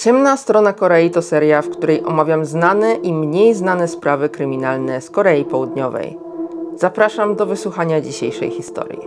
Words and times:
Ciemna 0.00 0.36
strona 0.36 0.72
Korei 0.72 1.10
to 1.10 1.22
seria, 1.22 1.62
w 1.62 1.70
której 1.70 2.04
omawiam 2.04 2.44
znane 2.44 2.94
i 2.94 3.12
mniej 3.12 3.54
znane 3.54 3.88
sprawy 3.88 4.28
kryminalne 4.28 5.00
z 5.00 5.10
Korei 5.10 5.44
Południowej. 5.44 6.18
Zapraszam 6.76 7.36
do 7.36 7.46
wysłuchania 7.46 8.00
dzisiejszej 8.00 8.50
historii. 8.50 9.00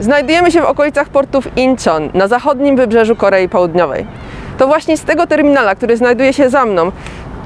Znajdujemy 0.00 0.50
się 0.50 0.60
w 0.60 0.64
okolicach 0.64 1.08
portów 1.08 1.56
Incheon 1.56 2.10
na 2.14 2.28
zachodnim 2.28 2.76
wybrzeżu 2.76 3.16
Korei 3.16 3.48
Południowej. 3.48 4.06
To 4.62 4.66
właśnie 4.66 4.96
z 4.96 5.04
tego 5.04 5.26
terminala, 5.26 5.74
który 5.74 5.96
znajduje 5.96 6.32
się 6.32 6.50
za 6.50 6.64
mną, 6.64 6.92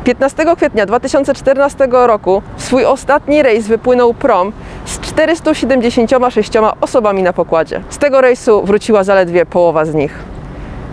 15 0.04 0.44
kwietnia 0.56 0.86
2014 0.86 1.88
roku 1.90 2.42
w 2.56 2.62
swój 2.62 2.84
ostatni 2.84 3.42
rejs 3.42 3.66
wypłynął 3.66 4.14
prom 4.14 4.52
z 4.84 5.00
476 5.00 6.52
osobami 6.80 7.22
na 7.22 7.32
pokładzie. 7.32 7.82
Z 7.90 7.98
tego 7.98 8.20
rejsu 8.20 8.62
wróciła 8.64 9.04
zaledwie 9.04 9.46
połowa 9.46 9.84
z 9.84 9.94
nich. 9.94 10.18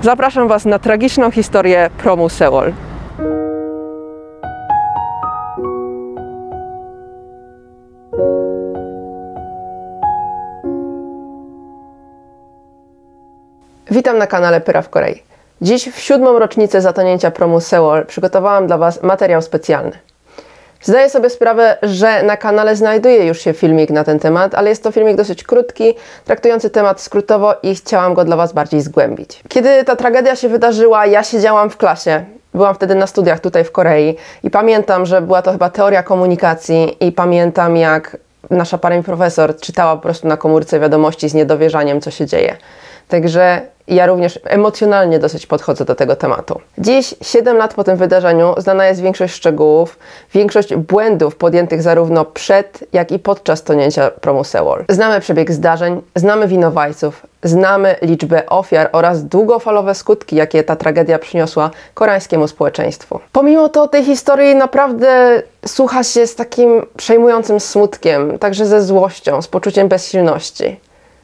Zapraszam 0.01 0.47
Was 0.47 0.65
na 0.65 0.79
tragiczną 0.79 1.31
historię 1.31 1.89
promu 1.97 2.29
Seoul. 2.29 2.73
Witam 13.91 14.17
na 14.17 14.27
kanale 14.27 14.61
Pyra 14.61 14.81
w 14.81 14.89
Korei. 14.89 15.32
Dziś 15.61 15.89
w 15.89 15.99
siódmą 15.99 16.39
rocznicę 16.39 16.81
zatonięcia 16.81 17.31
promu 17.31 17.59
Seoul 17.59 18.05
przygotowałam 18.05 18.67
dla 18.67 18.77
Was 18.77 19.03
materiał 19.03 19.41
specjalny. 19.41 19.99
Zdaję 20.81 21.09
sobie 21.09 21.29
sprawę, 21.29 21.77
że 21.83 22.23
na 22.23 22.37
kanale 22.37 22.75
znajduje 22.75 23.25
już 23.25 23.39
się 23.39 23.53
filmik 23.53 23.89
na 23.89 24.03
ten 24.03 24.19
temat, 24.19 24.55
ale 24.55 24.69
jest 24.69 24.83
to 24.83 24.91
filmik 24.91 25.17
dosyć 25.17 25.43
krótki, 25.43 25.93
traktujący 26.25 26.69
temat 26.69 27.01
skrótowo 27.01 27.55
i 27.63 27.75
chciałam 27.75 28.13
go 28.13 28.25
dla 28.25 28.35
Was 28.35 28.53
bardziej 28.53 28.81
zgłębić. 28.81 29.43
Kiedy 29.49 29.83
ta 29.83 29.95
tragedia 29.95 30.35
się 30.35 30.49
wydarzyła, 30.49 31.05
ja 31.05 31.23
siedziałam 31.23 31.69
w 31.69 31.77
klasie. 31.77 32.25
Byłam 32.53 32.75
wtedy 32.75 32.95
na 32.95 33.07
studiach 33.07 33.39
tutaj 33.39 33.63
w 33.63 33.71
Korei 33.71 34.15
i 34.43 34.49
pamiętam, 34.49 35.05
że 35.05 35.21
była 35.21 35.41
to 35.41 35.51
chyba 35.51 35.69
teoria 35.69 36.03
komunikacji 36.03 36.97
i 36.99 37.11
pamiętam 37.11 37.77
jak 37.77 38.17
nasza 38.49 38.77
pani 38.77 39.03
profesor 39.03 39.57
czytała 39.59 39.95
po 39.95 40.01
prostu 40.01 40.27
na 40.27 40.37
komórce 40.37 40.79
wiadomości 40.79 41.29
z 41.29 41.33
niedowierzaniem, 41.33 42.01
co 42.01 42.11
się 42.11 42.25
dzieje. 42.25 42.57
Także 43.07 43.61
ja 43.87 44.05
również 44.05 44.39
emocjonalnie 44.43 45.19
dosyć 45.19 45.47
podchodzę 45.47 45.85
do 45.85 45.95
tego 45.95 46.15
tematu. 46.15 46.61
Dziś, 46.77 47.15
7 47.21 47.57
lat 47.57 47.73
po 47.73 47.83
tym 47.83 47.97
wydarzeniu, 47.97 48.55
znana 48.57 48.87
jest 48.87 49.01
większość 49.01 49.33
szczegółów, 49.33 49.99
większość 50.33 50.75
błędów 50.75 51.35
podjętych 51.35 51.81
zarówno 51.81 52.25
przed, 52.25 52.83
jak 52.93 53.11
i 53.11 53.19
podczas 53.19 53.63
tonięcia 53.63 54.11
promu 54.11 54.43
Seoul. 54.43 54.85
Znamy 54.89 55.19
przebieg 55.19 55.51
zdarzeń, 55.51 56.01
znamy 56.15 56.47
winowajców, 56.47 57.25
znamy 57.43 57.95
liczbę 58.01 58.45
ofiar 58.45 58.89
oraz 58.91 59.25
długofalowe 59.25 59.95
skutki, 59.95 60.35
jakie 60.35 60.63
ta 60.63 60.75
tragedia 60.75 61.19
przyniosła 61.19 61.71
koreańskiemu 61.93 62.47
społeczeństwu. 62.47 63.19
Pomimo 63.31 63.69
to 63.69 63.87
tej 63.87 64.03
historii 64.03 64.55
naprawdę 64.55 65.41
słucha 65.67 66.03
się 66.03 66.27
z 66.27 66.35
takim 66.35 66.85
przejmującym 66.97 67.59
smutkiem, 67.59 68.39
także 68.39 68.65
ze 68.65 68.83
złością, 68.83 69.41
z 69.41 69.47
poczuciem 69.47 69.87
bezsilności. 69.87 70.79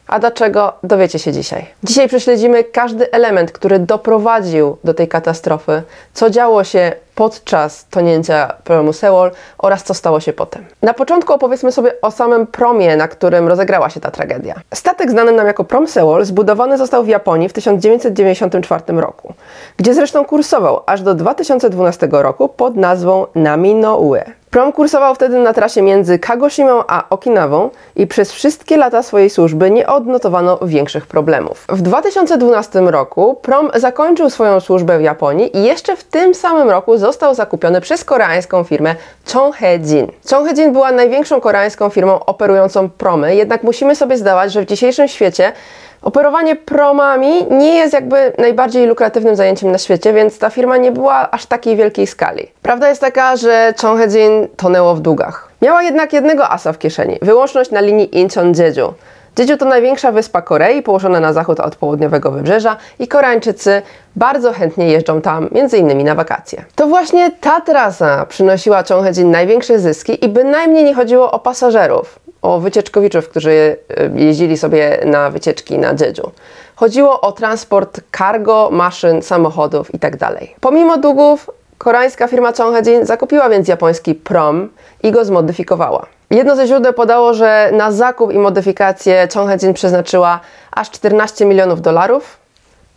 A 0.10 0.20
dlaczego 0.20 0.74
dowiecie 0.84 1.20
się 1.20 1.32
dzisiaj. 1.34 1.66
Dzisiaj 1.84 2.08
prześledzimy 2.08 2.64
każdy 2.64 3.12
element, 3.12 3.52
który 3.52 3.80
doprowadził 3.80 4.78
do 4.84 4.94
tej 4.94 5.08
katastrofy, 5.08 5.82
co 6.14 6.30
działo 6.30 6.64
się 6.64 6.92
podczas 7.16 7.86
tonięcia 7.86 8.54
promu 8.64 8.94
Seoul 8.94 9.32
oraz 9.58 9.84
co 9.84 9.94
stało 9.94 10.20
się 10.20 10.34
potem. 10.34 10.66
Na 10.82 10.94
początku 10.94 11.34
opowiedzmy 11.34 11.72
sobie 11.72 12.02
o 12.02 12.12
samym 12.12 12.48
promie, 12.48 12.96
na 12.98 13.08
którym 13.08 13.48
rozegrała 13.48 13.90
się 13.90 14.00
ta 14.00 14.12
tragedia. 14.12 14.56
Statek 14.74 15.12
znany 15.12 15.32
nam 15.32 15.48
jako 15.48 15.64
prom 15.64 15.88
Seoul 15.88 16.26
zbudowany 16.26 16.78
został 16.78 17.04
w 17.04 17.08
Japonii 17.08 17.50
w 17.50 17.54
1994 17.54 18.84
roku, 18.88 19.34
gdzie 19.78 19.94
zresztą 19.94 20.26
kursował 20.26 20.84
aż 20.86 21.02
do 21.02 21.14
2012 21.14 22.08
roku 22.12 22.50
pod 22.50 22.76
nazwą 22.76 23.26
Nami 23.36 23.76
no 23.76 23.98
Ue. 23.98 24.24
Prom 24.52 24.72
kursował 24.72 25.16
wtedy 25.16 25.40
na 25.40 25.54
trasie 25.54 25.82
między 25.82 26.20
Kagoshimą 26.20 26.84
a 26.88 27.04
Okinawą 27.10 27.70
i 27.96 28.08
przez 28.08 28.32
wszystkie 28.32 28.78
lata 28.78 29.04
swojej 29.04 29.30
służby 29.30 29.72
nie 29.72 29.88
odnotowano 29.88 30.60
większych 30.62 31.08
problemów. 31.08 31.66
W 31.70 31.82
2012 31.82 32.82
roku 32.82 33.36
Prom 33.42 33.72
zakończył 33.76 34.30
swoją 34.30 34.60
służbę 34.60 35.00
w 35.00 35.02
Japonii 35.02 35.58
i 35.58 35.64
jeszcze 35.64 35.98
w 35.98 36.04
tym 36.04 36.36
samym 36.36 36.70
roku 36.70 36.98
został 36.98 37.36
zakupiony 37.36 37.82
przez 37.82 38.04
koreańską 38.04 38.64
firmę 38.64 38.96
Chonghae-jin. 39.34 40.08
Chonghae-jin 40.30 40.72
była 40.72 40.92
największą 40.92 41.42
koreańską 41.42 41.90
firmą 41.90 42.26
operującą 42.26 42.90
promy, 42.90 43.36
jednak 43.36 43.64
musimy 43.64 43.96
sobie 43.96 44.18
zdawać, 44.18 44.52
że 44.52 44.62
w 44.62 44.66
dzisiejszym 44.66 45.08
świecie 45.08 45.54
Operowanie 46.02 46.56
promami 46.56 47.46
nie 47.52 47.76
jest 47.76 47.94
jakby 47.94 48.34
najbardziej 48.38 48.88
lukratywnym 48.88 49.36
zajęciem 49.36 49.72
na 49.72 49.78
świecie, 49.78 50.14
więc 50.14 50.40
ta 50.40 50.50
firma 50.50 50.78
nie 50.78 50.92
była 50.92 51.32
aż 51.32 51.46
takiej 51.46 51.76
wielkiej 51.76 52.08
skali. 52.08 52.48
Prawda 52.62 52.90
jest 52.90 53.02
taka, 53.02 53.36
że 53.36 53.74
Chonghae-jin 53.82 54.48
tonęło 54.56 54.96
w 54.96 55.00
długach. 55.00 55.50
Miała 55.62 55.84
jednak 55.84 56.14
jednego 56.14 56.50
asa 56.50 56.74
w 56.74 56.78
kieszeni, 56.78 57.18
wyłączność 57.22 57.72
na 57.72 57.82
linii 57.82 58.10
Incheon-Jeju. 58.12 58.94
Jeju 59.40 59.58
to 59.58 59.66
największa 59.66 60.12
wyspa 60.12 60.42
Korei, 60.42 60.82
położona 60.82 61.20
na 61.20 61.34
zachód 61.34 61.60
od 61.60 61.76
południowego 61.76 62.32
wybrzeża 62.32 62.78
i 63.00 63.08
Koreańczycy 63.08 63.82
bardzo 64.16 64.54
chętnie 64.54 64.90
jeżdżą 64.90 65.22
tam, 65.22 65.50
między 65.52 65.78
innymi 65.78 66.04
na 66.04 66.16
wakacje. 66.16 66.66
To 66.76 66.88
właśnie 66.88 67.32
ta 67.32 67.62
trasa 67.62 68.26
przynosiła 68.26 68.84
Chonghae-jin 68.84 69.26
największe 69.26 69.80
zyski 69.80 70.26
i 70.26 70.30
bynajmniej 70.30 70.84
nie 70.84 70.94
chodziło 70.94 71.32
o 71.32 71.40
pasażerów 71.40 72.20
o 72.42 72.60
wycieczkowiczów, 72.60 73.30
którzy 73.30 73.78
e, 73.98 74.10
jeździli 74.20 74.58
sobie 74.58 75.00
na 75.06 75.30
wycieczki 75.30 75.78
na 75.78 75.90
Jeju. 75.90 76.32
Chodziło 76.76 77.22
o 77.22 77.32
transport 77.32 78.02
cargo, 78.18 78.70
maszyn, 78.72 79.22
samochodów 79.22 79.94
itd. 79.94 80.30
Pomimo 80.62 80.98
długów, 80.98 81.50
koreańska 81.78 82.28
firma 82.28 82.54
Chonghae 82.58 83.06
zakupiła 83.06 83.50
więc 83.50 83.68
japoński 83.68 84.16
prom 84.16 84.70
i 85.04 85.12
go 85.12 85.26
zmodyfikowała. 85.26 86.06
Jedno 86.30 86.56
ze 86.56 86.68
źródeł 86.68 86.94
podało, 86.94 87.34
że 87.34 87.70
na 87.74 87.92
zakup 87.92 88.34
i 88.34 88.38
modyfikację 88.38 89.28
Chonghae 89.34 89.74
przeznaczyła 89.74 90.40
aż 90.72 90.92
14 90.92 91.46
milionów 91.46 91.82
dolarów 91.82 92.38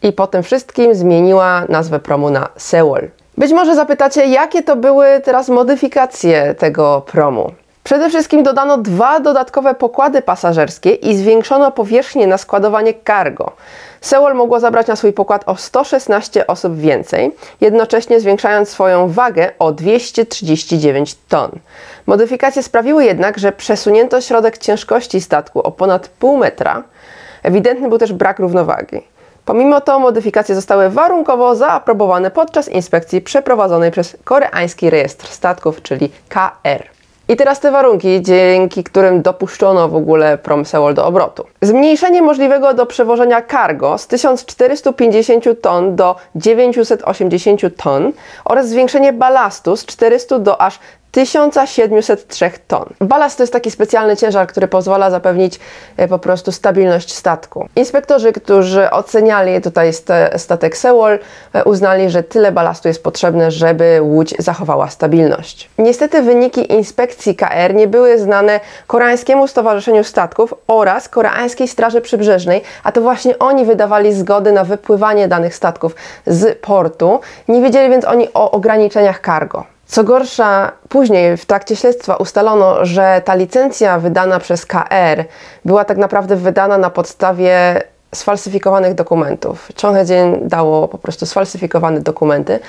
i 0.03 0.13
po 0.13 0.27
tym 0.27 0.43
wszystkim 0.43 0.95
zmieniła 0.95 1.65
nazwę 1.69 1.99
promu 1.99 2.31
na 2.31 2.49
Seoul. 2.57 3.09
Być 3.39 3.53
może 3.53 3.75
zapytacie, 3.75 4.27
jakie 4.27 4.63
to 4.63 4.77
były 4.77 5.07
teraz 5.25 5.49
modyfikacje 5.49 6.55
tego 6.55 7.03
promu. 7.07 7.53
Przede 7.85 8.09
wszystkim 8.09 8.43
dodano 8.43 8.79
dwa 8.79 9.21
dodatkowe 9.21 9.75
pokłady 9.75 10.23
pasażerskie 10.23 10.91
i 10.91 11.17
zwiększono 11.17 11.71
powierzchnię 11.71 12.27
na 12.27 12.39
składowanie 12.39 12.95
cargo. 13.07 13.53
Seoul 14.01 14.35
mogło 14.35 14.61
zabrać 14.61 14.87
na 14.87 14.97
swój 14.97 15.13
pokład 15.13 15.43
o 15.47 15.57
116 15.57 16.47
osób 16.47 16.77
więcej, 16.77 17.37
jednocześnie 17.61 18.21
zwiększając 18.21 18.69
swoją 18.69 19.09
wagę 19.09 19.53
o 19.59 19.73
239 19.73 21.17
ton. 21.29 21.51
Modyfikacje 22.07 22.63
sprawiły 22.63 23.05
jednak, 23.05 23.39
że 23.39 23.53
przesunięto 23.53 24.21
środek 24.21 24.59
ciężkości 24.59 25.21
statku 25.21 25.61
o 25.61 25.71
ponad 25.71 26.09
pół 26.09 26.37
metra. 26.37 26.83
Ewidentny 27.43 27.89
był 27.89 27.99
też 27.99 28.13
brak 28.13 28.39
równowagi. 28.39 29.03
Pomimo 29.45 29.81
to 29.81 29.99
modyfikacje 29.99 30.55
zostały 30.55 30.91
warunkowo 30.91 31.57
zaaprobowane 31.57 32.31
podczas 32.31 32.69
inspekcji 32.69 33.21
przeprowadzonej 33.21 33.91
przez 33.91 34.17
koreański 34.25 34.91
rejestr 34.91 35.27
statków, 35.27 35.83
czyli 35.83 36.11
KR. 36.29 37.02
I 37.33 37.37
teraz 37.37 37.61
te 37.61 37.71
warunki, 37.71 38.23
dzięki 38.23 38.85
którym 38.85 39.23
dopuszczono 39.23 39.89
w 39.89 39.97
ogóle 39.97 40.39
prom 40.39 40.65
Seoul 40.65 40.95
do 40.95 41.07
obrotu. 41.07 41.45
Zmniejszenie 41.63 42.23
możliwego 42.23 42.75
do 42.75 42.87
przewożenia 42.87 43.43
cargo 43.43 43.99
z 43.99 44.07
1450 44.07 45.45
ton 45.61 45.97
do 45.97 46.17
980 46.35 47.77
ton 47.77 48.13
oraz 48.45 48.69
zwiększenie 48.69 49.13
balastu 49.13 49.77
z 49.77 49.87
400 49.87 50.39
do 50.39 50.61
aż 50.61 50.79
1703 51.13 52.51
ton. 52.69 52.85
Balast 53.01 53.37
to 53.37 53.43
jest 53.43 53.53
taki 53.53 53.71
specjalny 53.71 54.17
ciężar, 54.17 54.47
który 54.47 54.69
pozwala 54.69 55.11
zapewnić 55.11 55.61
e, 55.97 56.09
po 56.09 56.19
prostu 56.19 56.53
stabilność 56.53 57.15
statku. 57.15 57.69
Inspektorzy, 57.77 58.33
którzy 58.33 58.91
oceniali 58.91 59.61
tutaj 59.61 59.91
statek 60.37 60.77
Seoul, 60.77 61.19
e, 61.53 61.65
uznali, 61.65 62.11
że 62.11 62.23
tyle 62.23 62.53
balastu 62.53 62.89
jest 62.89 63.03
potrzebne, 63.03 63.51
żeby 63.51 63.99
łódź 64.03 64.35
zachowała 64.39 64.89
stabilność. 64.89 65.71
Niestety 65.79 66.23
wyniki 66.23 66.73
inspekcji 66.73 67.37
KR 67.37 67.75
nie 67.75 67.89
były 67.89 68.19
znane 68.19 68.61
Koreańskiemu 68.87 69.49
Stowarzyszeniu 69.49 70.05
Statków 70.05 70.55
oraz 70.67 71.09
Koreańskiej 71.09 71.69
Straży 71.69 72.01
Przybrzeżnej, 72.01 72.63
a 72.85 72.93
to 72.93 73.01
właśnie 73.01 73.39
oni 73.39 73.65
wydawali 73.65 74.13
zgody 74.13 74.53
na 74.53 74.65
wypływanie 74.65 75.29
danych 75.29 75.55
statków 75.55 75.95
z 76.27 76.59
portu. 76.59 77.21
Nie 77.49 77.63
wiedzieli 77.63 77.91
więc 77.91 78.05
oni 78.05 78.29
o 78.35 78.51
ograniczeniach 78.51 79.21
cargo. 79.21 79.65
Co 79.93 80.05
gorsza, 80.05 80.73
później 80.89 81.37
w 81.37 81.47
trakcie 81.47 81.77
śledztwa 81.77 82.17
ustalono, 82.17 82.85
że 82.85 83.23
ta 83.25 83.35
licencja 83.35 83.99
wydana 83.99 84.39
przez 84.39 84.67
KR 84.67 85.25
była 85.65 85.85
tak 85.85 85.99
naprawdę 85.99 86.37
wydana 86.37 86.79
na 86.79 86.91
podstawie 86.91 87.83
sfalsyfikowanych 88.15 88.95
dokumentów. 88.95 89.69
Chonghae 89.83 90.39
dało 90.43 90.89
po 90.89 90.99
prostu 90.99 91.27
sfalsyfikowane 91.27 92.01
dokumenty. 92.01 92.61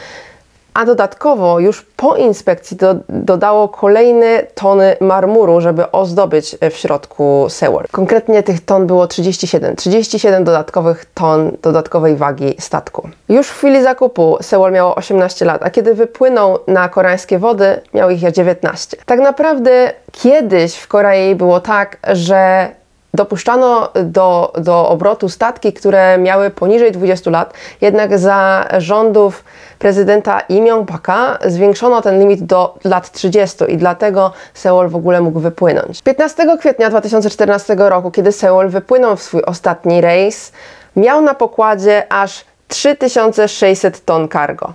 A 0.74 0.86
dodatkowo 0.86 1.60
już 1.60 1.82
po 1.82 2.16
inspekcji 2.16 2.78
do, 2.78 2.96
dodało 3.10 3.70
kolejne 3.70 4.44
tony 4.56 4.96
marmuru, 5.02 5.62
żeby 5.62 5.92
ozdobić 5.92 6.56
w 6.72 6.78
środku 6.78 7.46
Sewol. 7.50 7.86
Konkretnie 7.92 8.44
tych 8.44 8.66
ton 8.66 8.88
było 8.88 9.08
37. 9.08 9.76
37 9.76 10.44
dodatkowych 10.44 11.06
ton 11.14 11.52
dodatkowej 11.62 12.16
wagi 12.16 12.56
statku. 12.60 13.10
Już 13.30 13.48
w 13.48 13.58
chwili 13.58 13.84
zakupu 13.84 14.38
Sewol 14.42 14.72
miało 14.72 14.96
18 14.96 15.46
lat, 15.46 15.64
a 15.64 15.70
kiedy 15.70 15.94
wypłynął 15.94 16.60
na 16.68 16.90
koreańskie 16.90 17.40
wody, 17.40 17.82
miał 17.94 18.10
ich 18.10 18.32
19. 18.32 18.98
Tak 19.06 19.20
naprawdę 19.20 19.94
kiedyś 20.12 20.76
w 20.76 20.88
Korei 20.88 21.36
było 21.36 21.60
tak, 21.60 21.98
że 22.14 22.70
dopuszczano 23.14 23.90
do, 24.04 24.54
do 24.58 24.90
obrotu 24.90 25.30
statki, 25.30 25.74
które 25.74 26.18
miały 26.18 26.50
poniżej 26.50 26.92
20 26.92 27.32
lat, 27.32 27.54
jednak 27.82 28.18
za 28.18 28.68
rządów 28.78 29.44
prezydenta 29.80 30.40
Im 30.40 30.66
Jong-baka 30.66 31.38
zwiększono 31.46 32.02
ten 32.02 32.20
limit 32.20 32.44
do 32.44 32.76
lat 32.84 33.12
30 33.12 33.58
i 33.68 33.78
dlatego 33.78 34.32
Seoul 34.54 34.90
w 34.90 34.96
ogóle 34.96 35.22
mógł 35.22 35.40
wypłynąć. 35.40 36.02
15 36.02 36.58
kwietnia 36.60 36.90
2014 36.90 37.76
roku, 37.78 38.12
kiedy 38.12 38.32
Seoul 38.32 38.70
wypłynął 38.70 39.16
w 39.16 39.24
swój 39.24 39.44
ostatni 39.44 40.02
rejs, 40.02 40.52
miał 40.96 41.22
na 41.22 41.34
pokładzie 41.34 42.04
aż 42.10 42.46
3600 42.68 44.06
ton 44.06 44.30
cargo 44.30 44.74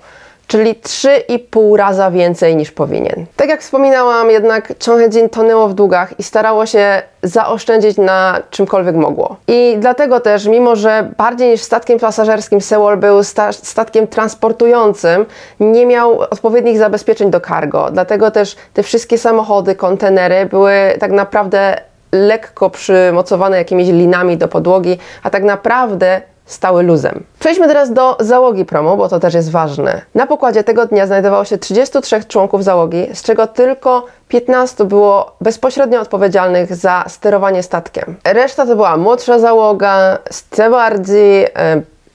czyli 0.49 0.75
3,5 0.75 1.77
raza 1.77 2.11
więcej 2.11 2.57
niż 2.57 2.73
powinien. 2.73 3.27
Tak 3.37 3.49
jak 3.49 3.61
wspominałam, 3.61 4.31
jednak 4.31 4.73
Chonghe 4.87 5.29
tonęło 5.29 5.69
w 5.69 5.75
długach 5.75 6.19
i 6.21 6.23
starało 6.23 6.67
się 6.67 7.03
zaoszczędzić 7.23 7.97
na 7.97 8.43
czymkolwiek 8.51 8.97
mogło. 8.97 9.37
I 9.49 9.77
dlatego 9.79 10.21
też, 10.21 10.47
mimo 10.47 10.77
że 10.77 11.11
bardziej 11.17 11.51
niż 11.51 11.61
statkiem 11.61 11.99
pasażerskim 11.99 12.61
Seoul 12.61 12.97
był 12.97 13.23
sta 13.23 13.53
statkiem 13.53 14.07
transportującym, 14.07 15.27
nie 15.61 15.87
miał 15.87 16.21
odpowiednich 16.21 16.79
zabezpieczeń 16.79 17.31
do 17.31 17.41
cargo. 17.41 17.91
Dlatego 17.91 18.31
też 18.31 18.57
te 18.75 18.83
wszystkie 18.83 19.19
samochody, 19.19 19.75
kontenery 19.75 20.47
były 20.47 20.73
tak 21.01 21.11
naprawdę 21.11 21.81
lekko 22.13 22.71
przymocowane 22.71 23.57
jakimiś 23.57 23.89
linami 23.89 24.37
do 24.37 24.49
podłogi, 24.49 24.99
a 25.23 25.31
tak 25.31 25.43
naprawdę 25.43 26.21
stały 26.49 26.83
luzem. 26.83 27.25
Przejdźmy 27.39 27.67
teraz 27.67 27.93
do 27.93 28.17
załogi 28.21 28.65
promu, 28.65 28.97
bo 28.97 29.09
to 29.09 29.21
też 29.21 29.35
jest 29.35 29.51
ważne. 29.51 30.03
Na 30.15 30.27
pokładzie 30.27 30.65
tego 30.65 30.87
dnia 30.87 31.07
znajdowało 31.07 31.45
się 31.45 31.59
33 31.59 32.25
członków 32.25 32.65
załogi, 32.65 33.07
z 33.15 33.23
czego 33.23 33.47
tylko 33.47 34.05
15 34.29 34.85
było 34.85 35.37
bezpośrednio 35.41 36.01
odpowiedzialnych 36.01 36.75
za 36.75 37.05
sterowanie 37.09 37.63
statkiem. 37.63 38.17
Reszta 38.25 38.67
to 38.67 38.77
była 38.77 38.97
młodsza 38.97 39.39
załoga, 39.39 40.19
stewardzi, 40.31 41.45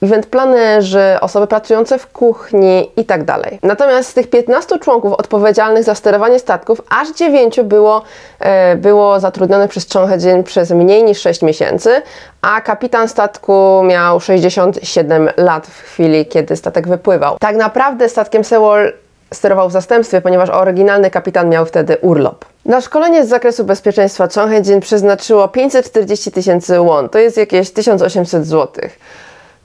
event 0.04 0.26
planerzy, 0.26 1.16
osoby 1.20 1.46
pracujące 1.46 1.98
w 1.98 2.06
kuchni 2.06 2.90
i 2.96 3.04
tak. 3.04 3.24
Natomiast 3.62 4.10
z 4.10 4.14
tych 4.14 4.30
15 4.30 4.78
członków 4.78 5.12
odpowiedzialnych 5.12 5.84
za 5.84 5.94
sterowanie 5.94 6.38
statków, 6.38 6.80
aż 6.90 7.12
9 7.12 7.60
było, 7.62 8.02
e, 8.40 8.76
było 8.76 9.20
zatrudnionych 9.20 9.70
przez 9.70 9.92
Chonghe 9.92 10.42
przez 10.42 10.70
mniej 10.70 11.04
niż 11.04 11.20
6 11.20 11.42
miesięcy, 11.42 12.02
a 12.42 12.60
kapitan 12.60 13.08
statku 13.08 13.82
miał 13.84 14.20
67 14.20 15.30
lat 15.36 15.66
w 15.66 15.80
chwili, 15.82 16.26
kiedy 16.26 16.56
statek 16.56 16.88
wypływał. 16.88 17.36
Tak 17.40 17.56
naprawdę 17.56 18.08
statkiem 18.08 18.44
Sewol 18.44 18.92
sterował 19.32 19.68
w 19.68 19.72
zastępstwie, 19.72 20.20
ponieważ 20.20 20.50
oryginalny 20.50 21.10
kapitan 21.10 21.48
miał 21.48 21.66
wtedy 21.66 21.96
urlop. 21.96 22.44
Na 22.66 22.80
szkolenie 22.80 23.24
z 23.24 23.28
zakresu 23.28 23.64
bezpieczeństwa 23.64 24.28
Chonghe 24.34 24.80
przeznaczyło 24.80 25.48
540 25.48 26.32
tysięcy 26.32 26.78
won, 26.78 27.08
to 27.08 27.18
jest 27.18 27.36
jakieś 27.36 27.70
1800 27.70 28.46
złotych. 28.46 28.98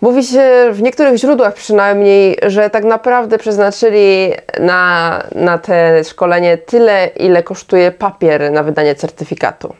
Mówi 0.01 0.23
się 0.23 0.69
w 0.71 0.81
niektórych 0.81 1.17
źródłach 1.17 1.53
przynajmniej, 1.53 2.37
że 2.47 2.69
tak 2.69 2.83
naprawdę 2.83 3.37
przeznaczyli 3.37 4.33
na, 4.59 5.23
na 5.35 5.57
te 5.57 6.03
szkolenie 6.03 6.57
tyle, 6.57 7.07
ile 7.07 7.43
kosztuje 7.43 7.91
papier 7.91 8.51
na 8.51 8.63
wydanie 8.63 8.95
certyfikatu. 8.95 9.75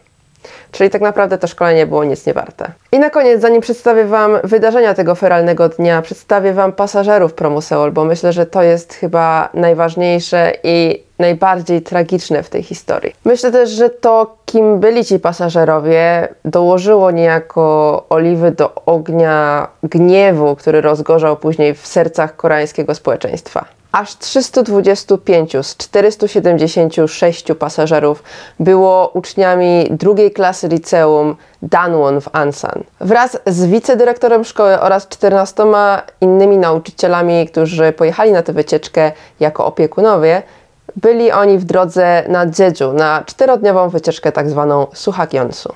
Czyli 0.71 0.89
tak 0.89 1.01
naprawdę 1.01 1.37
to 1.37 1.47
szkolenie 1.47 1.87
było 1.87 2.03
nic 2.03 2.25
nie 2.25 2.33
warte. 2.33 2.71
I 2.91 2.99
na 2.99 3.09
koniec, 3.09 3.41
zanim 3.41 3.61
przedstawię 3.61 4.05
Wam 4.05 4.37
wydarzenia 4.43 4.93
tego 4.93 5.15
feralnego 5.15 5.69
dnia, 5.69 6.01
przedstawię 6.01 6.53
Wam 6.53 6.73
pasażerów 6.73 7.33
promu 7.33 7.61
Seoul, 7.61 7.91
bo 7.91 8.05
myślę, 8.05 8.33
że 8.33 8.45
to 8.45 8.63
jest 8.63 8.93
chyba 8.93 9.49
najważniejsze 9.53 10.53
i 10.63 11.03
najbardziej 11.19 11.81
tragiczne 11.81 12.43
w 12.43 12.49
tej 12.49 12.63
historii. 12.63 13.15
Myślę 13.25 13.51
też, 13.51 13.69
że 13.69 13.89
to, 13.89 14.35
kim 14.45 14.79
byli 14.79 15.05
ci 15.05 15.19
pasażerowie, 15.19 16.27
dołożyło 16.45 17.11
niejako 17.11 18.05
oliwy 18.09 18.51
do 18.51 18.75
ognia 18.85 19.67
gniewu, 19.83 20.55
który 20.55 20.81
rozgorzał 20.81 21.37
później 21.37 21.73
w 21.73 21.87
sercach 21.87 22.35
koreańskiego 22.35 22.95
społeczeństwa. 22.95 23.65
Aż 23.91 24.17
325 24.17 25.51
z 25.61 25.77
476 25.77 27.45
pasażerów 27.59 28.23
było 28.59 29.11
uczniami 29.13 29.87
drugiej 29.91 30.31
klasy 30.31 30.67
liceum 30.67 31.35
Danwon 31.61 32.21
w 32.21 32.29
Ansan. 32.31 32.83
Wraz 33.01 33.37
z 33.45 33.65
wicedyrektorem 33.65 34.43
szkoły 34.43 34.79
oraz 34.79 35.07
14 35.07 35.63
innymi 36.21 36.57
nauczycielami, 36.57 37.47
którzy 37.47 37.91
pojechali 37.91 38.31
na 38.31 38.43
tę 38.43 38.53
wycieczkę 38.53 39.11
jako 39.39 39.65
opiekunowie, 39.65 40.43
byli 41.01 41.31
oni 41.31 41.57
w 41.57 41.63
drodze 41.63 42.23
na 42.27 42.45
Jeju, 42.45 42.93
na 42.93 43.23
czterodniową 43.25 43.89
wycieczkę 43.89 44.31
tak 44.31 44.49
zwaną 44.49 44.87
Suhakionsu. 44.93 45.73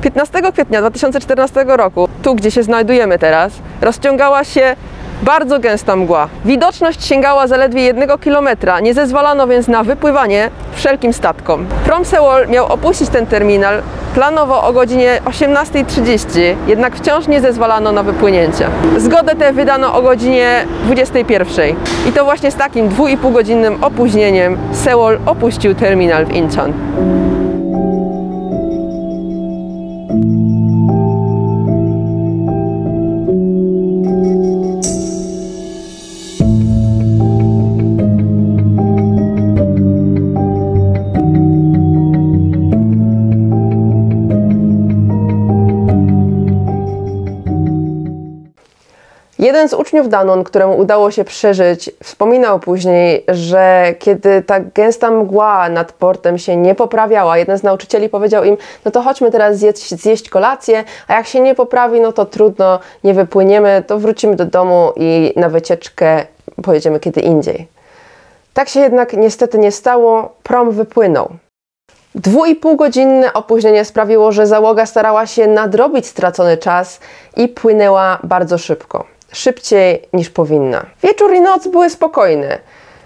15 0.00 0.52
kwietnia 0.52 0.80
2014 0.80 1.64
roku, 1.68 2.08
tu 2.22 2.34
gdzie 2.34 2.50
się 2.50 2.62
znajdujemy 2.62 3.18
teraz, 3.18 3.52
rozciągała 3.80 4.44
się 4.44 4.76
bardzo 5.24 5.58
gęsta 5.58 5.96
mgła. 5.96 6.28
Widoczność 6.44 7.06
sięgała 7.06 7.46
zaledwie 7.46 7.82
jednego 7.82 8.18
kilometra, 8.18 8.80
nie 8.80 8.94
zezwalano 8.94 9.46
więc 9.46 9.68
na 9.68 9.82
wypływanie 9.82 10.50
wszelkim 10.72 11.12
statkom. 11.12 11.66
Prom 11.84 12.04
Seoul 12.04 12.48
miał 12.48 12.66
opuścić 12.66 13.08
ten 13.08 13.26
terminal 13.26 13.82
planowo 14.14 14.62
o 14.62 14.72
godzinie 14.72 15.20
18.30, 15.24 16.40
jednak 16.66 16.96
wciąż 16.96 17.28
nie 17.28 17.40
zezwalano 17.40 17.92
na 17.92 18.02
wypłynięcie. 18.02 18.68
Zgodę 18.96 19.34
tę 19.34 19.52
wydano 19.52 19.94
o 19.94 20.02
godzinie 20.02 20.66
21.00 20.88 21.74
i 22.08 22.12
to 22.12 22.24
właśnie 22.24 22.50
z 22.50 22.54
takim 22.54 22.88
2,5 22.88 23.32
godzinnym 23.32 23.84
opóźnieniem 23.84 24.58
Seoul 24.72 25.18
opuścił 25.26 25.74
terminal 25.74 26.26
w 26.26 26.32
Incheon. 26.32 26.72
Jeden 49.44 49.68
z 49.68 49.74
uczniów 49.74 50.08
Danon, 50.08 50.44
któremu 50.44 50.78
udało 50.78 51.10
się 51.10 51.24
przeżyć, 51.24 51.90
wspominał 52.02 52.60
później, 52.60 53.24
że 53.28 53.94
kiedy 53.98 54.42
ta 54.42 54.60
gęsta 54.60 55.10
mgła 55.10 55.68
nad 55.68 55.92
portem 55.92 56.38
się 56.38 56.56
nie 56.56 56.74
poprawiała, 56.74 57.38
jeden 57.38 57.58
z 57.58 57.62
nauczycieli 57.62 58.08
powiedział 58.08 58.44
im, 58.44 58.56
no 58.84 58.90
to 58.90 59.02
chodźmy 59.02 59.30
teraz 59.30 59.58
zjeść, 59.58 59.94
zjeść 59.94 60.28
kolację, 60.28 60.84
a 61.08 61.14
jak 61.14 61.26
się 61.26 61.40
nie 61.40 61.54
poprawi, 61.54 62.00
no 62.00 62.12
to 62.12 62.24
trudno, 62.24 62.78
nie 63.04 63.14
wypłyniemy, 63.14 63.84
to 63.86 63.98
wrócimy 63.98 64.36
do 64.36 64.44
domu 64.44 64.92
i 64.96 65.32
na 65.36 65.48
wycieczkę 65.48 66.26
pojedziemy 66.62 67.00
kiedy 67.00 67.20
indziej. 67.20 67.68
Tak 68.54 68.68
się 68.68 68.80
jednak 68.80 69.12
niestety 69.12 69.58
nie 69.58 69.72
stało, 69.72 70.34
prom 70.42 70.70
wypłynął. 70.70 71.28
Dwuipółgodzinne 72.14 73.32
opóźnienie 73.32 73.84
sprawiło, 73.84 74.32
że 74.32 74.46
załoga 74.46 74.86
starała 74.86 75.26
się 75.26 75.46
nadrobić 75.46 76.06
stracony 76.06 76.56
czas 76.56 77.00
i 77.36 77.48
płynęła 77.48 78.18
bardzo 78.22 78.58
szybko 78.58 79.13
szybciej 79.34 80.02
niż 80.12 80.30
powinna. 80.30 80.86
Wieczór 81.02 81.34
i 81.34 81.40
noc 81.40 81.68
były 81.68 81.90
spokojne. 81.90 82.58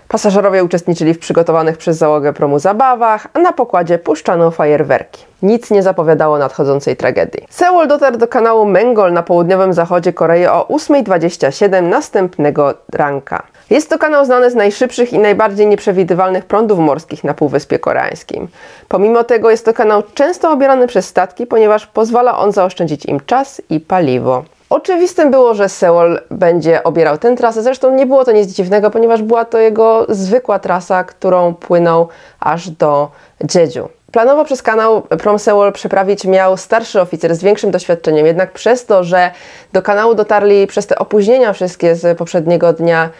Pasażerowie 0.09 0.65
uczestniczyli 0.65 1.15
w 1.15 1.19
przygotowanych 1.19 1.77
przez 1.77 1.97
załogę 1.97 2.33
promu 2.33 2.59
zabawach, 2.59 3.27
a 3.35 3.39
na 3.39 3.53
pokładzie 3.53 3.99
puszczano 3.99 4.51
fajerwerki. 4.51 5.25
Nic 5.43 5.71
nie 5.71 5.83
zapowiadało 5.83 6.39
nadchodzącej 6.39 6.97
tragedii. 6.97 7.47
Seoul 7.51 7.89
dotarł 7.89 8.19
do 8.19 8.29
kanału 8.29 8.65
Mengol 8.65 9.13
na 9.13 9.23
południowym 9.23 9.73
zachodzie 9.73 10.13
Korei 10.13 10.47
o 10.47 10.67
8.27 10.71 11.83
następnego 11.83 12.75
ranka. 12.93 13.43
Jest 13.71 13.91
to 13.91 13.99
kanał 13.99 14.25
znany 14.25 14.51
z 14.51 14.55
najszybszych 14.55 15.13
i 15.13 15.19
najbardziej 15.19 15.67
nieprzewidywalnych 15.67 16.45
prądów 16.45 16.79
morskich 16.79 17.25
na 17.25 17.35
Półwyspie 17.35 17.79
Koreańskim. 17.79 18.49
Pomimo 18.89 19.25
tego 19.25 19.51
jest 19.51 19.65
to 19.65 19.73
kanał 19.73 20.03
często 20.15 20.53
obierany 20.53 20.87
przez 20.87 21.07
statki, 21.07 21.47
ponieważ 21.47 21.87
pozwala 21.87 22.39
on 22.39 22.53
zaoszczędzić 22.53 23.07
im 23.07 23.21
czas 23.21 23.63
i 23.71 23.81
paliwo. 23.81 24.45
Oczywistym 24.71 25.31
było, 25.31 25.55
że 25.55 25.69
Seoul 25.69 26.21
będzie 26.31 26.83
obierał 26.83 27.19
tę 27.19 27.37
trasę. 27.37 27.63
Zresztą 27.63 27.95
nie 27.95 28.07
było 28.07 28.25
to 28.25 28.33
nic 28.33 28.51
dziwnego, 28.51 28.91
ponieważ 28.91 29.23
była 29.23 29.45
to 29.45 29.59
jego 29.59 30.07
zwykła 30.09 30.59
trasa, 30.59 31.05
którą 31.05 31.55
płynął 31.55 32.09
aż 32.41 32.71
do 32.71 33.09
Jeju. 33.55 33.89
Planowo 34.13 34.45
przez 34.45 34.63
kanał 34.63 35.03
Prom 35.03 35.39
Seoul 35.39 35.73
przeprawić 35.73 36.25
miał 36.25 36.57
starszy 36.57 37.01
oficer 37.01 37.35
z 37.35 37.43
większym 37.43 37.71
doświadczeniem, 37.71 38.27
jednak 38.27 38.53
przez 38.53 38.87
to, 38.87 39.05
że 39.05 39.31
do 39.73 39.83
kanału 39.83 40.15
dotarli 40.15 40.67
przez 40.67 40.87
te 40.87 40.99
opóźnienia 40.99 41.53
wszystkie 41.53 41.95
z 41.95 42.19
poprzedniego 42.19 42.73
dnia 42.73 43.11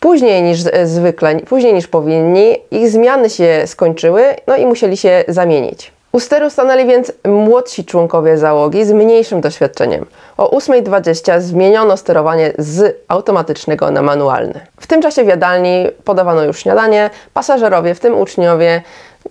Później 0.00 0.42
niż 0.42 0.60
z- 0.60 0.88
zwykle, 0.88 1.40
później 1.40 1.74
niż 1.74 1.86
powinni, 1.86 2.56
ich 2.70 2.88
zmiany 2.90 3.30
się 3.30 3.62
skończyły, 3.66 4.24
no 4.46 4.56
i 4.56 4.66
musieli 4.66 4.96
się 4.96 5.24
zamienić. 5.28 5.92
U 6.12 6.20
steru 6.20 6.50
stanęli 6.50 6.86
więc 6.86 7.12
młodsi 7.24 7.84
członkowie 7.84 8.38
załogi 8.38 8.84
z 8.84 8.92
mniejszym 8.92 9.40
doświadczeniem. 9.40 10.06
O 10.36 10.58
8.20 10.58 11.40
zmieniono 11.40 11.96
sterowanie 11.96 12.52
z 12.58 12.96
automatycznego 13.08 13.90
na 13.90 14.02
manualne. 14.02 14.66
W 14.80 14.86
tym 14.86 15.02
czasie 15.02 15.24
w 15.24 15.26
jadalni 15.26 15.86
podawano 16.04 16.44
już 16.44 16.58
śniadanie, 16.58 17.10
pasażerowie, 17.34 17.94
w 17.94 18.00
tym 18.00 18.18
uczniowie, 18.18 18.82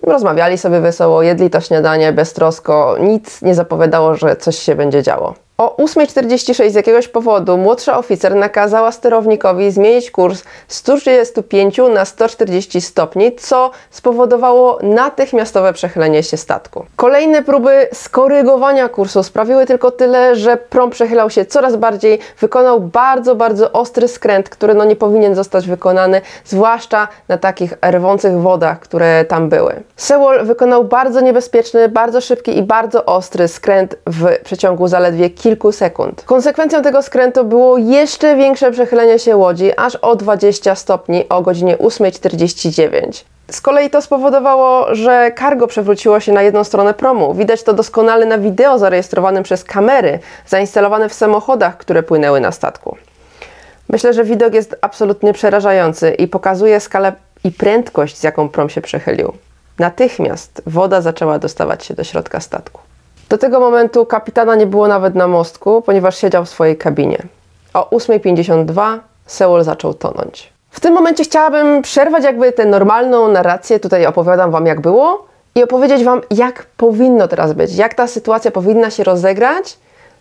rozmawiali 0.03 0.57
sobie 0.57 0.79
wesoło, 0.79 1.23
jedli 1.23 1.49
to 1.49 1.61
śniadanie 1.61 2.13
beztrosko, 2.13 2.95
nic 2.99 3.41
nie 3.41 3.55
zapowiadało, 3.55 4.15
że 4.15 4.35
coś 4.35 4.59
się 4.59 4.75
będzie 4.75 5.03
działo. 5.03 5.33
O 5.59 5.75
8.46 5.77 6.69
z 6.69 6.75
jakiegoś 6.75 7.07
powodu 7.07 7.57
młodsza 7.57 7.97
oficer 7.97 8.35
nakazała 8.35 8.91
sterownikowi 8.91 9.71
zmienić 9.71 10.11
kurs 10.11 10.43
z 10.67 10.75
135 10.75 11.77
na 11.93 12.05
140 12.05 12.81
stopni, 12.81 13.35
co 13.35 13.71
spowodowało 13.89 14.79
natychmiastowe 14.83 15.73
przechylenie 15.73 16.23
się 16.23 16.37
statku. 16.37 16.85
Kolejne 16.95 17.43
próby 17.43 17.87
skorygowania 17.93 18.89
kursu 18.89 19.23
sprawiły 19.23 19.65
tylko 19.65 19.91
tyle, 19.91 20.35
że 20.35 20.57
prom 20.57 20.89
przechylał 20.89 21.29
się 21.29 21.45
coraz 21.45 21.75
bardziej, 21.75 22.19
wykonał 22.39 22.79
bardzo, 22.81 23.35
bardzo 23.35 23.71
ostry 23.71 24.07
skręt, 24.07 24.49
który 24.49 24.73
no 24.73 24.85
nie 24.85 24.95
powinien 24.95 25.35
zostać 25.35 25.67
wykonany, 25.67 26.21
zwłaszcza 26.45 27.07
na 27.27 27.37
takich 27.37 27.73
rwących 27.91 28.39
wodach, 28.39 28.79
które 28.79 29.25
tam 29.25 29.49
były. 29.49 29.83
Sewol 29.95 30.45
wykonał 30.45 30.83
bardzo 30.83 31.21
niebezpieczny, 31.21 31.89
bardzo 31.89 32.21
szybki 32.21 32.57
i 32.57 32.63
bardzo 32.63 33.05
ostry 33.05 33.47
skręt 33.47 33.95
w 34.05 34.43
przeciągu 34.43 34.87
zaledwie 34.87 35.29
kilku 35.29 35.48
sekund. 35.71 36.23
Konsekwencją 36.25 36.81
tego 36.81 37.01
skrętu 37.01 37.45
było 37.45 37.77
jeszcze 37.77 38.35
większe 38.35 38.71
przechylenie 38.71 39.19
się 39.19 39.35
łodzi, 39.35 39.71
aż 39.77 39.95
o 39.95 40.15
20 40.15 40.75
stopni 40.75 41.29
o 41.29 41.41
godzinie 41.41 41.77
8.49. 41.77 43.23
Z 43.51 43.61
kolei 43.61 43.89
to 43.89 44.01
spowodowało, 44.01 44.95
że 44.95 45.31
cargo 45.39 45.67
przewróciło 45.67 46.19
się 46.19 46.33
na 46.33 46.41
jedną 46.41 46.63
stronę 46.63 46.93
promu. 46.93 47.33
Widać 47.33 47.63
to 47.63 47.73
doskonale 47.73 48.25
na 48.25 48.37
wideo 48.37 48.79
zarejestrowanym 48.79 49.43
przez 49.43 49.63
kamery 49.63 50.19
zainstalowane 50.47 51.09
w 51.09 51.13
samochodach, 51.13 51.77
które 51.77 52.03
płynęły 52.03 52.39
na 52.39 52.51
statku. 52.51 52.97
Myślę, 53.89 54.13
że 54.13 54.23
widok 54.23 54.53
jest 54.53 54.75
absolutnie 54.81 55.33
przerażający 55.33 56.11
i 56.11 56.27
pokazuje 56.27 56.79
skalę 56.79 57.13
i 57.43 57.51
prędkość, 57.51 58.17
z 58.17 58.23
jaką 58.23 58.49
prom 58.49 58.69
się 58.69 58.81
przechylił. 58.81 59.33
Natychmiast 59.79 60.61
woda 60.65 61.01
zaczęła 61.01 61.39
dostawać 61.39 61.85
się 61.85 61.93
do 61.93 62.03
środka 62.03 62.39
statku. 62.39 62.81
Do 63.29 63.37
tego 63.37 63.59
momentu 63.59 64.05
kapitana 64.05 64.55
nie 64.55 64.65
było 64.65 64.87
nawet 64.87 65.15
na 65.15 65.27
mostku, 65.27 65.81
ponieważ 65.81 66.17
siedział 66.17 66.45
w 66.45 66.49
swojej 66.49 66.77
kabinie. 66.77 67.17
O 67.73 67.89
8.52 67.89 68.99
Seoul 69.25 69.63
zaczął 69.63 69.93
tonąć. 69.93 70.53
W 70.69 70.79
tym 70.79 70.93
momencie 70.93 71.23
chciałabym 71.23 71.81
przerwać 71.81 72.23
jakby 72.23 72.51
tę 72.51 72.65
normalną 72.65 73.27
narrację, 73.27 73.79
tutaj 73.79 74.05
opowiadam 74.05 74.51
Wam 74.51 74.65
jak 74.65 74.81
było 74.81 75.25
i 75.55 75.63
opowiedzieć 75.63 76.03
Wam 76.03 76.21
jak 76.31 76.65
powinno 76.77 77.27
teraz 77.27 77.53
być, 77.53 77.75
jak 77.75 77.93
ta 77.93 78.07
sytuacja 78.07 78.51
powinna 78.51 78.89
się 78.89 79.03
rozegrać, 79.03 79.77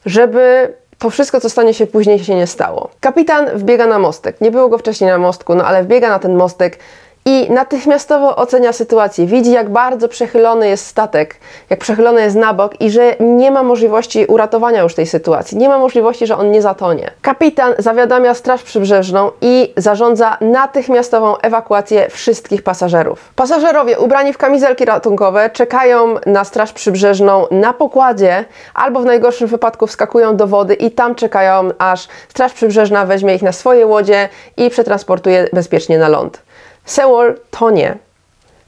żeby 0.07 0.75
to 0.99 1.11
wszystko, 1.11 1.41
co 1.41 1.51
stanie 1.51 1.75
się 1.75 1.87
później, 1.87 2.25
się 2.25 2.35
nie 2.35 2.47
stało. 2.47 2.91
Kapitan 3.01 3.47
wbiega 3.55 3.87
na 3.87 3.99
mostek. 3.99 4.41
Nie 4.41 4.51
było 4.51 4.69
go 4.69 4.79
wcześniej 4.79 5.11
na 5.11 5.19
mostku, 5.19 5.55
no 5.55 5.65
ale 5.65 5.85
wbiega 5.85 6.09
na 6.09 6.19
ten 6.19 6.37
mostek 6.37 6.79
i 7.29 7.53
natychmiastowo 7.53 8.37
ocenia 8.37 8.73
sytuację. 8.73 9.27
Widzi, 9.27 9.53
jak 9.53 9.71
bardzo 9.71 10.09
przechylony 10.09 10.69
jest 10.69 10.87
statek, 10.87 11.37
jak 11.71 11.81
przechylony 11.81 12.21
jest 12.21 12.37
na 12.37 12.55
bok 12.55 12.81
i 12.81 12.91
że 12.91 13.17
nie 13.21 13.51
ma 13.51 13.63
możliwości 13.63 14.27
uratowania 14.27 14.83
już 14.83 14.95
tej 14.95 15.07
sytuacji. 15.07 15.59
Nie 15.59 15.69
ma 15.69 15.79
możliwości, 15.79 16.27
że 16.27 16.37
on 16.37 16.51
nie 16.51 16.63
zatonie. 16.63 17.11
Kapitan 17.23 17.75
zawiadamia 17.79 18.35
Straż 18.35 18.63
Przybrzeżną 18.63 19.31
i 19.41 19.73
zarządza 19.77 20.37
natychmiastową 20.41 21.37
ewakuację 21.37 22.09
wszystkich 22.11 22.63
pasażerów. 22.63 23.33
Pasażerowie 23.37 23.99
ubrani 23.99 24.33
w 24.33 24.39
kamizelki 24.39 24.85
ratunkowe 24.85 25.51
czekają 25.51 26.15
na 26.27 26.45
Straż 26.45 26.73
Przybrzeżną 26.73 27.47
na 27.51 27.73
pokładzie 27.73 28.45
albo 28.75 29.01
w 29.01 29.05
najgorszym 29.05 29.49
wypadku 29.49 29.87
wskakują 29.87 30.37
do 30.37 30.47
wody 30.47 30.75
i 30.75 30.91
tam 30.91 31.15
czekają, 31.15 31.71
aż 31.79 32.09
Straż 32.29 32.53
Przybrzeżna 32.53 33.07
weźmie 33.07 33.35
ich 33.35 33.43
na 33.43 33.53
swoje 33.53 33.87
łodzie 33.87 34.29
i 34.57 34.71
przetransportuje 34.71 35.49
bezpiecznie 35.53 35.99
na 35.99 36.09
ląd. 36.09 36.48
Seoul 36.89 37.35
tonie, 37.51 37.99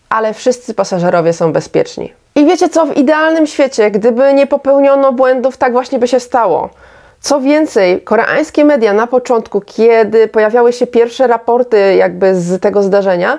ale 0.08 0.34
wszyscy 0.34 0.74
pasażerowie 0.74 1.32
są 1.32 1.52
bezpieczni. 1.52 2.12
I 2.34 2.46
wiecie 2.46 2.68
co, 2.68 2.86
w 2.86 2.96
idealnym 2.96 3.46
świecie, 3.46 3.90
gdyby 3.90 4.34
nie 4.34 4.46
popełniono 4.46 5.12
błędów, 5.12 5.56
tak 5.56 5.72
właśnie 5.72 5.98
by 5.98 6.08
się 6.08 6.20
stało. 6.20 6.70
Co 7.20 7.40
więcej, 7.40 8.00
koreańskie 8.00 8.64
media 8.64 8.92
na 8.92 9.06
początku, 9.06 9.60
kiedy 9.60 10.28
pojawiały 10.28 10.72
się 10.72 10.86
pierwsze 10.86 11.26
raporty 11.26 11.94
jakby 11.94 12.34
z 12.34 12.62
tego 12.62 12.82
zdarzenia, 12.82 13.38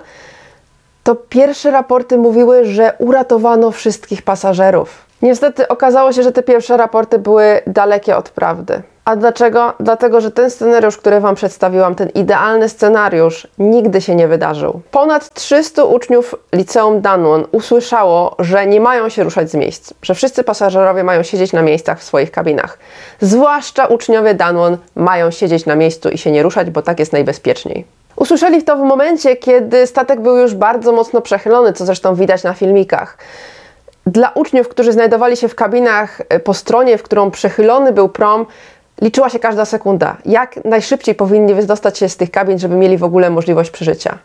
to 1.04 1.16
pierwsze 1.16 1.72
raporty 1.72 2.18
mówiły, 2.18 2.66
że 2.66 2.94
uratowano 3.00 3.72
wszystkich 3.72 4.22
pasażerów. 4.22 5.11
Niestety 5.22 5.68
okazało 5.68 6.14
się, 6.14 6.24
że 6.24 6.32
te 6.32 6.44
pierwsze 6.44 6.78
raporty 6.78 7.20
były 7.20 7.62
dalekie 7.68 8.18
od 8.18 8.30
prawdy. 8.30 8.82
A 9.06 9.16
dlaczego? 9.16 9.74
Dlatego, 9.80 10.22
że 10.22 10.32
ten 10.32 10.52
scenariusz, 10.52 10.98
który 10.98 11.20
Wam 11.20 11.36
przedstawiłam, 11.36 11.96
ten 11.96 12.10
idealny 12.10 12.70
scenariusz, 12.70 13.48
nigdy 13.58 14.02
się 14.02 14.16
nie 14.16 14.28
wydarzył. 14.28 14.82
Ponad 14.92 15.34
300 15.34 15.84
uczniów 15.84 16.36
liceum 16.54 17.02
Danwon 17.02 17.46
usłyszało, 17.52 18.36
że 18.40 18.68
nie 18.68 18.82
mają 18.82 19.10
się 19.10 19.24
ruszać 19.24 19.52
z 19.52 19.54
miejsc, 19.54 19.94
że 20.02 20.16
wszyscy 20.16 20.44
pasażerowie 20.44 21.04
mają 21.04 21.24
siedzieć 21.24 21.54
na 21.54 21.62
miejscach 21.62 22.00
w 22.00 22.04
swoich 22.04 22.32
kabinach. 22.32 22.78
Zwłaszcza 23.22 23.86
uczniowie 23.86 24.34
Danwon 24.34 24.78
mają 24.96 25.32
siedzieć 25.32 25.66
na 25.66 25.76
miejscu 25.76 26.10
i 26.10 26.18
się 26.18 26.32
nie 26.32 26.44
ruszać, 26.44 26.70
bo 26.70 26.82
tak 26.82 27.00
jest 27.00 27.14
najbezpieczniej. 27.14 27.86
Usłyszeli 28.16 28.64
to 28.64 28.76
w 28.76 28.80
momencie, 28.80 29.36
kiedy 29.36 29.88
statek 29.88 30.22
był 30.22 30.38
już 30.38 30.56
bardzo 30.56 30.92
mocno 30.92 31.22
przechylony, 31.22 31.74
co 31.74 31.86
zresztą 31.86 32.16
widać 32.16 32.44
na 32.44 32.54
filmikach. 32.54 33.18
Dla 34.06 34.30
uczniów, 34.30 34.68
którzy 34.68 34.92
znajdowali 34.92 35.38
się 35.38 35.48
w 35.48 35.56
kabinach 35.56 36.22
e, 36.30 36.40
po 36.40 36.54
stronie, 36.54 36.98
w 36.98 37.04
którą 37.04 37.32
przechylony 37.32 37.92
był 37.92 38.10
prom, 38.10 38.46
liczyła 39.02 39.30
się 39.30 39.40
każda 39.40 39.66
sekunda. 39.66 40.18
Jak 40.26 40.66
najszybciej 40.66 41.16
powinni 41.16 41.54
wydostać 41.54 41.98
się 41.98 42.10
z 42.10 42.18
tych 42.18 42.32
kabin, 42.32 42.60
żeby 42.60 42.76
mieli 42.76 42.98
w 42.98 43.04
ogóle 43.04 43.30
możliwość 43.30 43.72
przeżycia. 43.72 44.18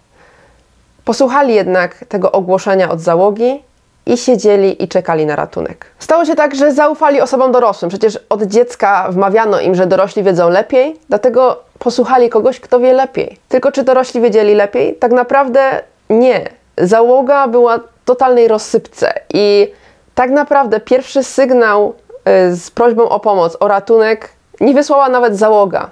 Posłuchali 1.04 1.54
jednak 1.54 2.04
tego 2.08 2.32
ogłoszenia 2.32 2.90
od 2.90 3.00
załogi 3.00 3.62
i 4.06 4.16
siedzieli 4.16 4.84
i 4.84 4.88
czekali 4.88 5.26
na 5.26 5.36
ratunek. 5.36 5.86
Stało 5.98 6.24
się 6.24 6.34
tak, 6.34 6.54
że 6.54 6.72
zaufali 6.72 7.20
osobom 7.20 7.52
dorosłym. 7.52 7.88
Przecież 7.88 8.18
od 8.28 8.42
dziecka 8.42 9.08
wmawiano 9.10 9.60
im, 9.60 9.74
że 9.74 9.86
dorośli 9.86 10.22
wiedzą 10.22 10.50
lepiej, 10.50 10.96
dlatego 11.08 11.60
posłuchali 11.78 12.28
kogoś, 12.28 12.60
kto 12.60 12.80
wie 12.80 12.92
lepiej. 12.92 13.38
Tylko 13.48 13.72
czy 13.72 13.82
dorośli 13.82 14.20
wiedzieli 14.20 14.54
lepiej? 14.54 14.94
Tak 14.94 15.12
naprawdę 15.12 15.82
nie. 16.10 16.48
Załoga 16.78 17.48
była 17.48 17.78
totalnej 18.06 18.48
rozsypce 18.48 19.12
i 19.34 19.72
tak 20.14 20.30
naprawdę 20.30 20.80
pierwszy 20.80 21.24
sygnał 21.24 21.94
y, 22.50 22.56
z 22.56 22.70
prośbą 22.70 23.08
o 23.08 23.20
pomoc, 23.20 23.56
o 23.60 23.68
ratunek 23.68 24.30
nie 24.60 24.74
wysłała 24.74 25.08
nawet 25.08 25.38
załoga. 25.38 25.90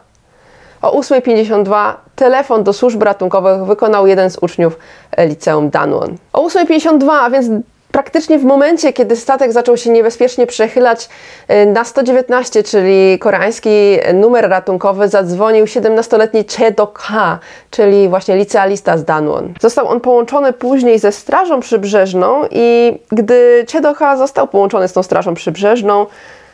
O 0.82 1.00
8.52 1.00 1.94
telefon 2.16 2.64
do 2.64 2.72
służb 2.72 3.02
ratunkowych 3.02 3.64
wykonał 3.64 4.06
jeden 4.06 4.30
z 4.30 4.38
uczniów 4.38 4.78
e, 5.10 5.26
liceum 5.26 5.70
Danwon. 5.70 6.16
O 6.32 6.48
8.52, 6.48 7.10
a 7.10 7.30
więc 7.30 7.46
praktycznie 7.92 8.38
w 8.38 8.44
momencie, 8.44 8.92
kiedy 8.92 9.16
statek 9.16 9.52
zaczął 9.52 9.76
się 9.76 9.90
niebezpiecznie 9.90 10.46
przechylać 10.46 11.08
e, 11.48 11.66
na 11.66 11.84
119, 11.84 12.62
czyli 12.62 13.18
koreański 13.18 13.98
numer 14.14 14.48
ratunkowy, 14.48 15.08
zadzwonił 15.08 15.64
17-letni 15.64 16.44
Che 16.44 16.70
Do-ka, 16.70 17.38
czyli 17.70 18.08
właśnie 18.08 18.36
licealista 18.36 18.98
z 18.98 19.04
Danwon. 19.04 19.54
Został 19.60 19.88
on 19.88 20.00
połączony 20.00 20.52
później 20.52 20.98
ze 20.98 21.12
Strażą 21.12 21.60
Przybrzeżną 21.60 22.42
i 22.50 22.98
gdy 23.12 23.66
Che 23.72 23.80
Do-ka 23.80 24.16
został 24.16 24.48
połączony 24.48 24.88
z 24.88 24.92
tą 24.92 25.02
Strażą 25.02 25.34
Przybrzeżną, 25.34 26.06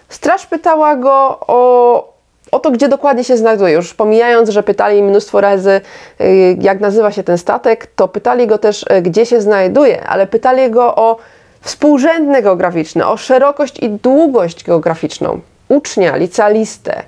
straż 0.08 0.46
pytała 0.46 0.96
go 0.96 1.40
o 1.40 2.09
o 2.52 2.58
to, 2.58 2.70
gdzie 2.70 2.88
dokładnie 2.88 3.24
się 3.24 3.36
znajduje. 3.36 3.74
Już 3.74 3.94
pomijając, 3.94 4.48
że 4.48 4.62
pytali 4.62 5.02
mnóstwo 5.02 5.40
razy, 5.40 5.80
y, 6.20 6.56
jak 6.60 6.80
nazywa 6.80 7.12
się 7.12 7.22
ten 7.22 7.38
statek, 7.38 7.86
to 7.96 8.08
pytali 8.08 8.46
go 8.46 8.58
też, 8.58 8.82
y, 8.82 9.02
gdzie 9.02 9.26
się 9.26 9.40
znajduje, 9.40 10.06
ale 10.06 10.26
pytali 10.26 10.70
go 10.70 10.96
o 10.96 11.16
współrzędne 11.60 12.42
geograficzne, 12.42 13.06
o 13.06 13.16
szerokość 13.16 13.78
i 13.78 13.90
długość 13.90 14.64
geograficzną. 14.64 15.40
Ucznia, 15.68 16.16
licealistę, 16.16 17.02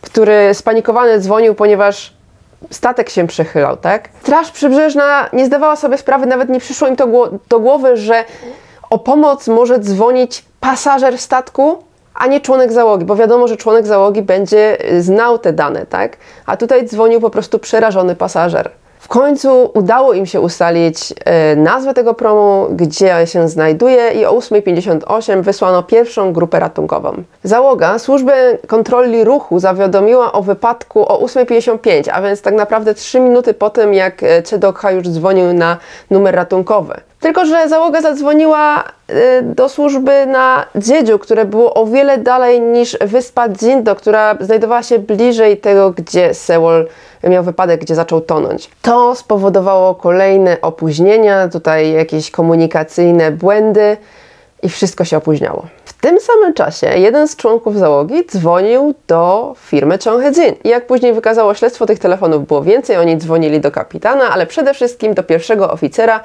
który 0.00 0.54
spanikowany 0.54 1.20
dzwonił, 1.20 1.54
ponieważ 1.54 2.12
statek 2.70 3.10
się 3.10 3.26
przechylał, 3.26 3.76
tak? 3.76 4.08
Straż 4.22 4.50
Przybrzeżna 4.50 5.28
nie 5.32 5.46
zdawała 5.46 5.76
sobie 5.76 5.98
sprawy, 5.98 6.26
nawet 6.26 6.48
nie 6.48 6.60
przyszło 6.60 6.88
im 6.88 6.96
to 6.96 7.30
do 7.48 7.60
głowy, 7.60 7.96
że 7.96 8.24
o 8.90 8.98
pomoc 8.98 9.48
może 9.48 9.78
dzwonić 9.78 10.44
pasażer 10.60 11.18
statku, 11.18 11.87
a 12.18 12.26
nie 12.26 12.40
członek 12.40 12.72
załogi, 12.72 13.04
bo 13.04 13.16
wiadomo, 13.16 13.48
że 13.48 13.56
członek 13.56 13.86
załogi 13.86 14.22
będzie 14.22 14.92
y, 14.92 15.02
znał 15.02 15.38
te 15.38 15.52
dane, 15.52 15.86
tak? 15.86 16.16
A 16.46 16.56
tutaj 16.56 16.86
dzwonił 16.86 17.20
po 17.20 17.30
prostu 17.30 17.58
przerażony 17.58 18.16
pasażer. 18.16 18.70
W 18.98 19.08
końcu 19.08 19.70
udało 19.74 20.12
im 20.12 20.26
się 20.26 20.40
ustalić 20.40 21.14
e, 21.24 21.56
nazwę 21.56 21.94
tego 21.94 22.14
promu, 22.14 22.66
gdzie 22.70 23.26
się 23.26 23.48
znajduje 23.48 24.10
i 24.10 24.24
o 24.24 24.32
8.58 24.32 25.42
wysłano 25.42 25.82
pierwszą 25.82 26.32
grupę 26.32 26.60
ratunkową. 26.60 27.22
Załoga 27.42 27.98
służby 27.98 28.58
kontroli 28.66 29.24
ruchu 29.24 29.58
zawiadomiła 29.58 30.32
o 30.32 30.42
wypadku 30.42 31.08
o 31.08 31.26
8.55, 31.26 32.10
a 32.12 32.22
więc 32.22 32.42
tak 32.42 32.54
naprawdę 32.54 32.94
3 32.94 33.20
minuty 33.20 33.54
po 33.54 33.70
tym, 33.70 33.94
jak 33.94 34.22
e, 34.22 34.42
Chedokha 34.50 34.90
już 34.90 35.08
dzwonił 35.08 35.52
na 35.52 35.76
numer 36.10 36.34
ratunkowy. 36.34 37.00
Tylko, 37.20 37.46
że 37.46 37.68
załoga 37.68 38.00
zadzwoniła 38.00 38.84
e, 39.08 39.42
do 39.42 39.68
służby 39.68 40.26
na 40.26 40.66
Dziedziu, 40.76 41.18
które 41.18 41.44
było 41.44 41.74
o 41.74 41.86
wiele 41.86 42.18
dalej 42.18 42.60
niż 42.60 42.96
wyspa 43.00 43.48
Dzindo, 43.48 43.94
która 43.94 44.36
znajdowała 44.40 44.82
się 44.82 44.98
bliżej 44.98 45.56
tego, 45.56 45.90
gdzie 45.90 46.34
Sewol 46.34 46.86
miał 47.24 47.44
wypadek, 47.44 47.80
gdzie 47.80 47.94
zaczął 47.94 48.20
tonąć. 48.20 48.70
To 48.82 49.14
spowodowało 49.14 49.94
kolejne 49.94 50.60
opóźnienia, 50.60 51.48
tutaj 51.48 51.92
jakieś 51.92 52.30
komunikacyjne 52.30 53.30
błędy 53.30 53.96
i 54.62 54.68
wszystko 54.68 55.04
się 55.04 55.16
opóźniało. 55.16 55.66
W 55.84 55.92
tym 55.92 56.20
samym 56.20 56.54
czasie 56.54 56.86
jeden 56.86 57.28
z 57.28 57.36
członków 57.36 57.78
załogi 57.78 58.26
dzwonił 58.26 58.94
do 59.06 59.54
firmy 59.58 59.98
Chonghedzin. 60.04 60.54
I 60.64 60.68
jak 60.68 60.86
później 60.86 61.12
wykazało 61.12 61.54
śledztwo, 61.54 61.86
tych 61.86 61.98
telefonów 61.98 62.46
było 62.46 62.62
więcej. 62.62 62.96
Oni 62.96 63.16
dzwonili 63.16 63.60
do 63.60 63.70
kapitana, 63.70 64.30
ale 64.30 64.46
przede 64.46 64.74
wszystkim 64.74 65.14
do 65.14 65.22
pierwszego 65.22 65.70
oficera, 65.70 66.20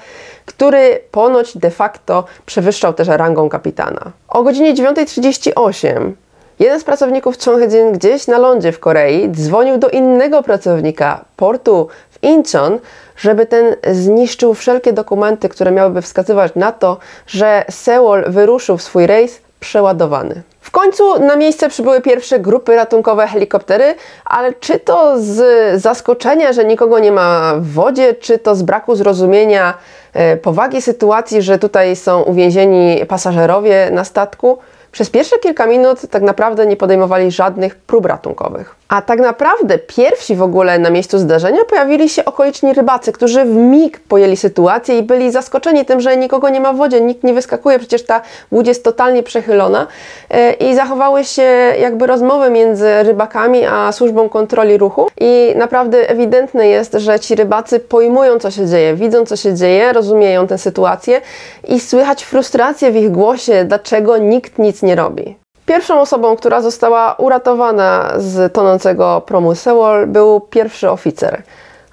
który 0.46 1.00
ponoć 1.12 1.58
de 1.58 1.72
facto 1.72 2.24
przewyższał 2.46 2.94
też 2.94 3.08
rangą 3.08 3.50
kapitana. 3.50 4.12
O 4.28 4.44
godzinie 4.44 4.74
9.38 4.74 6.12
Jeden 6.60 6.80
z 6.80 6.84
pracowników 6.84 7.38
Chonghedzin 7.46 7.92
gdzieś 7.92 8.28
na 8.28 8.38
lądzie 8.38 8.72
w 8.72 8.80
Korei 8.80 9.30
dzwonił 9.32 9.78
do 9.78 9.90
innego 9.90 10.44
pracownika 10.44 11.26
portu 11.36 11.88
Incheon, 12.24 12.80
żeby 13.18 13.46
ten 13.46 13.76
zniszczył 13.92 14.54
wszelkie 14.54 14.94
dokumenty, 14.94 15.50
które 15.50 15.72
miałyby 15.72 16.02
wskazywać 16.02 16.52
na 16.56 16.72
to, 16.72 16.98
że 17.28 17.66
Seoul 17.70 18.24
wyruszył 18.28 18.78
w 18.78 18.84
swój 18.84 19.08
rejs 19.08 19.42
przeładowany. 19.60 20.42
W 20.62 20.72
końcu 20.72 21.20
na 21.20 21.36
miejsce 21.36 21.70
przybyły 21.70 22.02
pierwsze 22.02 22.40
grupy 22.40 22.76
ratunkowe 22.76 23.28
helikoptery, 23.28 23.96
ale 24.26 24.54
czy 24.54 24.80
to 24.80 25.20
z 25.20 25.42
zaskoczenia, 25.82 26.54
że 26.54 26.66
nikogo 26.66 27.00
nie 27.00 27.12
ma 27.12 27.54
w 27.58 27.68
wodzie, 27.68 28.14
czy 28.14 28.38
to 28.40 28.56
z 28.56 28.64
braku 28.64 28.96
zrozumienia 28.96 29.74
e, 30.14 30.38
powagi 30.38 30.82
sytuacji, 30.82 31.42
że 31.42 31.60
tutaj 31.60 31.96
są 31.96 32.22
uwięzieni 32.22 33.06
pasażerowie 33.06 33.90
na 33.92 34.04
statku, 34.04 34.58
przez 34.94 35.10
pierwsze 35.10 35.40
kilka 35.40 35.68
minut 35.68 36.00
tak 36.10 36.24
naprawdę 36.24 36.66
nie 36.66 36.76
podejmowali 36.76 37.32
żadnych 37.32 37.76
prób 37.76 38.06
ratunkowych. 38.06 38.76
A 38.90 39.02
tak 39.02 39.20
naprawdę 39.20 39.78
pierwsi 39.78 40.36
w 40.36 40.42
ogóle 40.42 40.80
na 40.80 40.90
miejscu 40.90 41.20
zdarzenia 41.20 41.66
pojawili 41.70 42.10
się 42.10 42.26
okoliczni 42.26 42.74
rybacy, 42.74 43.12
którzy 43.12 43.46
w 43.46 43.56
mig 43.56 44.00
pojęli 44.00 44.38
sytuację 44.38 44.98
i 45.00 45.04
byli 45.04 45.32
zaskoczeni 45.32 45.86
tym, 45.86 46.02
że 46.02 46.18
nikogo 46.18 46.50
nie 46.50 46.60
ma 46.60 46.74
w 46.74 46.78
wodzie, 46.78 47.02
nikt 47.02 47.24
nie 47.24 47.34
wyskakuje, 47.34 47.80
przecież 47.80 48.06
ta 48.06 48.22
łódź 48.52 48.68
jest 48.68 48.84
totalnie 48.84 49.24
przechylona 49.24 49.88
e, 50.30 50.54
i 50.54 50.76
zachowały 50.76 51.24
się 51.24 51.42
jakby 51.80 52.08
rozmowy 52.08 52.50
między 52.50 53.04
rybakami 53.04 53.66
a 53.66 53.92
służbą 53.92 54.30
kontroli 54.30 54.78
ruchu 54.78 55.10
i 55.22 55.54
naprawdę 55.56 56.10
ewidentne 56.10 56.68
jest, 56.68 56.94
że 56.94 57.20
ci 57.20 57.36
rybacy 57.36 57.80
pojmują 57.80 58.40
co 58.40 58.52
się 58.52 58.68
dzieje, 58.68 58.96
widzą 58.96 59.26
co 59.26 59.36
się 59.36 59.54
dzieje, 59.54 59.94
rozumieją 59.94 60.48
tę 60.48 60.58
sytuację 60.58 61.22
i 61.68 61.80
słychać 61.80 62.24
frustrację 62.24 62.92
w 62.92 62.96
ich 62.96 63.12
głosie, 63.12 63.66
dlaczego 63.66 64.18
nikt 64.18 64.60
nic 64.60 64.83
nie 64.84 64.96
robi. 64.96 65.38
Pierwszą 65.66 66.02
osobą, 66.02 66.36
która 66.36 66.62
została 66.62 67.14
uratowana 67.14 68.14
z 68.18 68.54
tonącego 68.54 69.22
promu 69.26 69.56
Sewol 69.56 70.08
był 70.08 70.40
pierwszy 70.42 70.90
oficer, 70.90 71.42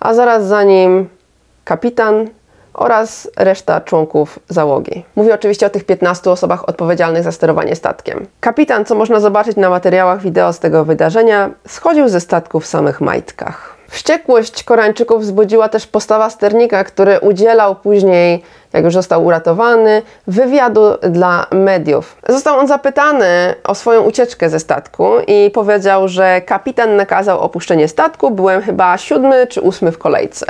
a 0.01 0.15
zaraz 0.15 0.47
za 0.47 0.63
nim 0.63 1.09
kapitan 1.65 2.29
oraz 2.75 3.31
reszta 3.37 3.81
członków 3.81 4.39
załogi. 4.49 5.05
Mówię 5.17 5.35
oczywiście 5.35 5.67
o 5.67 5.71
tych 5.71 5.85
15 5.85 6.31
osobach 6.31 6.69
odpowiedzialnych 6.69 7.23
za 7.23 7.33
sterowanie 7.33 7.77
statkiem. 7.77 8.27
Kapitan, 8.41 8.85
co 8.85 8.95
można 8.95 9.21
zobaczyć 9.21 9.57
na 9.57 9.71
materiałach 9.71 10.23
wideo 10.23 10.53
z 10.53 10.59
tego 10.59 10.85
wydarzenia, 10.85 11.51
schodził 11.69 12.09
ze 12.09 12.21
statku 12.21 12.61
w 12.61 12.67
samych 12.67 13.01
majtkach. 13.01 13.77
Wściekłość 13.89 14.65
Koreańczyków 14.65 15.23
wzbudziła 15.23 15.69
też 15.69 15.87
postawa 15.87 16.31
sternika, 16.31 16.85
który 16.85 17.21
udzielał 17.21 17.77
później 17.77 18.43
jak 18.73 18.85
już 18.85 18.95
został 18.95 19.25
uratowany, 19.25 20.03
wywiadu 20.27 20.83
dla 21.03 21.47
mediów. 21.51 22.17
Został 22.29 22.59
on 22.59 22.69
zapytany 22.69 23.55
o 23.65 23.75
swoją 23.75 24.03
ucieczkę 24.03 24.51
ze 24.51 24.61
statku 24.61 25.11
i 25.27 25.51
powiedział, 25.55 26.09
że 26.09 26.41
kapitan 26.41 26.97
nakazał 26.97 27.41
opuszczenie 27.41 27.89
statku, 27.89 28.31
byłem 28.31 28.63
chyba 28.63 28.99
siódmy 28.99 29.47
czy 29.47 29.61
ósmy 29.61 29.93
w 29.93 29.99
kolejce. 29.99 30.47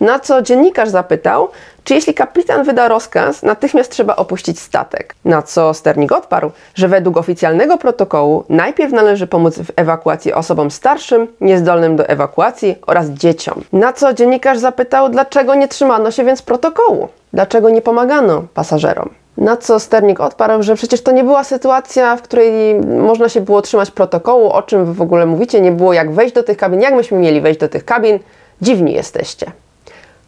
Na 0.00 0.18
co 0.18 0.42
dziennikarz 0.42 0.88
zapytał, 0.88 1.48
czy 1.86 1.94
jeśli 1.94 2.14
kapitan 2.14 2.64
wyda 2.64 2.88
rozkaz, 2.88 3.42
natychmiast 3.42 3.92
trzeba 3.92 4.16
opuścić 4.16 4.60
statek. 4.60 5.14
Na 5.24 5.42
co 5.42 5.74
sternik 5.74 6.12
odparł, 6.12 6.50
że 6.74 6.88
według 6.88 7.16
oficjalnego 7.16 7.78
protokołu 7.78 8.44
najpierw 8.48 8.92
należy 8.92 9.26
pomóc 9.26 9.58
w 9.58 9.72
ewakuacji 9.76 10.32
osobom 10.32 10.70
starszym, 10.70 11.26
niezdolnym 11.40 11.96
do 11.96 12.08
ewakuacji 12.08 12.76
oraz 12.86 13.08
dzieciom. 13.08 13.62
Na 13.72 13.92
co 13.92 14.14
dziennikarz 14.14 14.58
zapytał, 14.58 15.08
dlaczego 15.08 15.54
nie 15.54 15.68
trzymano 15.68 16.10
się 16.10 16.24
więc 16.24 16.42
protokołu. 16.42 17.08
Dlaczego 17.36 17.70
nie 17.70 17.82
pomagano 17.82 18.44
pasażerom? 18.54 19.08
Na 19.36 19.56
co 19.56 19.80
sternik 19.80 20.20
odparł, 20.20 20.62
że 20.62 20.74
przecież 20.74 21.02
to 21.02 21.12
nie 21.12 21.24
była 21.24 21.44
sytuacja, 21.44 22.16
w 22.16 22.22
której 22.22 22.74
można 22.80 23.28
się 23.28 23.40
było 23.40 23.62
trzymać 23.62 23.90
protokołu, 23.90 24.50
o 24.50 24.62
czym 24.62 24.84
wy 24.84 24.94
w 24.94 25.02
ogóle 25.02 25.26
mówicie, 25.26 25.60
nie 25.60 25.72
było 25.72 25.92
jak 25.92 26.12
wejść 26.12 26.34
do 26.34 26.42
tych 26.42 26.56
kabin, 26.56 26.80
jak 26.80 26.94
myśmy 26.94 27.18
mieli 27.18 27.40
wejść 27.40 27.60
do 27.60 27.68
tych 27.68 27.84
kabin, 27.84 28.18
dziwni 28.62 28.92
jesteście. 28.92 29.46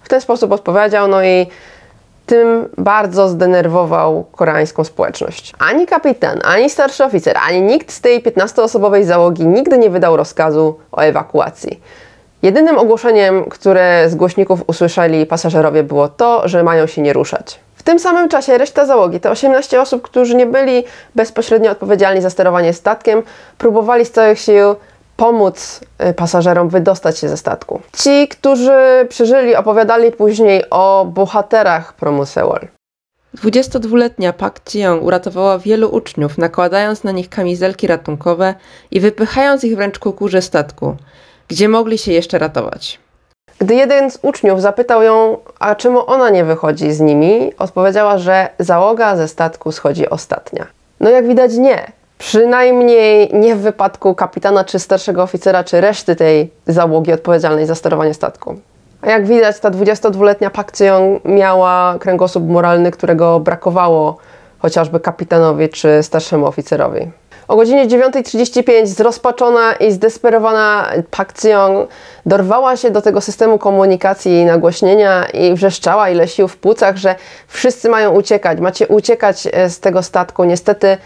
W 0.03 0.09
ten 0.09 0.21
sposób 0.21 0.53
odpowiedział, 0.53 1.09
no 1.09 1.25
i 1.25 1.47
tym 2.27 2.69
bardzo 2.79 3.29
zdenerwował 3.29 4.25
koreańską 4.33 4.85
społeczność. 4.85 5.53
Ani 5.59 5.87
kapitan, 5.87 6.41
ani 6.45 6.71
starszy 6.71 7.05
oficer, 7.05 7.37
ani 7.49 7.63
nikt 7.63 7.93
z 7.93 8.01
tej 8.01 8.23
15-osobowej 8.23 9.05
załogi 9.05 9.47
nigdy 9.47 9.79
nie 9.79 9.91
wydał 9.91 10.17
rozkazu 10.17 10.79
o 10.93 11.01
ewakuacji. 11.01 11.81
Jedynym 12.43 12.79
ogłoszeniem, 12.79 13.45
które 13.45 14.05
z 14.09 14.15
głośników 14.15 14.65
usłyszeli 14.67 15.27
pasażerowie 15.27 15.83
było 15.83 16.09
to, 16.09 16.49
że 16.49 16.63
mają 16.63 16.87
się 16.87 17.03
nie 17.03 17.13
ruszać. 17.13 17.61
W 17.75 17.83
tym 17.83 17.99
samym 17.99 18.29
czasie 18.29 18.59
reszta 18.59 18.87
załogi, 18.87 19.21
te 19.21 19.31
18 19.31 19.81
osób, 19.81 20.03
którzy 20.03 20.35
nie 20.35 20.47
byli 20.47 20.85
bezpośrednio 21.15 21.71
odpowiedzialni 21.71 22.23
za 22.23 22.31
sterowanie 22.31 22.73
statkiem, 22.73 23.23
próbowali 23.59 24.05
z 24.05 24.11
całych 24.11 24.39
sił 24.39 24.75
pomóc 25.17 25.81
y, 26.11 26.15
pasażerom 26.15 26.69
wydostać 26.69 27.19
się 27.19 27.29
ze 27.29 27.37
statku. 27.37 27.81
Ci, 27.97 28.29
którzy 28.29 29.07
przeżyli, 29.09 29.57
opowiadali 29.57 30.13
później 30.13 30.65
o 30.71 31.07
bohaterach 31.15 31.93
promu 31.93 32.27
Seoul. 32.27 32.69
22-letnia 33.37 34.33
Pak 34.33 34.61
Jiyoung 34.61 35.03
uratowała 35.03 35.59
wielu 35.59 35.89
uczniów, 35.89 36.39
nakładając 36.39 37.05
na 37.05 37.13
nich 37.13 37.29
kamizelki 37.29 37.87
ratunkowe 37.87 38.55
i 38.91 39.01
wypychając 39.01 39.65
ich 39.65 39.77
wręcz 39.77 39.99
ku 39.99 40.13
kurze 40.13 40.43
statku 40.43 40.97
gdzie 41.49 41.69
mogli 41.69 41.99
się 41.99 42.13
jeszcze 42.13 42.39
ratować. 42.39 42.99
Gdy 43.61 43.75
jeden 43.75 44.11
z 44.11 44.19
uczniów 44.23 44.63
zapytał 44.63 45.03
ją, 45.03 45.37
a 45.59 45.75
czemu 45.75 46.11
ona 46.11 46.31
nie 46.31 46.45
wychodzi 46.45 46.93
z 46.93 47.01
nimi, 47.01 47.53
odpowiedziała, 47.59 48.19
że 48.19 48.49
załoga 48.59 49.17
ze 49.17 49.29
statku 49.29 49.73
schodzi 49.73 50.09
ostatnia. 50.09 50.67
No 51.01 51.11
jak 51.11 51.29
widać 51.29 51.55
nie. 51.55 51.93
Przynajmniej 52.19 53.31
nie 53.33 53.57
w 53.57 53.61
wypadku 53.61 54.15
kapitana, 54.15 54.65
czy 54.65 54.79
starszego 54.79 55.23
oficera, 55.23 55.65
czy 55.65 55.81
reszty 55.81 56.17
tej 56.17 56.51
załogi 56.67 57.13
odpowiedzialnej 57.13 57.67
za 57.67 57.75
sterowanie 57.75 58.15
statku. 58.15 58.57
A 59.03 59.11
jak 59.11 59.27
widać, 59.27 59.61
ta 59.61 59.71
22-letnia 59.71 60.51
Pak 60.51 60.73
miała 61.25 61.97
kręgosłup 61.99 62.49
moralny, 62.49 62.91
którego 62.91 63.41
brakowało 63.41 64.17
chociażby 64.59 65.01
kapitanowi 65.01 65.69
czy 65.69 66.03
starszemu 66.03 66.47
oficerowi. 66.47 67.11
O 67.49 67.57
godzinie 67.57 67.87
9.35 67.87 68.87
zrozpaczona 68.87 69.73
i 69.73 69.93
zdesperowana 69.93 70.89
Pak 71.11 71.45
Jeong 71.45 71.89
dorwała 72.27 72.77
się 72.77 72.91
do 72.91 73.03
tego 73.03 73.21
systemu 73.21 73.59
komunikacji 73.59 74.41
i 74.41 74.45
nagłośnienia 74.45 75.27
i 75.27 75.55
wrzeszczała 75.55 76.11
ile 76.11 76.29
sił 76.29 76.49
w 76.49 76.57
płucach, 76.57 76.97
że 76.97 77.15
wszyscy 77.47 77.89
mają 77.89 78.11
uciekać, 78.11 78.61
macie 78.61 78.89
uciekać 78.89 79.49
e, 79.53 79.71
z 79.71 79.81
tego 79.81 80.03
statku. 80.03 80.45
Niestety 80.45 80.97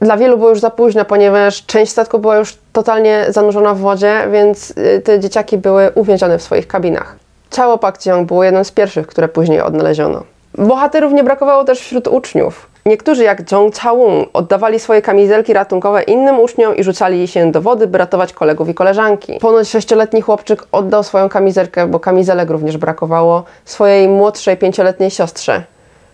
dla 0.00 0.16
wielu 0.16 0.38
było 0.38 0.50
już 0.50 0.60
za 0.60 0.70
późno, 0.70 1.04
ponieważ 1.04 1.66
część 1.66 1.92
statku 1.92 2.18
była 2.18 2.36
już 2.36 2.58
totalnie 2.72 3.26
zanurzona 3.28 3.74
w 3.74 3.78
wodzie, 3.78 4.28
więc 4.32 4.74
e, 4.76 5.00
te 5.00 5.20
dzieciaki 5.20 5.58
były 5.58 5.90
uwięzione 5.94 6.38
w 6.38 6.42
swoich 6.42 6.68
kabinach. 6.68 7.16
Ciało 7.50 7.78
Pak 7.78 8.06
Jeong 8.06 8.28
było 8.28 8.44
jednym 8.44 8.64
z 8.64 8.72
pierwszych, 8.72 9.06
które 9.06 9.28
później 9.28 9.60
odnaleziono. 9.60 10.22
Bohaterów 10.58 11.12
nie 11.12 11.24
brakowało 11.24 11.64
też 11.64 11.80
wśród 11.80 12.08
uczniów. 12.08 12.75
Niektórzy, 12.86 13.24
jak 13.24 13.52
Jong 13.52 13.76
Chaung, 13.76 14.28
oddawali 14.32 14.80
swoje 14.80 15.02
kamizelki 15.02 15.52
ratunkowe 15.52 16.02
innym 16.02 16.40
uczniom 16.40 16.76
i 16.76 16.84
rzucali 16.84 17.28
się 17.28 17.52
do 17.52 17.60
wody, 17.60 17.86
by 17.86 17.98
ratować 17.98 18.32
kolegów 18.32 18.68
i 18.68 18.74
koleżanki. 18.74 19.38
Ponoć 19.40 19.68
sześcioletni 19.68 20.20
chłopczyk 20.20 20.62
oddał 20.72 21.02
swoją 21.02 21.28
kamizelkę, 21.28 21.86
bo 21.86 22.00
kamizelek 22.00 22.50
również 22.50 22.76
brakowało, 22.76 23.44
swojej 23.64 24.08
młodszej 24.08 24.56
pięcioletniej 24.56 25.10
siostrze. 25.10 25.62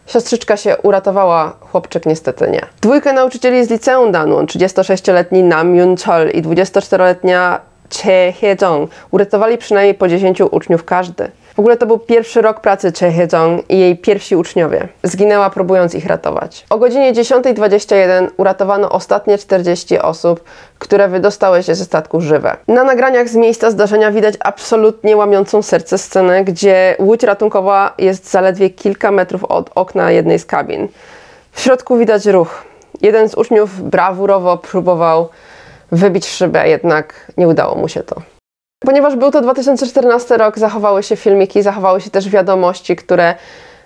Siostrzyczka 0.07 0.57
się 0.57 0.77
uratowała, 0.83 1.53
chłopczyk 1.61 2.07
niestety 2.07 2.51
nie. 2.51 2.61
Dwójkę 2.81 3.13
nauczycieli 3.13 3.65
z 3.65 3.71
liceum 3.71 4.13
Danwon, 4.13 4.47
36-letni 4.47 5.43
Nam 5.43 5.77
Yun 5.77 5.97
Chol 5.97 6.31
i 6.31 6.43
24-letnia 6.43 7.61
Che 8.03 8.33
Hye-jong 8.33 8.87
uratowali 9.11 9.59
przynajmniej 9.59 9.95
po 9.95 10.09
10 10.09 10.41
uczniów 10.41 10.85
każdy. 10.85 11.31
W 11.55 11.59
ogóle 11.59 11.77
to 11.77 11.87
był 11.87 11.99
pierwszy 11.99 12.43
rok 12.43 12.61
pracy 12.61 12.93
Choi 13.01 13.11
Hye-jong 13.11 13.63
i 13.69 13.79
jej 13.79 13.97
pierwsi 13.97 14.37
uczniowie. 14.37 14.89
Zginęła 15.03 15.51
próbując 15.51 15.95
ich 15.95 16.07
ratować. 16.07 16.67
O 16.71 16.79
godzinie 16.79 17.13
10.21 17.13 18.29
uratowano 18.37 18.91
ostatnie 18.91 19.39
40 19.39 19.99
osób, 19.99 20.45
które 20.79 21.09
wydostały 21.09 21.63
się 21.63 21.75
ze 21.75 21.85
statku 21.85 22.21
żywe. 22.21 22.57
Na 22.69 22.85
nagraniach 22.85 23.29
z 23.29 23.37
miejsca 23.37 23.71
zdarzenia 23.71 24.13
widać 24.13 24.35
absolutnie 24.41 25.17
łamiącą 25.17 25.63
serce 25.63 25.99
scenę, 25.99 26.45
gdzie 26.45 26.97
łódź 26.99 27.23
ratunkowa 27.23 27.95
jest 27.99 28.31
zaledwie 28.31 28.71
kilka 28.71 29.11
metrów 29.11 29.45
od 29.45 29.71
okna 29.75 30.11
jednej 30.11 30.39
z 30.39 30.45
kabin. 30.45 30.89
W 31.53 31.61
środku 31.61 31.97
widać 31.97 32.27
ruch. 32.27 32.65
Jeden 33.03 33.29
z 33.29 33.35
uczniów 33.35 33.91
brawurowo 33.91 34.59
próbował 34.59 35.29
wybić 35.93 36.27
szybę, 36.29 36.69
jednak 36.69 37.33
nie 37.37 37.49
udało 37.49 37.75
mu 37.75 37.89
się 37.89 38.03
to. 38.03 38.23
Ponieważ 38.87 39.17
był 39.17 39.31
to 39.31 39.41
2014 39.41 40.37
rok, 40.37 40.59
zachowały 40.59 41.03
się 41.03 41.17
filmiki, 41.17 41.63
zachowały 41.63 42.01
się 42.01 42.11
też 42.11 42.29
wiadomości, 42.29 42.97
które 42.97 43.35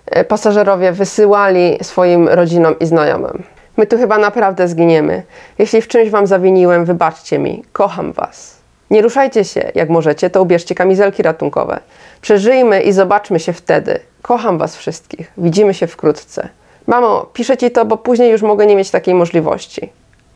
e, 0.05 0.23
pasażerowie 0.23 0.91
wysyłali 0.91 1.77
swoim 1.81 2.27
rodzinom 2.27 2.79
i 2.79 2.85
znajomym. 2.85 3.43
My 3.77 3.87
tu 3.87 3.97
chyba 3.97 4.17
naprawdę 4.17 4.67
zginiemy. 4.67 5.23
Jeśli 5.59 5.81
w 5.81 5.87
czymś 5.87 6.09
Wam 6.09 6.27
zawiniłem, 6.27 6.85
wybaczcie 6.85 7.39
mi. 7.39 7.63
Kocham 7.73 8.11
Was. 8.11 8.57
Nie 8.91 9.01
ruszajcie 9.01 9.43
się, 9.45 9.71
jak 9.75 9.89
możecie, 9.89 10.29
to 10.29 10.41
ubierzcie 10.41 10.75
kamizelki 10.75 11.23
ratunkowe. 11.23 11.79
Przeżyjmy 12.21 12.81
i 12.81 12.91
zobaczmy 12.91 13.39
się 13.39 13.53
wtedy. 13.53 13.99
Kocham 14.21 14.57
Was 14.57 14.77
wszystkich. 14.77 15.31
Widzimy 15.37 15.73
się 15.73 15.87
wkrótce. 15.87 16.49
Mamo, 16.87 17.25
piszę 17.33 17.57
Ci 17.57 17.71
to, 17.71 17.85
bo 17.85 17.97
później 17.97 18.31
już 18.31 18.41
mogę 18.41 18.65
nie 18.65 18.75
mieć 18.75 18.91
takiej 18.91 19.13
możliwości. 19.13 19.89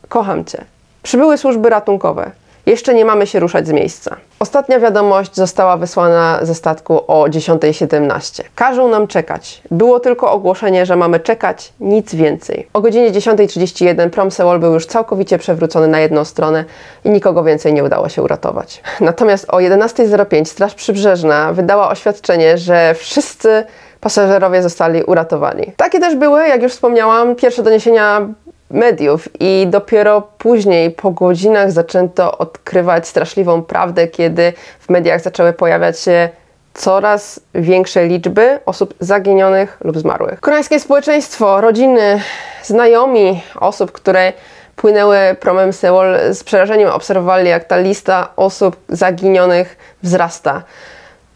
Kocham 0.10 0.46
Cię. 0.46 0.66
Przybyły 1.04 1.38
służby 1.38 1.70
ratunkowe. 1.70 2.32
Jeszcze 2.66 2.94
nie 2.94 3.06
mamy 3.06 3.28
się 3.28 3.40
ruszać 3.40 3.68
z 3.68 3.72
miejsca. 3.72 4.16
Ostatnia 4.40 4.80
wiadomość 4.80 5.36
została 5.36 5.78
wysłana 5.78 6.40
ze 6.42 6.56
statku 6.56 7.04
o 7.08 7.24
10.17. 7.24 8.44
Każą 8.56 8.90
nam 8.90 9.08
czekać. 9.08 9.62
Było 9.72 10.00
tylko 10.00 10.32
ogłoszenie, 10.32 10.86
że 10.86 10.96
mamy 10.96 11.20
czekać, 11.20 11.74
nic 11.80 12.16
więcej. 12.16 12.68
O 12.74 12.82
godzinie 12.82 13.12
10.31 13.12 14.10
prom 14.10 14.32
Seoul 14.32 14.60
był 14.60 14.74
już 14.74 14.86
całkowicie 14.86 15.38
przewrócony 15.38 15.88
na 15.88 16.00
jedną 16.00 16.26
stronę 16.26 16.66
i 17.06 17.10
nikogo 17.10 17.44
więcej 17.44 17.74
nie 17.74 17.84
udało 17.84 18.10
się 18.10 18.24
uratować. 18.24 18.84
Natomiast 19.02 19.46
o 19.50 19.58
11.05 19.58 20.46
Straż 20.46 20.76
Przybrzeżna 20.76 21.54
wydała 21.54 21.90
oświadczenie, 21.90 22.58
że 22.58 22.94
wszyscy 22.94 23.64
pasażerowie 24.02 24.62
zostali 24.62 25.04
uratowani. 25.04 25.72
Takie 25.78 26.00
też 26.00 26.16
były, 26.16 26.48
jak 26.48 26.64
już 26.64 26.72
wspomniałam, 26.72 27.36
pierwsze 27.36 27.64
doniesienia 27.64 28.28
mediów 28.74 29.28
i 29.40 29.68
dopiero 29.70 30.22
później, 30.38 30.92
po 30.92 31.12
godzinach, 31.12 31.72
zaczęto 31.72 32.38
odkrywać 32.38 33.08
straszliwą 33.08 33.62
prawdę, 33.62 34.08
kiedy 34.08 34.54
w 34.80 34.90
mediach 34.90 35.22
zaczęły 35.22 35.54
pojawiać 35.54 36.00
się 36.00 36.30
coraz 36.74 37.40
większe 37.56 38.06
liczby 38.06 38.60
osób 38.66 38.94
zaginionych 39.00 39.78
lub 39.84 39.98
zmarłych. 39.98 40.40
Koreańskie 40.40 40.80
społeczeństwo, 40.80 41.62
rodziny, 41.62 42.22
znajomi 42.64 43.42
osób, 43.60 43.92
które 43.92 44.34
płynęły 44.76 45.18
promem 45.40 45.74
Seoul 45.74 46.16
z 46.34 46.44
przerażeniem 46.44 46.90
obserwowali, 46.90 47.50
jak 47.50 47.64
ta 47.64 47.78
lista 47.78 48.30
osób 48.36 48.76
zaginionych 48.90 49.78
wzrasta. 50.04 50.64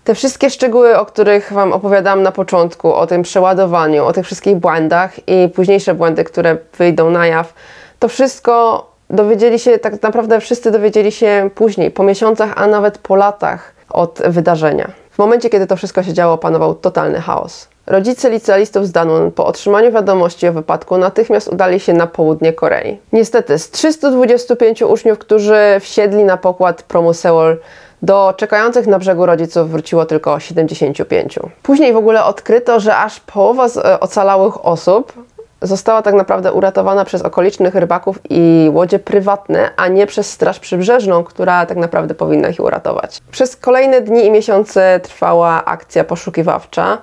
Te 0.05 0.15
wszystkie 0.15 0.49
szczegóły, 0.49 0.97
o 0.97 1.05
których 1.05 1.53
Wam 1.53 1.73
opowiadałam 1.73 2.23
na 2.23 2.31
początku, 2.31 2.93
o 2.93 3.07
tym 3.07 3.21
przeładowaniu, 3.21 4.05
o 4.05 4.13
tych 4.13 4.25
wszystkich 4.25 4.55
błędach 4.55 5.29
i 5.29 5.49
późniejsze 5.49 5.93
błędy, 5.93 6.23
które 6.23 6.57
wyjdą 6.77 7.09
na 7.09 7.27
jaw, 7.27 7.53
to 7.99 8.07
wszystko 8.07 8.85
dowiedzieli 9.09 9.59
się, 9.59 9.79
tak 9.79 10.01
naprawdę 10.01 10.39
wszyscy 10.39 10.71
dowiedzieli 10.71 11.11
się 11.11 11.49
później, 11.55 11.91
po 11.91 12.03
miesiącach, 12.03 12.53
a 12.55 12.67
nawet 12.67 12.97
po 12.97 13.15
latach 13.15 13.73
od 13.89 14.21
wydarzenia. 14.27 14.91
W 15.11 15.17
momencie, 15.17 15.49
kiedy 15.49 15.67
to 15.67 15.75
wszystko 15.75 16.03
się 16.03 16.13
działo, 16.13 16.37
panował 16.37 16.75
totalny 16.75 17.21
chaos. 17.21 17.67
Rodzice 17.87 18.29
licealistów 18.29 18.87
z 18.87 18.91
Danun 18.91 19.31
po 19.31 19.45
otrzymaniu 19.45 19.91
wiadomości 19.91 20.47
o 20.47 20.53
wypadku 20.53 20.97
natychmiast 20.97 21.47
udali 21.47 21.79
się 21.79 21.93
na 21.93 22.07
południe 22.07 22.53
Korei. 22.53 22.97
Niestety, 23.13 23.59
z 23.59 23.71
325 23.71 24.81
uczniów, 24.81 25.19
którzy 25.19 25.79
wsiedli 25.79 26.23
na 26.23 26.37
pokład 26.37 26.83
promu 26.83 27.13
Seoul, 27.13 27.57
do 28.01 28.33
czekających 28.37 28.87
na 28.87 28.99
brzegu 28.99 29.25
rodziców 29.25 29.71
wróciło 29.71 30.05
tylko 30.05 30.39
75. 30.39 31.39
Później 31.63 31.93
w 31.93 31.97
ogóle 31.97 32.23
odkryto, 32.23 32.79
że 32.79 32.97
aż 32.97 33.19
połowa 33.19 33.67
z 33.67 33.77
e, 33.77 33.99
ocalałych 33.99 34.65
osób 34.65 35.13
została 35.61 36.01
tak 36.01 36.13
naprawdę 36.13 36.53
uratowana 36.53 37.05
przez 37.05 37.21
okolicznych 37.21 37.75
rybaków 37.75 38.19
i 38.29 38.69
łodzie 38.73 38.99
prywatne, 38.99 39.69
a 39.77 39.87
nie 39.87 40.07
przez 40.07 40.31
Straż 40.31 40.59
Przybrzeżną, 40.59 41.23
która 41.23 41.65
tak 41.65 41.77
naprawdę 41.77 42.15
powinna 42.15 42.49
ich 42.49 42.59
uratować. 42.59 43.21
Przez 43.31 43.55
kolejne 43.55 44.01
dni 44.01 44.25
i 44.25 44.31
miesiące 44.31 44.99
trwała 45.03 45.65
akcja 45.65 46.03
poszukiwawcza. 46.03 46.97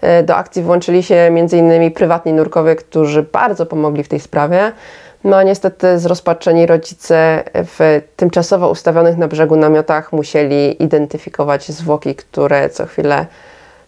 E, 0.00 0.22
do 0.22 0.36
akcji 0.36 0.62
włączyli 0.62 1.02
się 1.02 1.14
m.in. 1.14 1.92
prywatni 1.92 2.32
nurkowie, 2.32 2.76
którzy 2.76 3.22
bardzo 3.22 3.66
pomogli 3.66 4.04
w 4.04 4.08
tej 4.08 4.20
sprawie. 4.20 4.72
No 5.24 5.42
niestety 5.42 5.98
zrozpaczeni 5.98 6.66
rodzice 6.66 7.44
w 7.54 8.00
tymczasowo 8.16 8.70
ustawionych 8.70 9.16
na 9.16 9.28
brzegu 9.28 9.56
namiotach 9.56 10.12
musieli 10.12 10.82
identyfikować 10.82 11.68
zwłoki, 11.68 12.14
które 12.14 12.70
co 12.70 12.86
chwilę 12.86 13.26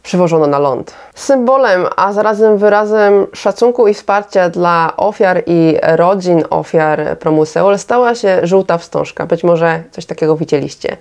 przywożono 0.02 0.46
na 0.46 0.58
ląd. 0.58 0.94
Symbolem, 1.14 1.86
a 1.96 2.12
zarazem 2.12 2.58
wyrazem 2.58 3.26
szacunku 3.32 3.88
i 3.88 3.94
wsparcia 3.94 4.48
dla 4.48 4.92
ofiar 4.96 5.42
i 5.46 5.76
rodzin 5.82 6.44
ofiar 6.50 7.18
promu 7.18 7.44
Seul 7.44 7.78
stała 7.78 8.14
się 8.14 8.40
żółta 8.42 8.78
wstążka. 8.78 9.26
Być 9.26 9.44
może 9.44 9.82
coś 9.90 10.06
takiego 10.06 10.36
widzieliście. 10.36 10.96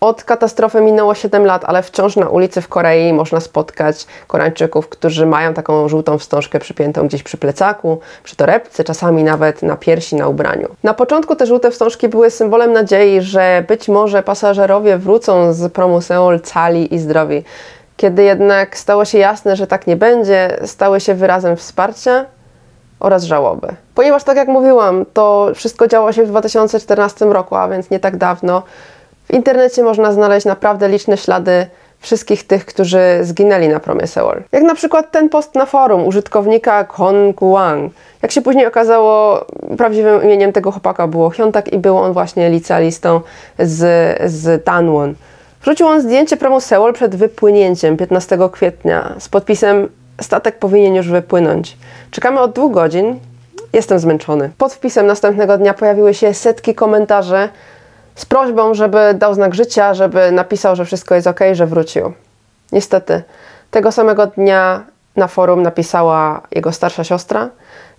Od 0.00 0.24
katastrofy 0.24 0.80
minęło 0.80 1.14
7 1.14 1.44
lat, 1.44 1.64
ale 1.64 1.82
wciąż 1.82 2.16
na 2.16 2.28
ulicy 2.28 2.60
w 2.60 2.68
Korei 2.68 3.12
można 3.12 3.40
spotkać 3.40 4.06
Koreańczyków, 4.26 4.88
którzy 4.88 5.26
mają 5.26 5.54
taką 5.54 5.88
żółtą 5.88 6.18
wstążkę 6.18 6.58
przypiętą 6.58 7.06
gdzieś 7.08 7.22
przy 7.22 7.36
plecaku, 7.36 8.00
przy 8.22 8.36
torebce, 8.36 8.84
czasami 8.84 9.24
nawet 9.24 9.62
na 9.62 9.76
piersi, 9.76 10.16
na 10.16 10.28
ubraniu. 10.28 10.68
Na 10.82 10.94
początku 10.94 11.36
te 11.36 11.46
żółte 11.46 11.70
wstążki 11.70 12.08
były 12.08 12.30
symbolem 12.30 12.72
nadziei, 12.72 13.20
że 13.20 13.64
być 13.68 13.88
może 13.88 14.22
pasażerowie 14.22 14.98
wrócą 14.98 15.52
z 15.52 15.72
promu 15.72 16.00
Seoul 16.00 16.40
cali 16.40 16.94
i 16.94 16.98
zdrowi. 16.98 17.44
Kiedy 17.96 18.22
jednak 18.22 18.78
stało 18.78 19.04
się 19.04 19.18
jasne, 19.18 19.56
że 19.56 19.66
tak 19.66 19.86
nie 19.86 19.96
będzie, 19.96 20.56
stały 20.64 21.00
się 21.00 21.14
wyrazem 21.14 21.56
wsparcia 21.56 22.24
oraz 23.00 23.24
żałoby. 23.24 23.68
Ponieważ 23.94 24.24
tak 24.24 24.36
jak 24.36 24.48
mówiłam, 24.48 25.04
to 25.12 25.50
wszystko 25.54 25.86
działo 25.86 26.12
się 26.12 26.24
w 26.24 26.28
2014 26.28 27.24
roku, 27.24 27.56
a 27.56 27.68
więc 27.68 27.90
nie 27.90 28.00
tak 28.00 28.16
dawno, 28.16 28.62
w 29.30 29.34
internecie 29.34 29.82
można 29.82 30.12
znaleźć 30.12 30.46
naprawdę 30.46 30.88
liczne 30.88 31.16
ślady 31.16 31.66
wszystkich 32.00 32.46
tych, 32.46 32.66
którzy 32.66 33.18
zginęli 33.22 33.68
na 33.68 33.80
promie 33.80 34.06
Seoul. 34.06 34.42
Jak 34.52 34.62
na 34.62 34.74
przykład 34.74 35.10
ten 35.10 35.28
post 35.28 35.54
na 35.54 35.66
forum 35.66 36.06
użytkownika 36.06 36.84
Kon 36.84 37.32
Guang. 37.32 37.92
Jak 38.22 38.32
się 38.32 38.42
później 38.42 38.66
okazało, 38.66 39.44
prawdziwym 39.78 40.22
imieniem 40.24 40.52
tego 40.52 40.72
chłopaka 40.72 41.06
było 41.06 41.30
Hyuntak 41.30 41.72
i 41.72 41.78
był 41.78 41.98
on 41.98 42.12
właśnie 42.12 42.50
licealistą 42.50 43.20
z, 43.58 43.82
z 44.32 44.64
Danwon. 44.64 45.14
Wrzucił 45.62 45.86
on 45.86 46.00
zdjęcie 46.00 46.36
promu 46.36 46.60
Seoul 46.60 46.92
przed 46.92 47.16
wypłynięciem 47.16 47.96
15 47.96 48.38
kwietnia 48.52 49.14
z 49.18 49.28
podpisem 49.28 49.88
Statek 50.20 50.58
powinien 50.58 50.94
już 50.94 51.08
wypłynąć. 51.08 51.76
Czekamy 52.10 52.40
od 52.40 52.52
dwóch 52.52 52.72
godzin. 52.72 53.18
Jestem 53.72 53.98
zmęczony. 53.98 54.50
Pod 54.58 54.72
wpisem 54.72 55.06
następnego 55.06 55.58
dnia 55.58 55.74
pojawiły 55.74 56.14
się 56.14 56.34
setki 56.34 56.74
komentarzy 56.74 57.48
z 58.20 58.24
prośbą, 58.24 58.74
żeby 58.74 59.14
dał 59.14 59.34
znak 59.34 59.54
życia, 59.54 59.94
żeby 59.94 60.32
napisał, 60.32 60.76
że 60.76 60.84
wszystko 60.84 61.14
jest 61.14 61.26
ok, 61.26 61.40
że 61.52 61.66
wrócił. 61.66 62.12
Niestety, 62.72 63.22
tego 63.70 63.92
samego 63.92 64.26
dnia 64.26 64.84
na 65.16 65.26
forum 65.26 65.62
napisała 65.62 66.40
jego 66.52 66.72
starsza 66.72 67.04
siostra 67.04 67.48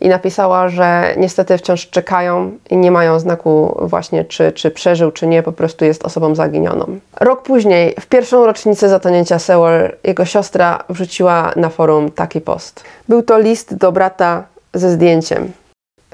i 0.01 0.10
napisała, 0.10 0.69
że 0.69 1.13
niestety 1.17 1.57
wciąż 1.57 1.89
czekają 1.89 2.51
i 2.69 2.77
nie 2.77 2.91
mają 2.91 3.19
znaku 3.19 3.79
właśnie, 3.81 4.25
czy, 4.25 4.51
czy 4.51 4.71
przeżył, 4.71 5.12
czy 5.12 5.27
nie, 5.27 5.43
po 5.43 5.51
prostu 5.51 5.86
jest 5.86 6.05
osobą 6.05 6.36
zaginioną. 6.36 6.99
Rok 7.19 7.41
później, 7.41 7.95
w 7.99 8.05
pierwszą 8.05 8.45
rocznicę 8.45 8.89
zatonięcia 8.89 9.39
Seoul, 9.39 9.91
jego 10.03 10.25
siostra 10.25 10.84
wrzuciła 10.89 11.51
na 11.55 11.69
forum 11.69 12.12
taki 12.12 12.41
post. 12.41 12.84
Był 13.10 13.23
to 13.23 13.39
list 13.39 13.75
do 13.75 13.91
brata 13.91 14.43
ze 14.73 14.91
zdjęciem. 14.91 15.51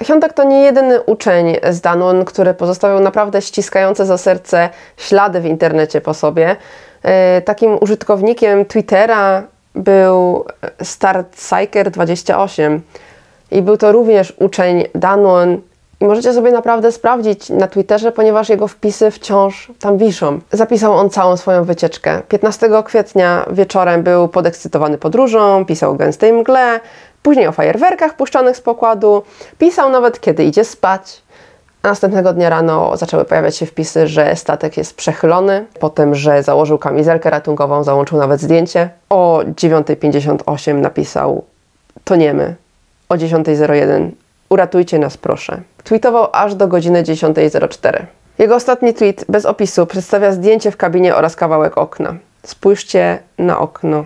Hyuntak 0.05 0.33
to 0.33 0.43
nie 0.43 0.61
jedyny 0.61 1.01
uczeń 1.01 1.55
z 1.69 1.81
Danun, 1.81 2.25
który 2.25 2.53
pozostawił 2.53 2.99
naprawdę 2.99 3.41
ściskające 3.41 4.05
za 4.05 4.17
serce 4.17 4.69
ślady 4.97 5.41
w 5.41 5.45
internecie 5.45 6.01
po 6.01 6.13
sobie. 6.13 6.55
E, 7.03 7.41
takim 7.41 7.77
użytkownikiem 7.81 8.65
Twittera 8.65 9.43
był 9.75 10.45
StartPsyker28 10.83 12.79
i 13.51 13.61
był 13.61 13.77
to 13.77 13.91
również 13.91 14.33
uczeń 14.39 14.83
Danun. 14.95 15.61
I 15.99 16.05
możecie 16.05 16.33
sobie 16.33 16.51
naprawdę 16.51 16.91
sprawdzić 16.91 17.49
na 17.49 17.67
Twitterze, 17.67 18.11
ponieważ 18.11 18.49
jego 18.49 18.67
wpisy 18.67 19.11
wciąż 19.11 19.71
tam 19.79 19.97
wiszą. 19.97 20.39
Zapisał 20.51 20.93
on 20.93 21.09
całą 21.09 21.37
swoją 21.37 21.63
wycieczkę. 21.63 22.21
15 22.29 22.69
kwietnia 22.85 23.45
wieczorem 23.51 24.03
był 24.03 24.27
podekscytowany 24.27 24.97
podróżą, 24.97 25.65
pisał 25.65 25.91
o 25.91 25.95
gęstej 25.95 26.33
mgle, 26.33 26.79
później 27.27 27.47
o 27.47 27.51
fajerwerkach 27.51 28.15
puszczonych 28.15 28.57
z 28.57 28.61
pokładu, 28.61 29.23
pisał 29.57 29.89
nawet 29.89 30.19
kiedy 30.19 30.43
idzie 30.43 30.63
spać. 30.63 31.21
A 31.83 31.87
następnego 31.87 32.33
dnia 32.33 32.49
rano 32.49 32.97
zaczęły 32.97 33.25
pojawiać 33.25 33.57
się 33.57 33.65
wpisy, 33.65 34.07
że 34.07 34.35
statek 34.35 34.77
jest 34.77 34.95
przechylony, 34.95 35.65
potem, 35.79 36.15
że 36.15 36.43
założył 36.43 36.77
kamizelkę 36.77 37.29
ratunkową, 37.29 37.83
załączył 37.83 38.17
nawet 38.17 38.41
zdjęcie. 38.41 38.89
O 39.09 39.41
9.58 39.45 40.73
napisał 40.73 41.43
toniemy. 42.03 42.55
O 43.09 43.15
10.01 43.15 44.09
uratujcie 44.49 44.99
nas 44.99 45.17
proszę. 45.17 45.61
Tweetował 45.83 46.27
aż 46.31 46.55
do 46.55 46.67
godziny 46.67 47.03
10.04. 47.03 48.05
Jego 48.39 48.55
ostatni 48.55 48.93
tweet 48.93 49.25
bez 49.29 49.45
opisu 49.45 49.85
przedstawia 49.85 50.31
zdjęcie 50.31 50.71
w 50.71 50.77
kabinie 50.77 51.15
oraz 51.15 51.35
kawałek 51.35 51.77
okna. 51.77 52.15
Spójrzcie 52.43 53.19
na 53.37 53.59
okno. 53.59 54.05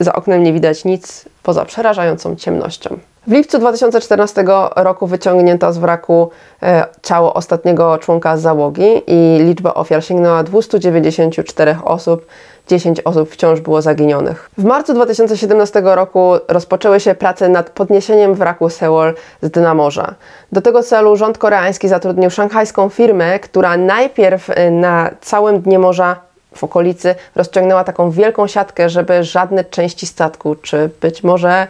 Za 0.00 0.12
oknem 0.12 0.42
nie 0.42 0.52
widać 0.52 0.84
nic 0.84 1.24
poza 1.42 1.64
przerażającą 1.64 2.36
ciemnością. 2.36 2.98
W 3.26 3.32
lipcu 3.32 3.58
2014 3.58 4.44
roku 4.76 5.06
wyciągnięto 5.06 5.72
z 5.72 5.78
wraku 5.78 6.30
e, 6.62 6.84
ciało 7.02 7.34
ostatniego 7.34 7.98
członka 7.98 8.36
załogi 8.36 9.02
i 9.06 9.38
liczba 9.38 9.74
ofiar 9.74 10.04
sięgnęła 10.04 10.42
294 10.42 11.76
osób. 11.84 12.26
10 12.68 13.00
osób 13.00 13.30
wciąż 13.30 13.60
było 13.60 13.82
zaginionych. 13.82 14.50
W 14.58 14.64
marcu 14.64 14.94
2017 14.94 15.82
roku 15.84 16.32
rozpoczęły 16.48 17.00
się 17.00 17.14
prace 17.14 17.48
nad 17.48 17.70
podniesieniem 17.70 18.34
wraku 18.34 18.68
Seoul 18.68 19.14
z 19.42 19.50
dna 19.50 19.74
morza. 19.74 20.14
Do 20.52 20.60
tego 20.62 20.82
celu 20.82 21.16
rząd 21.16 21.38
koreański 21.38 21.88
zatrudnił 21.88 22.30
szanghajską 22.30 22.88
firmę, 22.88 23.38
która 23.38 23.76
najpierw 23.76 24.50
e, 24.50 24.70
na 24.70 25.10
całym 25.20 25.60
dnie 25.60 25.78
morza 25.78 26.29
w 26.54 26.64
okolicy 26.64 27.14
rozciągnęła 27.34 27.84
taką 27.84 28.10
wielką 28.10 28.46
siatkę, 28.46 28.88
żeby 28.88 29.24
żadne 29.24 29.64
części 29.64 30.06
statku, 30.06 30.54
czy 30.54 30.90
być 31.00 31.22
może 31.22 31.66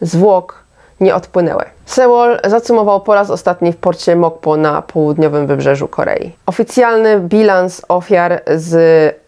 zwłok 0.00 0.62
nie 1.00 1.14
odpłynęły. 1.14 1.64
Seoul 1.86 2.38
zacumował 2.44 3.00
po 3.00 3.14
raz 3.14 3.30
ostatni 3.30 3.72
w 3.72 3.76
porcie 3.76 4.16
Mokpo 4.16 4.56
na 4.56 4.82
południowym 4.82 5.46
wybrzeżu 5.46 5.88
Korei. 5.88 6.32
Oficjalny 6.46 7.20
bilans 7.20 7.82
ofiar 7.88 8.42
z 8.56 8.74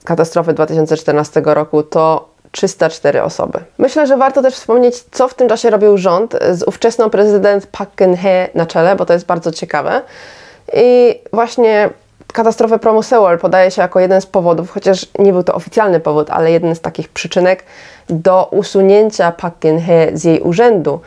katastrofy 0.05 0.53
2014 0.53 1.43
roku 1.45 1.83
to 1.83 2.29
304 2.51 3.23
osoby. 3.23 3.59
Myślę, 3.79 4.07
że 4.07 4.17
warto 4.17 4.43
też 4.43 4.55
wspomnieć, 4.55 5.03
co 5.11 5.29
w 5.29 5.35
tym 5.35 5.49
czasie 5.49 5.71
robił 5.71 5.99
rząd 5.99 6.37
z 6.51 6.63
ówczesną 6.63 7.11
prezydent 7.11 7.67
Park 7.67 7.91
Geun-hye 7.97 8.49
na 8.55 8.67
czele, 8.67 8.97
bo 8.97 9.07
to 9.07 9.13
jest 9.13 9.27
bardzo 9.27 9.51
ciekawe. 9.51 10.03
I 10.75 11.21
właśnie 11.33 11.91
katastrofę 12.35 12.79
promu 12.79 13.03
Seoul 13.03 13.39
podaje 13.39 13.71
się 13.71 13.83
jako 13.83 14.01
jeden 14.01 14.21
z 14.21 14.27
powodów, 14.27 14.71
chociaż 14.71 15.07
nie 15.19 15.33
był 15.33 15.43
to 15.43 15.55
oficjalny 15.55 16.01
powód, 16.01 16.31
ale 16.31 16.51
jeden 16.51 16.75
z 16.75 16.81
takich 16.81 17.09
przyczynek 17.09 17.65
do 18.09 18.49
usunięcia 18.51 19.33
Park 19.33 19.55
Geun-hye 19.61 20.11
z 20.17 20.25
jej 20.25 20.41
urzędu. 20.41 21.01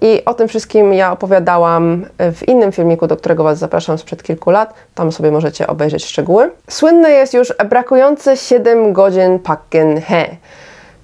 I 0.00 0.24
o 0.24 0.34
tym 0.34 0.48
wszystkim 0.48 0.94
ja 0.94 1.12
opowiadałam 1.12 2.06
w 2.18 2.48
innym 2.48 2.72
filmiku, 2.72 3.06
do 3.06 3.16
którego 3.16 3.44
Was 3.44 3.58
zapraszam 3.58 3.98
sprzed 3.98 4.22
kilku 4.22 4.50
lat. 4.50 4.74
Tam 4.94 5.12
sobie 5.12 5.30
możecie 5.30 5.66
obejrzeć 5.66 6.04
szczegóły. 6.04 6.50
Słynne 6.68 7.10
jest 7.10 7.34
już 7.34 7.54
brakujące 7.68 8.36
7 8.36 8.92
godzin 8.92 9.38
Park 9.38 9.60
Geun-hye, 9.70 10.26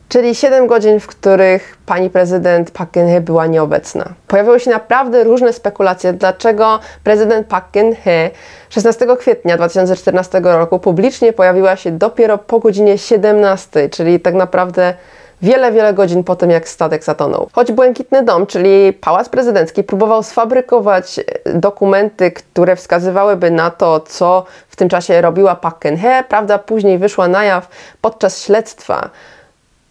czyli 0.08 0.34
7 0.34 0.66
godzin, 0.66 1.00
w 1.00 1.06
których 1.06 1.76
pani 1.86 2.10
prezydent 2.10 2.70
Park 2.70 2.92
Geun-hye 2.92 3.20
była 3.20 3.46
nieobecna. 3.46 4.04
Pojawiły 4.26 4.60
się 4.60 4.70
naprawdę 4.70 5.24
różne 5.24 5.52
spekulacje, 5.52 6.12
dlaczego 6.12 6.78
prezydent 7.04 7.46
Park 7.46 7.66
Geun-hye 7.72 8.30
16 8.70 9.06
kwietnia 9.18 9.56
2014 9.56 10.40
roku 10.44 10.78
publicznie 10.78 11.32
pojawiła 11.32 11.76
się 11.76 11.90
dopiero 11.90 12.38
po 12.38 12.58
godzinie 12.58 12.98
17, 12.98 13.88
czyli 13.88 14.20
tak 14.20 14.34
naprawdę 14.34 14.94
wiele, 15.42 15.72
wiele 15.72 15.94
godzin 15.94 16.24
po 16.24 16.36
tym, 16.36 16.50
jak 16.50 16.68
statek 16.68 17.04
zatonął. 17.04 17.48
Choć 17.52 17.72
Błękitny 17.72 18.22
Dom, 18.22 18.46
czyli 18.46 18.92
Pałac 18.92 19.28
Prezydencki, 19.28 19.84
próbował 19.84 20.22
sfabrykować 20.22 21.18
e, 21.18 21.22
dokumenty, 21.52 22.30
które 22.30 22.76
wskazywałyby 22.76 23.50
na 23.50 23.70
to, 23.70 24.00
co 24.00 24.44
w 24.68 24.76
tym 24.76 24.88
czasie 24.88 25.20
robiła 25.20 25.54
Park 25.54 25.84
Geun-hye, 25.84 26.24
prawda 26.28 26.58
później 26.58 26.98
wyszła 26.98 27.28
na 27.28 27.44
jaw 27.44 27.68
podczas 28.00 28.42
śledztwa. 28.42 29.10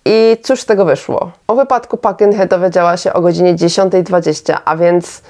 I 0.05 0.37
cóż 0.43 0.61
z 0.61 0.65
tego 0.65 0.85
wyszło? 0.85 1.31
O 1.47 1.55
wypadku 1.55 1.97
Park 1.97 2.19
Geun-hye 2.19 2.47
dowiedziała 2.47 2.97
się 2.97 3.13
o 3.13 3.21
godzinie 3.21 3.55
10.20, 3.55 4.57
a 4.65 4.77
więc 4.77 5.21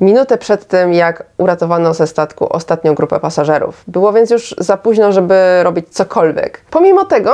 minutę 0.00 0.38
przed 0.38 0.66
tym, 0.66 0.92
jak 0.92 1.24
uratowano 1.38 1.94
ze 1.94 2.06
statku 2.06 2.52
ostatnią 2.52 2.94
grupę 2.94 3.20
pasażerów. 3.20 3.82
Było 3.86 4.12
więc 4.12 4.30
już 4.30 4.54
za 4.58 4.76
późno, 4.76 5.12
żeby 5.12 5.62
robić 5.62 5.88
cokolwiek. 5.88 6.60
Pomimo 6.70 7.04
tego 7.04 7.32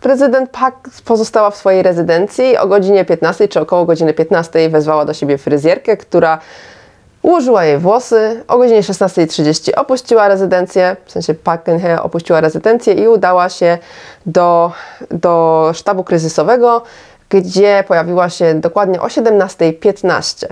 prezydent 0.00 0.50
Park 0.50 0.88
pozostała 1.04 1.50
w 1.50 1.56
swojej 1.56 1.82
rezydencji. 1.82 2.56
O 2.56 2.66
godzinie 2.66 3.04
15 3.04 3.48
czy 3.48 3.60
około 3.60 3.84
godziny 3.84 4.14
15 4.14 4.68
wezwała 4.68 5.04
do 5.04 5.14
siebie 5.14 5.38
fryzjerkę, 5.38 5.96
która 5.96 6.38
ułożyła 7.22 7.64
jej 7.64 7.78
włosy. 7.78 8.44
O 8.48 8.58
godzinie 8.58 8.82
16.30 8.82 9.70
opuściła 9.76 10.28
rezydencję, 10.28 10.96
w 11.04 11.12
sensie 11.12 11.34
Park 11.34 11.66
Geun-hye 11.66 12.02
opuściła 12.02 12.40
rezydencję 12.40 12.94
i 12.94 13.08
udała 13.08 13.48
się 13.48 13.78
do, 14.26 14.72
do 15.10 15.70
sztabu 15.74 16.04
kryzysowego, 16.04 16.82
gdzie 17.28 17.84
pojawiła 17.88 18.30
się 18.30 18.54
dokładnie 18.54 19.00
o 19.00 19.06
17.15 19.06 20.46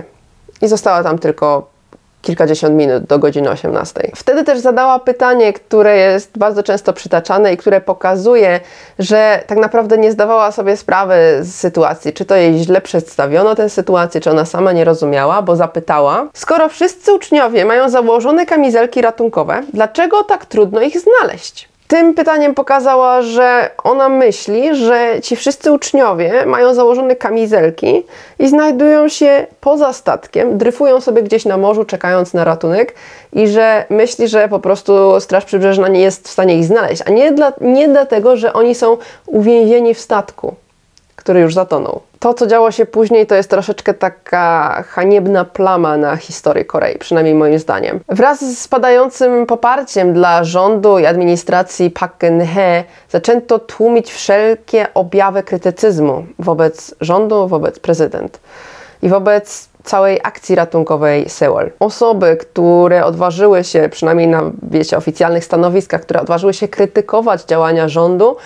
i 0.61 0.67
została 0.67 1.03
tam 1.03 1.19
tylko 1.19 1.78
kilkadziesiąt 2.21 2.75
minut 2.75 3.03
do 3.03 3.19
godziny 3.19 3.49
18. 3.49 4.11
Wtedy 4.15 4.43
też 4.43 4.59
zadała 4.59 4.99
pytanie, 4.99 5.53
które 5.53 5.97
jest 5.97 6.37
bardzo 6.37 6.63
często 6.63 6.93
przytaczane 6.93 7.53
i 7.53 7.57
które 7.57 7.81
pokazuje, 7.81 8.59
że 8.99 9.43
tak 9.47 9.57
naprawdę 9.57 9.97
nie 9.97 10.11
zdawała 10.11 10.51
sobie 10.51 10.77
sprawy 10.77 11.15
z 11.41 11.55
sytuacji, 11.55 12.13
czy 12.13 12.25
to 12.25 12.35
jej 12.35 12.59
źle 12.59 12.81
przedstawiono 12.81 13.55
tę 13.55 13.69
sytuację, 13.69 14.21
czy 14.21 14.31
ona 14.31 14.45
sama 14.45 14.71
nie 14.71 14.85
rozumiała, 14.85 15.41
bo 15.41 15.55
zapytała: 15.55 16.27
Skoro 16.33 16.69
wszyscy 16.69 17.13
uczniowie 17.13 17.65
mają 17.65 17.89
założone 17.89 18.45
kamizelki 18.45 19.01
ratunkowe, 19.01 19.61
dlaczego 19.73 20.23
tak 20.23 20.45
trudno 20.45 20.81
ich 20.81 20.97
znaleźć? 20.99 21.68
Tym 21.89 22.13
pytaniem 22.13 22.53
pokazała, 22.53 23.21
że 23.21 23.69
ona 23.83 24.09
myśli, 24.09 24.75
że 24.75 25.21
ci 25.23 25.35
wszyscy 25.35 25.71
uczniowie 25.71 26.45
mają 26.45 26.73
założone 26.73 27.15
kamizelki 27.15 28.03
i 28.39 28.49
znajdują 28.49 29.09
się 29.09 29.47
poza 29.61 29.93
statkiem, 29.93 30.57
dryfują 30.57 31.01
sobie 31.01 31.23
gdzieś 31.23 31.45
na 31.45 31.57
morzu, 31.57 31.85
czekając 31.85 32.33
na 32.33 32.43
ratunek, 32.43 32.95
i 33.33 33.47
że 33.47 33.85
myśli, 33.89 34.27
że 34.27 34.47
po 34.47 34.59
prostu 34.59 35.19
Straż 35.19 35.45
Przybrzeżna 35.45 35.87
nie 35.87 36.01
jest 36.01 36.27
w 36.27 36.31
stanie 36.31 36.57
ich 36.57 36.65
znaleźć, 36.65 37.03
a 37.05 37.11
nie, 37.11 37.31
dla, 37.31 37.53
nie 37.61 37.87
dlatego, 37.87 38.37
że 38.37 38.53
oni 38.53 38.75
są 38.75 38.97
uwięzieni 39.25 39.93
w 39.93 39.99
statku 39.99 40.55
który 41.19 41.39
już 41.39 41.53
zatonął. 41.53 42.01
To, 42.19 42.33
co 42.33 42.47
działo 42.47 42.71
się 42.71 42.85
później, 42.85 43.27
to 43.27 43.35
jest 43.35 43.49
troszeczkę 43.49 43.93
taka 43.93 44.83
haniebna 44.87 45.45
plama 45.45 45.97
na 45.97 46.15
historii 46.15 46.65
Korei, 46.65 46.97
przynajmniej 46.97 47.35
moim 47.35 47.59
zdaniem. 47.59 47.99
Wraz 48.07 48.39
z 48.39 48.59
spadającym 48.59 49.45
poparciem 49.45 50.13
dla 50.13 50.43
rządu 50.43 50.99
i 50.99 51.05
administracji 51.05 51.89
Park 51.89 52.19
Geun-hye 52.19 52.83
zaczęto 53.09 53.59
tłumić 53.59 54.11
wszelkie 54.11 54.87
objawy 54.93 55.43
krytycyzmu 55.43 56.25
wobec 56.39 56.95
rządu, 57.01 57.47
wobec 57.47 57.79
prezydent 57.79 58.39
i 59.01 59.09
wobec 59.09 59.69
całej 59.83 60.19
akcji 60.23 60.55
ratunkowej 60.55 61.29
Seoul. 61.29 61.71
Osoby, 61.79 62.37
które 62.37 63.05
odważyły 63.05 63.63
się, 63.63 63.89
przynajmniej 63.91 64.27
na 64.27 64.41
wiecie, 64.63 64.97
oficjalnych 64.97 65.45
stanowiskach, 65.45 66.01
które 66.01 66.21
odważyły 66.21 66.53
się 66.53 66.67
krytykować 66.67 67.43
działania 67.43 67.87
rządu, 67.87 68.37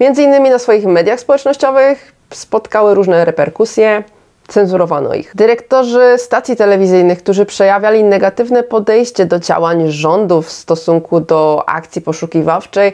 między 0.00 0.22
innymi 0.22 0.50
na 0.50 0.58
swoich 0.58 0.86
mediach 0.86 1.20
społecznościowych, 1.20 2.12
spotkały 2.30 2.94
różne 2.94 3.24
reperkusje, 3.24 4.02
cenzurowano 4.48 5.14
ich. 5.14 5.32
Dyrektorzy 5.34 6.14
stacji 6.16 6.56
telewizyjnych, 6.56 7.18
którzy 7.18 7.46
przejawiali 7.46 8.04
negatywne 8.04 8.62
podejście 8.62 9.26
do 9.26 9.38
działań 9.38 9.90
rządu 9.90 10.42
w 10.42 10.50
stosunku 10.50 11.20
do 11.20 11.64
akcji 11.66 12.02
poszukiwawczej, 12.02 12.92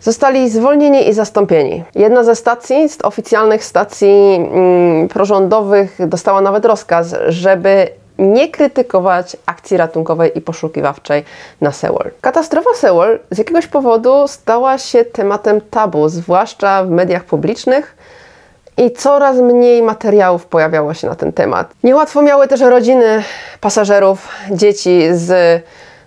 zostali 0.00 0.50
zwolnieni 0.50 1.08
i 1.08 1.12
zastąpieni. 1.12 1.84
Jedna 1.94 2.24
ze 2.24 2.36
stacji, 2.36 2.88
z 2.88 3.04
oficjalnych 3.04 3.64
stacji 3.64 4.34
mm, 4.34 5.08
prorządowych, 5.08 6.08
dostała 6.08 6.40
nawet 6.40 6.64
rozkaz, 6.64 7.14
żeby 7.28 7.88
nie 8.18 8.48
krytykować 8.48 9.36
akcji 9.46 9.76
ratunkowej 9.76 10.38
i 10.38 10.40
poszukiwawczej 10.40 11.24
na 11.60 11.72
Seoul. 11.72 12.10
Katastrofa 12.20 12.70
Seoul 12.74 13.18
z 13.30 13.38
jakiegoś 13.38 13.66
powodu 13.66 14.28
stała 14.28 14.78
się 14.78 15.04
tematem 15.04 15.60
tabu, 15.60 16.08
zwłaszcza 16.08 16.84
w 16.84 16.90
mediach 16.90 17.24
publicznych, 17.24 17.96
i 18.76 18.90
coraz 18.90 19.36
mniej 19.36 19.82
materiałów 19.82 20.46
pojawiało 20.46 20.94
się 20.94 21.06
na 21.06 21.14
ten 21.14 21.32
temat. 21.32 21.72
Niełatwo 21.84 22.22
miały 22.22 22.48
też 22.48 22.60
rodziny 22.60 23.22
pasażerów, 23.60 24.28
dzieci 24.50 25.02
z 25.12 25.62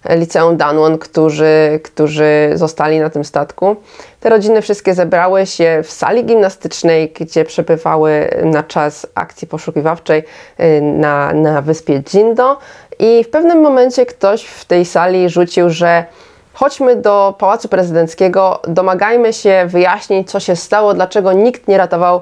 liceum 0.09 0.57
Danwon, 0.57 0.97
którzy, 0.97 1.79
którzy 1.83 2.51
zostali 2.53 2.99
na 2.99 3.09
tym 3.09 3.25
statku. 3.25 3.75
Te 4.19 4.29
rodziny 4.29 4.61
wszystkie 4.61 4.93
zebrały 4.93 5.45
się 5.45 5.81
w 5.83 5.91
sali 5.91 6.25
gimnastycznej, 6.25 7.13
gdzie 7.19 7.45
przebywały 7.45 8.29
na 8.43 8.63
czas 8.63 9.07
akcji 9.15 9.47
poszukiwawczej 9.47 10.23
y, 10.59 10.81
na, 10.81 11.33
na 11.33 11.61
wyspie 11.61 12.03
Jindo 12.13 12.57
i 12.99 13.23
w 13.23 13.29
pewnym 13.29 13.61
momencie 13.61 14.05
ktoś 14.05 14.43
w 14.43 14.65
tej 14.65 14.85
sali 14.85 15.29
rzucił, 15.29 15.69
że 15.69 16.05
chodźmy 16.53 16.95
do 16.95 17.35
Pałacu 17.39 17.67
Prezydenckiego, 17.67 18.61
domagajmy 18.67 19.33
się 19.33 19.65
wyjaśnień, 19.67 20.25
co 20.25 20.39
się 20.39 20.55
stało, 20.55 20.93
dlaczego 20.93 21.33
nikt 21.33 21.67
nie 21.67 21.77
ratował 21.77 22.21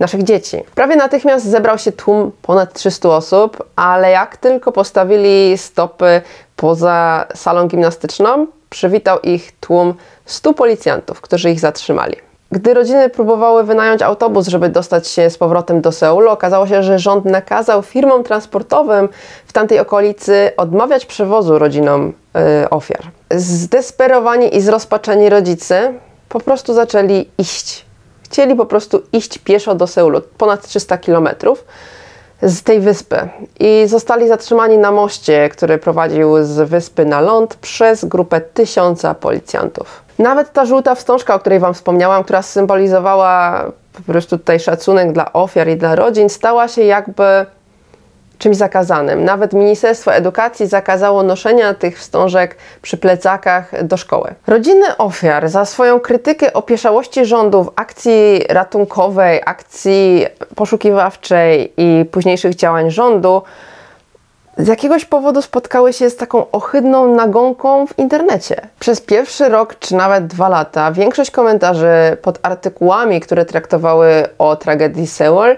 naszych 0.00 0.22
dzieci. 0.22 0.62
Prawie 0.74 0.96
natychmiast 0.96 1.46
zebrał 1.46 1.78
się 1.78 1.92
tłum 1.92 2.32
ponad 2.42 2.72
300 2.72 3.08
osób, 3.08 3.64
ale 3.76 4.10
jak 4.10 4.36
tylko 4.36 4.72
postawili 4.72 5.58
stopy 5.58 6.22
poza 6.60 7.26
salą 7.34 7.68
gimnastyczną, 7.68 8.46
przywitał 8.70 9.20
ich 9.20 9.52
tłum 9.60 9.94
100 10.26 10.54
policjantów, 10.54 11.20
którzy 11.20 11.50
ich 11.50 11.60
zatrzymali. 11.60 12.16
Gdy 12.52 12.74
rodziny 12.74 13.08
próbowały 13.08 13.64
wynająć 13.64 14.02
autobus, 14.02 14.48
żeby 14.48 14.68
dostać 14.68 15.08
się 15.08 15.30
z 15.30 15.38
powrotem 15.38 15.80
do 15.80 15.92
Seulu, 15.92 16.30
okazało 16.30 16.66
się, 16.66 16.82
że 16.82 16.98
rząd 16.98 17.24
nakazał 17.24 17.82
firmom 17.82 18.24
transportowym 18.24 19.08
w 19.46 19.52
tamtej 19.52 19.78
okolicy 19.78 20.50
odmawiać 20.56 21.06
przewozu 21.06 21.58
rodzinom 21.58 22.12
y, 22.62 22.70
ofiar. 22.70 23.02
Zdesperowani 23.30 24.56
i 24.56 24.60
zrozpaczeni 24.60 25.28
rodzice 25.28 25.92
po 26.28 26.40
prostu 26.40 26.74
zaczęli 26.74 27.28
iść. 27.38 27.84
Chcieli 28.22 28.54
po 28.54 28.66
prostu 28.66 29.02
iść 29.12 29.38
pieszo 29.38 29.74
do 29.74 29.86
Seulu, 29.86 30.20
ponad 30.38 30.66
300 30.66 30.98
kilometrów 30.98 31.64
z 32.42 32.62
tej 32.62 32.80
wyspy 32.80 33.28
i 33.60 33.86
zostali 33.86 34.28
zatrzymani 34.28 34.78
na 34.78 34.92
moście, 34.92 35.48
który 35.48 35.78
prowadził 35.78 36.44
z 36.44 36.68
wyspy 36.68 37.04
na 37.04 37.20
ląd 37.20 37.54
przez 37.54 38.04
grupę 38.04 38.40
tysiąca 38.40 39.14
policjantów. 39.14 40.02
Nawet 40.18 40.52
ta 40.52 40.64
żółta 40.64 40.94
wstążka, 40.94 41.34
o 41.34 41.38
której 41.38 41.58
Wam 41.58 41.74
wspomniałam, 41.74 42.24
która 42.24 42.42
symbolizowała 42.42 43.64
po 43.92 44.12
prostu 44.12 44.38
tutaj 44.38 44.60
szacunek 44.60 45.12
dla 45.12 45.32
ofiar 45.32 45.68
i 45.68 45.76
dla 45.76 45.94
rodzin, 45.94 46.28
stała 46.28 46.68
się 46.68 46.82
jakby 46.82 47.46
czymś 48.40 48.56
zakazanym. 48.56 49.24
Nawet 49.24 49.52
Ministerstwo 49.52 50.14
Edukacji 50.14 50.66
zakazało 50.66 51.22
noszenia 51.22 51.74
tych 51.74 51.98
wstążek 51.98 52.56
przy 52.82 52.96
plecakach 52.96 53.84
do 53.84 53.96
szkoły. 53.96 54.34
Rodziny 54.46 54.96
ofiar 54.96 55.48
za 55.48 55.64
swoją 55.64 56.00
krytykę 56.00 56.52
opieszałości 56.52 57.24
rządu 57.24 57.64
w 57.64 57.72
akcji 57.76 58.44
ratunkowej, 58.48 59.40
akcji 59.46 60.26
poszukiwawczej 60.54 61.72
i 61.76 62.04
późniejszych 62.04 62.54
działań 62.54 62.90
rządu 62.90 63.42
z 64.58 64.66
jakiegoś 64.66 65.04
powodu 65.04 65.42
spotkały 65.42 65.92
się 65.92 66.10
z 66.10 66.16
taką 66.16 66.50
ohydną 66.50 67.14
nagonką 67.14 67.86
w 67.86 67.98
internecie. 67.98 68.56
Przez 68.80 69.00
pierwszy 69.00 69.48
rok 69.48 69.74
czy 69.78 69.94
nawet 69.94 70.26
dwa 70.26 70.48
lata 70.48 70.92
większość 70.92 71.30
komentarzy 71.30 72.16
pod 72.22 72.38
artykułami, 72.42 73.20
które 73.20 73.44
traktowały 73.44 74.28
o 74.38 74.56
tragedii 74.56 75.06
Sewell, 75.06 75.56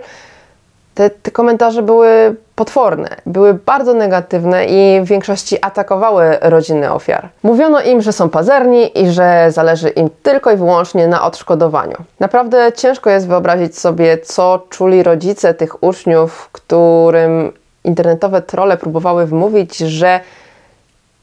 te, 0.94 1.10
te 1.10 1.30
komentarze 1.30 1.82
były 1.82 2.36
potworne, 2.62 3.08
były 3.26 3.54
bardzo 3.54 3.94
negatywne 3.94 4.66
i 4.66 5.00
w 5.00 5.04
większości 5.04 5.58
atakowały 5.64 6.38
rodziny 6.40 6.92
ofiar. 6.92 7.28
Mówiono 7.42 7.80
im, 7.80 8.02
że 8.02 8.12
są 8.12 8.30
pazerni 8.30 9.00
i 9.00 9.10
że 9.10 9.46
zależy 9.50 9.88
im 9.88 10.10
tylko 10.22 10.50
i 10.50 10.56
wyłącznie 10.56 11.08
na 11.08 11.24
odszkodowaniu. 11.24 11.96
Naprawdę 12.20 12.72
ciężko 12.72 13.10
jest 13.10 13.28
wyobrazić 13.28 13.78
sobie, 13.78 14.18
co 14.18 14.62
czuli 14.68 15.02
rodzice 15.02 15.54
tych 15.54 15.82
uczniów, 15.82 16.48
którym 16.52 17.52
internetowe 17.84 18.42
trole 18.42 18.76
próbowały 18.76 19.26
wmówić, 19.26 19.76
że 19.78 20.20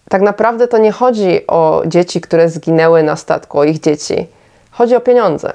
tak 0.09 0.21
naprawdę 0.21 0.67
to 0.67 0.77
nie 0.77 0.91
chodzi 0.91 1.47
o 1.47 1.83
dzieci, 1.85 2.21
które 2.21 2.49
zginęły 2.49 3.03
na 3.03 3.15
statku, 3.15 3.59
o 3.59 3.63
ich 3.63 3.79
dzieci. 3.79 4.27
Chodzi 4.71 4.95
o 4.95 4.99
pieniądze. 4.99 5.53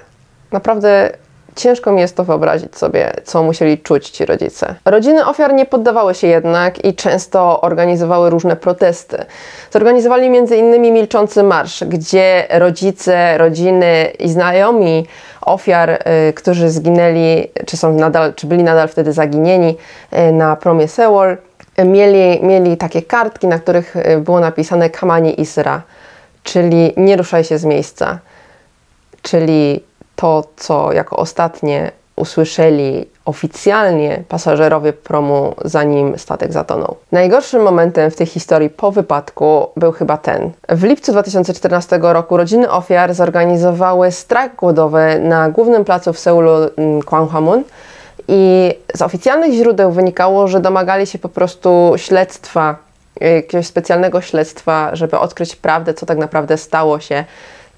Naprawdę 0.53 1.11
ciężko 1.57 1.93
mi 1.93 2.01
jest 2.01 2.17
to 2.17 2.25
wyobrazić 2.25 2.77
sobie, 2.77 3.12
co 3.25 3.43
musieli 3.43 3.79
czuć 3.79 4.11
ci 4.11 4.27
rodzice. 4.27 4.75
Rodziny 4.85 5.27
ofiar 5.27 5.55
nie 5.55 5.67
poddawały 5.67 6.14
się 6.14 6.27
jednak 6.27 6.85
i 6.85 6.95
często 6.95 7.61
organizowały 7.61 8.31
różne 8.31 8.57
protesty. 8.57 9.25
Zorganizowali 9.71 10.27
m.in. 10.27 10.83
Milczący 10.93 11.43
Marsz, 11.43 11.85
gdzie 11.85 12.47
rodzice, 12.51 13.38
rodziny 13.38 14.12
i 14.19 14.29
znajomi 14.29 15.07
ofiar, 15.40 15.90
y, 15.90 16.33
którzy 16.33 16.71
zginęli, 16.71 17.51
czy 17.67 17.77
są 17.77 17.93
nadal, 17.93 18.35
czy 18.35 18.47
byli 18.47 18.62
nadal 18.62 18.88
wtedy 18.88 19.12
zaginieni 19.12 19.77
y, 20.12 20.33
na 20.33 20.57
promie 20.57 20.88
Sewol, 20.88 21.37
mieli, 21.85 22.43
mieli 22.43 22.77
takie 22.77 23.03
kartki, 23.03 23.47
na 23.47 23.59
których 23.59 23.97
y, 23.97 24.19
było 24.19 24.40
napisane 24.40 24.90
Kamani 24.90 25.40
Isra, 25.40 25.83
czyli 26.43 26.93
nie 26.97 27.17
ruszaj 27.17 27.45
się 27.45 27.59
z 27.59 27.64
miejsca, 27.64 28.19
czyli 29.23 29.85
to, 30.16 30.44
co 30.57 30.92
jako 30.92 31.16
ostatnie 31.16 31.92
usłyszeli 32.16 33.07
oficjalnie 33.24 34.22
pasażerowie 34.29 34.92
promu, 34.92 35.55
zanim 35.64 36.18
statek 36.18 36.53
zatonął. 36.53 36.96
Najgorszym 37.12 37.62
momentem 37.62 38.11
w 38.11 38.16
tej 38.16 38.27
historii 38.27 38.70
po 38.70 38.92
wypadku 38.92 39.66
był 39.77 39.92
chyba 39.92 40.16
ten. 40.16 40.50
W 40.68 40.85
lipcu 40.85 41.12
2014 41.12 41.98
roku 42.03 42.37
rodziny 42.37 42.70
ofiar 42.70 43.14
zorganizowały 43.14 44.12
strajk 44.12 44.57
głodowy 44.57 45.20
na 45.22 45.50
głównym 45.50 45.85
placu 45.85 46.12
w 46.12 46.18
Seulu 46.18 46.50
mm, 46.77 47.03
Kwanghamun 47.03 47.64
i 48.29 48.74
z 48.94 49.03
oficjalnych 49.03 49.53
źródeł 49.53 49.92
wynikało, 49.92 50.48
że 50.48 50.61
domagali 50.61 51.07
się 51.07 51.18
po 51.18 51.29
prostu 51.29 51.92
śledztwa, 51.96 52.77
jakiegoś 53.20 53.66
specjalnego 53.66 54.20
śledztwa, 54.20 54.90
żeby 54.96 55.18
odkryć 55.18 55.57
prawdę, 55.57 55.94
co 55.94 56.07
tak 56.07 56.18
naprawdę 56.18 56.57
stało 56.57 57.00
się 57.00 57.24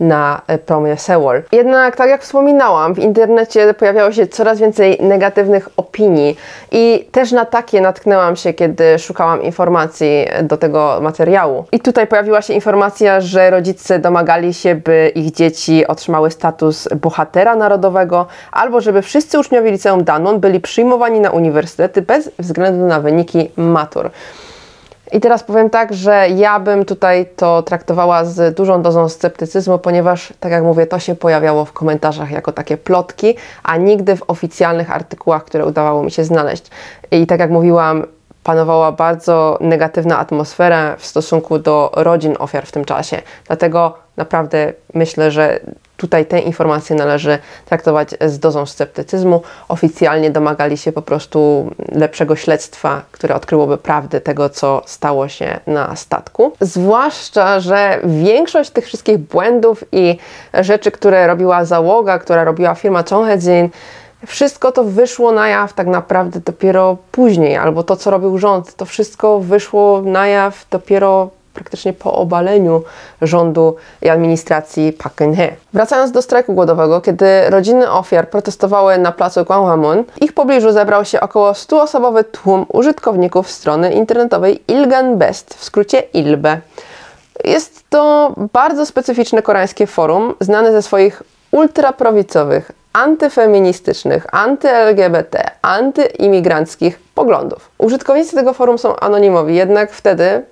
na 0.01 0.43
e, 0.47 0.59
promie 0.59 0.97
Sewol. 0.97 1.43
Jednak, 1.53 1.97
tak 1.97 2.09
jak 2.11 2.23
wspominałam, 2.23 2.95
w 2.95 2.99
internecie 2.99 3.75
pojawiało 3.75 4.13
się 4.13 4.27
coraz 4.27 4.61
więcej 4.61 4.99
negatywnych 5.01 5.69
opinii 5.77 6.37
i 6.73 7.09
też 7.13 7.33
na 7.33 7.45
takie 7.45 7.81
natknęłam 7.81 8.37
się, 8.37 8.53
kiedy 8.53 8.99
szukałam 8.99 9.43
informacji 9.43 10.27
do 10.43 10.57
tego 10.57 10.99
materiału. 11.03 11.65
I 11.73 11.81
tutaj 11.81 12.07
pojawiła 12.07 12.43
się 12.43 12.55
informacja, 12.55 13.21
że 13.21 13.51
rodzice 13.51 13.99
domagali 13.99 14.55
się, 14.55 14.75
by 14.75 15.13
ich 15.15 15.33
dzieci 15.33 15.87
otrzymały 15.87 16.31
status 16.31 16.89
bohatera 17.01 17.57
narodowego, 17.57 18.27
albo 18.53 18.81
żeby 18.81 19.03
wszyscy 19.03 19.39
uczniowie 19.39 19.71
liceum 19.71 20.05
Danon 20.05 20.41
byli 20.41 20.61
przyjmowani 20.61 21.21
na 21.21 21.31
uniwersytety 21.31 22.03
bez 22.03 22.31
względu 22.39 22.87
na 22.87 23.01
wyniki 23.01 23.51
matur. 23.57 24.11
I 25.13 25.21
teraz 25.21 25.43
powiem 25.43 25.71
tak, 25.71 25.95
że 25.95 26.29
ja 26.29 26.61
bym 26.61 26.85
tutaj 26.85 27.27
to 27.37 27.63
traktowała 27.63 28.25
z 28.25 28.57
dużą 28.57 28.83
dozą 28.83 29.09
sceptycyzmu, 29.09 29.79
ponieważ, 29.79 30.33
tak 30.41 30.53
jak 30.53 30.63
mówię, 30.63 30.87
to 30.87 30.99
się 30.99 31.15
pojawiało 31.15 31.65
w 31.65 31.73
komentarzach 31.73 32.31
jako 32.31 32.53
takie 32.53 32.77
plotki, 32.77 33.35
a 33.63 33.77
nigdy 33.77 34.17
w 34.17 34.23
oficjalnych 34.27 34.91
artykułach, 34.91 35.45
które 35.45 35.67
udawało 35.67 36.03
mi 36.03 36.11
się 36.11 36.25
znaleźć. 36.25 36.71
I 37.11 37.27
tak 37.27 37.41
jak 37.41 37.51
mówiłam, 37.51 38.05
panowała 38.43 38.93
bardzo 38.93 39.59
negatywna 39.61 40.19
atmosfera 40.19 40.97
w 40.97 41.07
stosunku 41.07 41.59
do 41.59 41.93
rodzin 41.97 42.37
ofiar 42.39 42.67
w 42.67 42.73
tym 42.73 42.85
czasie. 42.85 43.23
Dlatego 43.47 44.06
naprawdę 44.17 44.73
myślę, 44.95 45.31
że 45.31 45.61
tutaj 45.97 46.27
te 46.27 46.39
informacje 46.39 46.97
należy 46.97 47.39
traktować 47.65 48.09
z 48.27 48.39
dozą 48.39 48.67
sceptycyzmu. 48.67 49.43
Oficjalnie 49.69 50.31
domagali 50.31 50.77
się 50.77 50.93
po 50.93 51.03
prostu 51.03 51.71
lepszego 51.93 52.37
śledztwa, 52.37 53.03
które 53.13 53.35
odkryłoby 53.35 53.79
prawdę 53.79 54.21
tego, 54.21 54.49
co 54.49 54.83
stało 54.87 55.29
się 55.29 55.61
na 55.67 55.97
statku. 55.97 56.53
Zwłaszcza, 56.61 57.61
że 57.61 57.99
większość 58.05 58.71
tych 58.71 58.85
wszystkich 58.87 59.19
błędów 59.19 59.85
i 59.93 60.19
rzeczy, 60.55 60.91
które 60.91 61.27
robiła 61.27 61.65
załoga, 61.65 62.19
która 62.19 62.45
robiła 62.45 62.75
firma 62.75 63.05
Chonghedzin, 63.11 63.71
wszystko 64.27 64.73
to 64.73 64.85
wyszło 64.85 65.33
na 65.33 65.49
jaw 65.49 65.73
tak 65.73 65.87
naprawdę 65.87 66.41
dopiero 66.41 66.97
później, 67.13 67.57
albo 67.57 67.83
to, 67.83 67.97
co 67.97 68.11
robił 68.11 68.39
rząd, 68.39 68.75
to 68.75 68.85
wszystko 68.85 69.41
wyszło 69.41 70.03
na 70.03 70.27
jaw 70.27 70.67
dopiero 70.71 71.31
praktycznie 71.57 71.93
po 71.93 72.13
obaleniu 72.13 72.83
rządu 73.23 73.77
i 74.03 74.09
administracji 74.09 74.93
Park 74.93 75.15
Geun-hye. 75.15 75.51
Wracając 75.73 76.13
do 76.13 76.23
strajku 76.23 76.55
głodowego, 76.55 77.01
kiedy 77.01 77.51
rodziny 77.51 77.91
ofiar 77.91 78.31
protestowały 78.31 78.99
na 78.99 79.13
placu 79.13 79.45
Gwanghwamun, 79.45 80.05
w 80.05 80.23
ich 80.23 80.33
pobliżu 80.33 80.73
zebrał 80.73 81.05
się 81.05 81.21
około 81.21 81.53
100-osobowy 81.53 82.25
tłum 82.25 82.67
użytkowników 82.73 83.51
strony 83.51 83.93
internetowej 83.93 84.63
Ilgan 84.69 85.19
Best, 85.19 85.55
w 85.55 85.65
skrócie 85.65 85.99
ILBE. 85.99 86.61
Jest 87.45 87.85
to 87.91 88.35
bardzo 88.53 88.87
specyficzne 88.87 89.43
koreańskie 89.43 89.87
forum, 89.87 90.35
znane 90.41 90.73
ze 90.73 90.83
swoich 90.83 91.23
ultraprawicowych, 91.51 92.73
antyfeministycznych, 92.93 94.27
anty-LGBT, 94.35 95.51
antyimigranckich 95.63 96.99
poglądów. 97.15 97.71
Użytkownicy 97.79 98.37
tego 98.37 98.53
forum 98.53 98.79
są 98.79 98.97
anonimowi, 98.97 99.55
jednak 99.55 99.93
wtedy 99.93 100.45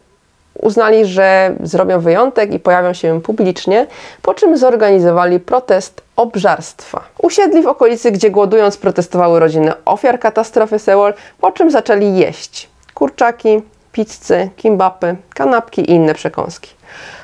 uznali, 0.63 1.07
że 1.07 1.55
zrobią 1.63 2.01
wyjątek 2.01 2.53
i 2.53 2.59
pojawią 2.59 2.93
się 2.93 3.21
publicznie, 3.21 3.87
po 4.23 4.35
czym 4.35 4.57
zorganizowali 4.57 5.41
protest 5.41 6.03
obżarstwa. 6.17 7.05
Usiedli 7.23 7.63
w 7.63 7.67
okolicy, 7.67 8.11
gdzie 8.11 8.31
głodując 8.31 8.77
protestowały 8.77 9.41
rodziny 9.41 9.73
ofiar 9.85 10.19
katastrofy 10.21 10.79
Sewol, 10.79 11.15
po 11.41 11.53
czym 11.53 11.71
zaczęli 11.71 12.17
jeść 12.17 12.69
kurczaki, 12.95 13.63
pizzy, 13.93 14.51
kimbapy, 14.57 15.17
kanapki 15.35 15.81
i 15.81 15.91
inne 15.91 16.15
przekąski. 16.15 16.71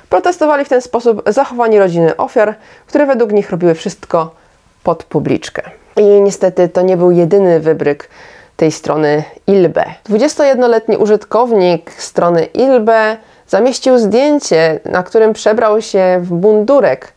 Protestowali 0.08 0.64
w 0.64 0.68
ten 0.68 0.82
sposób 0.82 1.22
zachowani 1.26 1.78
rodziny 1.78 2.16
ofiar, 2.16 2.54
które 2.86 3.06
według 3.06 3.32
nich 3.32 3.50
robiły 3.50 3.74
wszystko 3.74 4.30
pod 4.82 5.04
publiczkę. 5.04 5.62
I 5.96 6.02
niestety 6.02 6.68
to 6.68 6.82
nie 6.82 6.96
był 6.96 7.10
jedyny 7.10 7.60
wybryk 7.60 8.08
tej 8.60 8.72
strony 8.72 9.24
Ilbe. 9.46 9.84
21-letni 10.10 10.96
użytkownik 10.96 11.92
strony 11.92 12.44
Ilbe 12.44 13.16
zamieścił 13.48 13.98
zdjęcie, 13.98 14.80
na 14.84 15.02
którym 15.02 15.32
przebrał 15.32 15.82
się 15.82 16.20
w 16.22 16.30
mundurek 16.30 17.12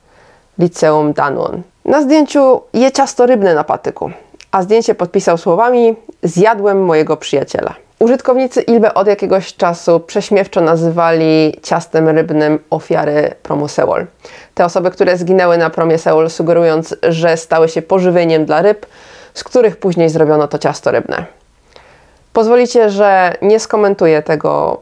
liceum 0.60 1.14
Danwon. 1.14 1.62
Na 1.86 2.02
zdjęciu 2.02 2.62
je 2.74 2.92
ciasto 2.92 3.26
rybne 3.26 3.56
na 3.56 3.64
patyku, 3.64 4.12
a 4.52 4.62
zdjęcie 4.62 4.96
podpisał 4.96 5.38
słowami 5.38 5.96
Zjadłem 6.24 6.86
mojego 6.86 7.18
przyjaciela. 7.18 7.76
Użytkownicy 8.00 8.62
Ilbe 8.62 8.94
od 8.94 9.08
jakiegoś 9.08 9.56
czasu 9.56 10.00
prześmiewczo 10.00 10.62
nazywali 10.62 11.60
ciastem 11.64 12.10
rybnym 12.10 12.60
ofiary 12.70 13.36
promu 13.44 13.68
Seoul. 13.68 14.06
Te 14.54 14.66
osoby, 14.66 14.92
które 14.92 15.18
zginęły 15.18 15.58
na 15.58 15.70
promie 15.70 15.98
Seoul, 15.98 16.30
sugerując, 16.30 16.96
że 17.04 17.38
stały 17.38 17.70
się 17.70 17.82
pożywieniem 17.82 18.46
dla 18.46 18.62
ryb, 18.62 18.86
z 19.34 19.44
których 19.44 19.78
później 19.78 20.10
zrobiono 20.10 20.48
to 20.48 20.60
ciasto 20.60 20.92
rybne. 20.92 21.26
Pozwolicie, 22.34 22.90
że 22.90 23.34
nie 23.42 23.60
skomentuję 23.60 24.22
tego, 24.22 24.82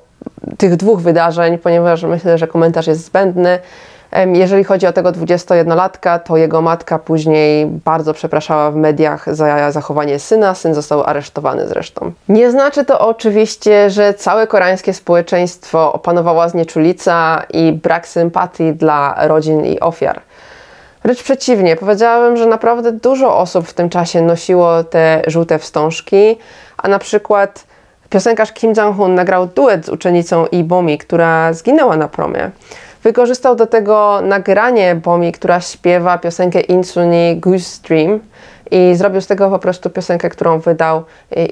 tych 0.58 0.76
dwóch 0.76 1.02
wydarzeń, 1.02 1.58
ponieważ 1.58 2.04
myślę, 2.04 2.38
że 2.38 2.48
komentarz 2.48 2.88
jest 2.88 3.06
zbędny. 3.06 3.60
Jeżeli 4.34 4.64
chodzi 4.64 4.88
o 4.88 4.94
tego 4.94 5.12
21-latka, 5.12 6.20
to 6.20 6.38
jego 6.38 6.62
matka 6.62 7.00
później 7.00 7.66
bardzo 7.66 8.14
przepraszała 8.14 8.72
w 8.72 8.76
mediach 8.76 9.36
za 9.36 9.72
zachowanie 9.72 10.20
syna. 10.20 10.56
Syn 10.56 10.74
został 10.74 11.04
aresztowany 11.04 11.68
zresztą. 11.68 12.12
Nie 12.30 12.52
znaczy 12.52 12.86
to 12.86 13.08
oczywiście, 13.08 13.90
że 13.90 14.14
całe 14.14 14.48
koreańskie 14.48 14.94
społeczeństwo 14.94 15.94
opanowała 15.94 16.50
znieczulica 16.50 17.44
i 17.54 17.72
brak 17.72 18.08
sympatii 18.08 18.74
dla 18.74 19.16
rodzin 19.28 19.66
i 19.66 19.80
ofiar. 19.80 20.22
Wręcz 21.04 21.24
przeciwnie, 21.24 21.76
powiedziałabym, 21.76 22.38
że 22.38 22.46
naprawdę 22.46 22.92
dużo 22.92 23.38
osób 23.38 23.68
w 23.68 23.74
tym 23.74 23.90
czasie 23.90 24.22
nosiło 24.22 24.84
te 24.84 25.22
żółte 25.28 25.60
wstążki, 25.60 26.38
a 26.78 26.88
na 26.88 27.00
przykład 27.00 27.64
piosenkarz 28.10 28.52
Kim 28.52 28.74
Jong-un 28.74 29.16
nagrał 29.16 29.48
duet 29.48 29.86
z 29.86 29.90
uczennicą 29.90 30.46
Ibomi, 30.46 30.98
która 30.98 31.54
zginęła 31.54 31.98
na 31.98 32.08
promie. 32.08 32.52
Wykorzystał 33.04 33.56
do 33.56 33.68
tego 33.68 34.22
nagranie 34.24 34.96
Bomi, 34.96 35.32
która 35.32 35.62
śpiewa 35.62 36.18
piosenkę 36.18 36.60
Insuni 36.60 37.38
Goose 37.40 37.82
Dream 37.88 38.20
i 38.72 38.96
zrobił 38.96 39.22
z 39.22 39.28
tego 39.28 39.50
po 39.50 39.60
prostu 39.60 39.90
piosenkę, 39.90 40.30
którą 40.30 40.60
wydał 40.60 41.04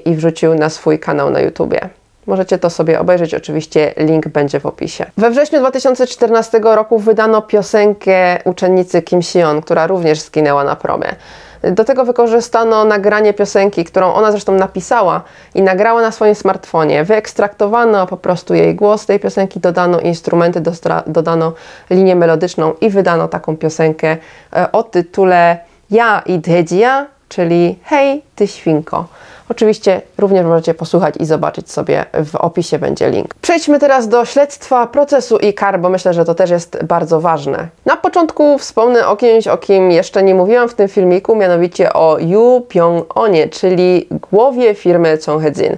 i 0.04 0.14
wrzucił 0.14 0.54
na 0.54 0.68
swój 0.68 0.98
kanał 0.98 1.30
na 1.30 1.40
YouTubie. 1.40 1.88
Możecie 2.30 2.58
to 2.58 2.70
sobie 2.70 3.00
obejrzeć, 3.00 3.34
oczywiście 3.34 3.94
link 3.96 4.28
będzie 4.28 4.60
w 4.60 4.66
opisie. 4.66 5.06
We 5.16 5.30
wrześniu 5.30 5.58
2014 5.58 6.60
roku 6.62 6.98
wydano 6.98 7.42
piosenkę 7.42 8.38
uczennicy 8.44 9.02
Kim 9.02 9.22
Sion, 9.22 9.62
która 9.62 9.86
również 9.86 10.20
zginęła 10.20 10.64
na 10.64 10.76
promie. 10.76 11.16
Do 11.62 11.84
tego 11.84 12.04
wykorzystano 12.04 12.84
nagranie 12.84 13.34
piosenki, 13.34 13.84
którą 13.84 14.12
ona 14.12 14.30
zresztą 14.30 14.54
napisała 14.54 15.22
i 15.54 15.62
nagrała 15.62 16.02
na 16.02 16.12
swoim 16.12 16.34
smartfonie. 16.34 17.04
Wyekstraktowano 17.04 18.06
po 18.06 18.16
prostu 18.16 18.54
jej 18.54 18.74
głos 18.74 19.06
tej 19.06 19.20
piosenki, 19.20 19.60
dodano 19.60 20.00
instrumenty, 20.00 20.62
dodano 21.06 21.52
linię 21.90 22.16
melodyczną 22.16 22.74
i 22.80 22.90
wydano 22.90 23.28
taką 23.28 23.56
piosenkę 23.56 24.16
e, 24.56 24.72
o 24.72 24.82
tytule 24.82 25.58
Ja 25.90 26.22
i 26.26 26.38
Dedzia, 26.38 27.06
czyli 27.30 27.78
Hej, 27.84 28.22
ty 28.36 28.46
świnko. 28.46 29.04
Oczywiście 29.48 30.02
również 30.18 30.46
możecie 30.46 30.74
posłuchać 30.74 31.14
i 31.20 31.24
zobaczyć 31.24 31.70
sobie 31.70 32.04
w 32.24 32.34
opisie 32.34 32.78
będzie 32.78 33.10
link. 33.10 33.34
Przejdźmy 33.42 33.78
teraz 33.78 34.08
do 34.08 34.24
śledztwa 34.24 34.86
procesu 34.86 35.38
i 35.38 35.54
kar, 35.54 35.80
bo 35.80 35.88
myślę, 35.88 36.14
że 36.14 36.24
to 36.24 36.34
też 36.34 36.50
jest 36.50 36.84
bardzo 36.84 37.20
ważne. 37.20 37.68
Na 37.86 37.96
początku 37.96 38.58
wspomnę 38.58 39.06
o 39.06 39.16
kimś, 39.16 39.46
o 39.46 39.58
kim 39.58 39.90
jeszcze 39.90 40.22
nie 40.22 40.34
mówiłam 40.34 40.68
w 40.68 40.74
tym 40.74 40.88
filmiku, 40.88 41.36
mianowicie 41.36 41.92
o 41.92 42.18
Yu 42.18 42.66
Pyong-onie, 42.68 43.48
czyli 43.48 44.08
głowie 44.30 44.74
firmy 44.74 45.18
Chonghedzin 45.26 45.76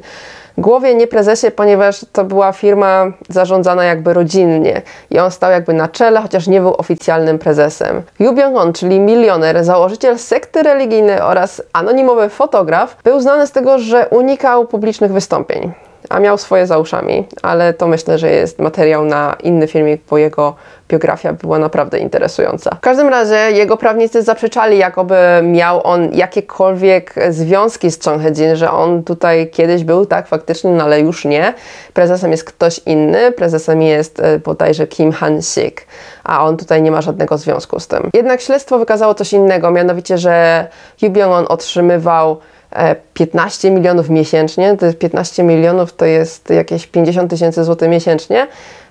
głowie, 0.63 0.95
nie 0.95 1.07
prezesie, 1.07 1.51
ponieważ 1.51 2.07
to 2.13 2.25
była 2.25 2.53
firma 2.53 3.13
zarządzana 3.29 3.85
jakby 3.85 4.15
rodzinnie 4.15 4.83
i 5.11 5.19
on 5.19 5.31
stał 5.31 5.51
jakby 5.51 5.73
na 5.73 5.89
czele, 5.89 6.21
chociaż 6.21 6.47
nie 6.47 6.61
był 6.61 6.75
oficjalnym 6.75 7.39
prezesem. 7.39 8.03
Yu 8.19 8.33
Byung-on, 8.33 8.73
czyli 8.73 9.01
milioner, 9.01 9.65
założyciel 9.65 10.19
sekty 10.19 10.63
religijnej 10.63 11.21
oraz 11.21 11.63
anonimowy 11.73 12.29
fotograf, 12.29 12.97
był 13.05 13.21
znany 13.21 13.47
z 13.47 13.53
tego, 13.53 13.79
że 13.79 14.09
unikał 14.09 14.67
publicznych 14.67 15.13
wystąpień 15.13 15.73
a 16.09 16.21
miał 16.21 16.39
swoje 16.39 16.67
za 16.67 16.79
uszami, 16.79 17.25
ale 17.43 17.75
to 17.75 17.87
myślę, 17.87 18.19
że 18.19 18.31
jest 18.31 18.59
materiał 18.59 19.05
na 19.05 19.37
inny 19.43 19.67
filmik, 19.67 20.03
bo 20.11 20.19
jego 20.19 20.55
biografia 20.93 21.32
była 21.32 21.59
naprawdę 21.59 21.99
interesująca. 21.99 22.70
W 22.74 22.80
każdym 22.80 23.09
razie 23.09 23.34
jego 23.34 23.76
prawnicy 23.76 24.22
zaprzeczali, 24.22 24.78
jakoby 24.78 25.16
miał 25.43 25.86
on 25.86 26.12
jakiekolwiek 26.12 27.14
związki 27.30 27.90
z 27.90 27.99
Chung 27.99 28.22
He-jin, 28.22 28.57
że 28.57 28.70
on 28.70 29.03
tutaj 29.03 29.51
kiedyś 29.51 29.84
był, 29.84 30.07
tak, 30.07 30.28
faktycznie, 30.28 30.70
no 30.70 30.84
ale 30.84 31.01
już 31.01 31.24
nie. 31.24 31.55
Prezesem 31.93 32.30
jest 32.30 32.45
ktoś 32.45 32.80
inny, 32.86 33.32
prezesem 33.32 33.82
jest 33.82 34.20
e, 34.20 34.38
bodajże 34.38 34.86
Kim 34.86 35.12
Han-sik, 35.12 35.86
a 36.24 36.45
on 36.45 36.57
tutaj 36.57 36.82
nie 36.82 36.90
ma 36.90 37.01
żadnego 37.01 37.38
związku 37.38 37.80
z 37.80 37.88
tym. 37.88 38.11
Jednak 38.14 38.40
śledztwo 38.40 38.78
wykazało 38.78 39.14
coś 39.14 39.32
innego, 39.32 39.70
mianowicie, 39.70 40.18
że 40.18 40.66
Yu 41.03 41.11
Byung-on 41.11 41.45
otrzymywał 41.49 42.36
15 43.14 43.68
e, 43.68 43.70
milionów 43.70 44.11
miesięcznie, 44.11 44.76
to 44.76 44.86
jest 44.86 44.99
15 44.99 45.43
milionów 45.43 45.93
to 45.93 46.05
jest 46.05 46.51
jakieś 46.51 46.86
50 46.86 47.30
tysięcy 47.30 47.64
złotych 47.64 47.88
miesięcznie, 47.88 48.47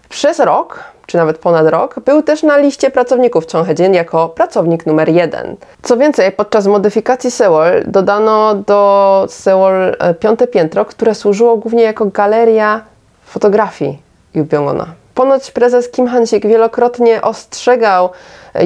przez 0.10 0.40
rok, 0.40 0.84
czy 1.12 1.18
nawet 1.18 1.38
ponad 1.38 1.68
rok, 1.68 2.00
był 2.06 2.24
też 2.24 2.44
na 2.44 2.58
liście 2.58 2.92
pracowników 2.92 3.48
Chonghedzin 3.52 3.94
jako 3.94 4.30
pracownik 4.30 4.86
numer 4.86 5.10
jeden. 5.10 5.56
Co 5.82 5.98
więcej, 5.98 6.32
podczas 6.32 6.68
modyfikacji 6.68 7.32
Seoul 7.32 7.84
dodano 7.88 8.56
do 8.56 9.26
Seoul 9.30 9.74
e, 9.74 10.14
piąte 10.14 10.48
piętro, 10.48 10.86
które 10.86 11.16
służyło 11.16 11.58
głównie 11.58 11.84
jako 11.84 12.06
galeria 12.06 12.82
fotografii 13.26 14.02
Yu 14.34 14.46
Byung-ona. 14.46 14.86
Ponoć 15.16 15.52
prezes 15.52 15.90
Kim 15.90 16.08
Han-sik 16.08 16.48
wielokrotnie 16.48 17.22
ostrzegał 17.22 18.10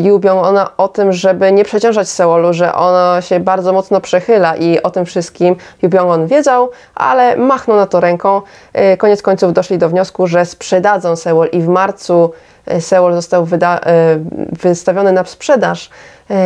Yu 0.04 0.20
Byung-ona 0.20 0.70
o 0.78 0.88
tym, 0.88 1.12
żeby 1.12 1.52
nie 1.52 1.66
przeciążać 1.66 2.10
Seulu, 2.10 2.54
że 2.54 2.74
ono 2.74 3.22
się 3.22 3.40
bardzo 3.40 3.74
mocno 3.74 4.02
przechyla 4.02 4.56
i 4.56 4.84
o 4.84 4.92
tym 4.92 5.06
wszystkim 5.06 5.56
Yu 5.82 5.90
Byung-on 5.90 6.28
wiedział, 6.28 6.70
ale 6.96 7.38
machnął 7.38 7.78
na 7.78 7.86
to 7.86 8.00
ręką. 8.00 8.42
Y, 8.94 8.98
koniec 8.98 9.22
końców 9.22 9.54
doszli 9.54 9.78
do 9.78 9.90
wniosku, 9.90 10.28
że 10.28 10.46
sprzedadzą 10.46 11.16
Seul 11.16 11.48
i 11.52 11.62
w 11.62 11.68
marcu 11.68 12.32
Seul 12.80 13.14
został 13.14 13.44
y, 13.44 13.48
wystawiony 14.52 15.12
na 15.12 15.26
sprzedaż, 15.26 15.90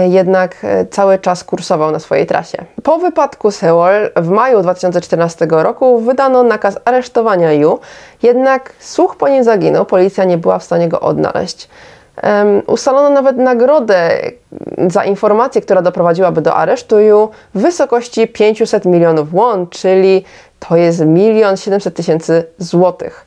jednak 0.09 0.65
cały 0.91 1.20
czas 1.20 1.43
kursował 1.43 1.91
na 1.91 1.99
swojej 1.99 2.28
trasie. 2.28 2.65
Po 2.84 2.97
wypadku 2.97 3.51
Seoul 3.51 4.09
w 4.15 4.30
maju 4.30 4.61
2014 4.61 5.47
roku 5.49 5.99
wydano 5.99 6.43
nakaz 6.43 6.78
aresztowania 6.86 7.53
Yu, 7.53 7.80
jednak 8.24 8.74
słuch 8.80 9.15
po 9.15 9.28
nim 9.28 9.43
zaginął, 9.43 9.86
policja 9.86 10.24
nie 10.24 10.38
była 10.38 10.59
w 10.59 10.63
stanie 10.63 10.89
go 10.89 10.99
odnaleźć. 10.99 11.70
Um, 12.24 12.61
ustalono 12.67 13.09
nawet 13.09 13.38
nagrodę 13.38 14.22
za 14.88 15.03
informację, 15.03 15.61
która 15.61 15.82
doprowadziłaby 15.82 16.41
do 16.41 16.55
aresztu 16.55 16.99
Yu 16.99 17.30
w 17.55 17.61
wysokości 17.61 18.28
500 18.28 18.86
milionów 18.86 19.32
won, 19.32 19.67
czyli 19.67 20.26
to 20.59 20.76
jest 20.76 20.99
milion 21.05 21.57
700 21.57 21.95
tysięcy 21.95 22.43
złotych. 22.57 23.26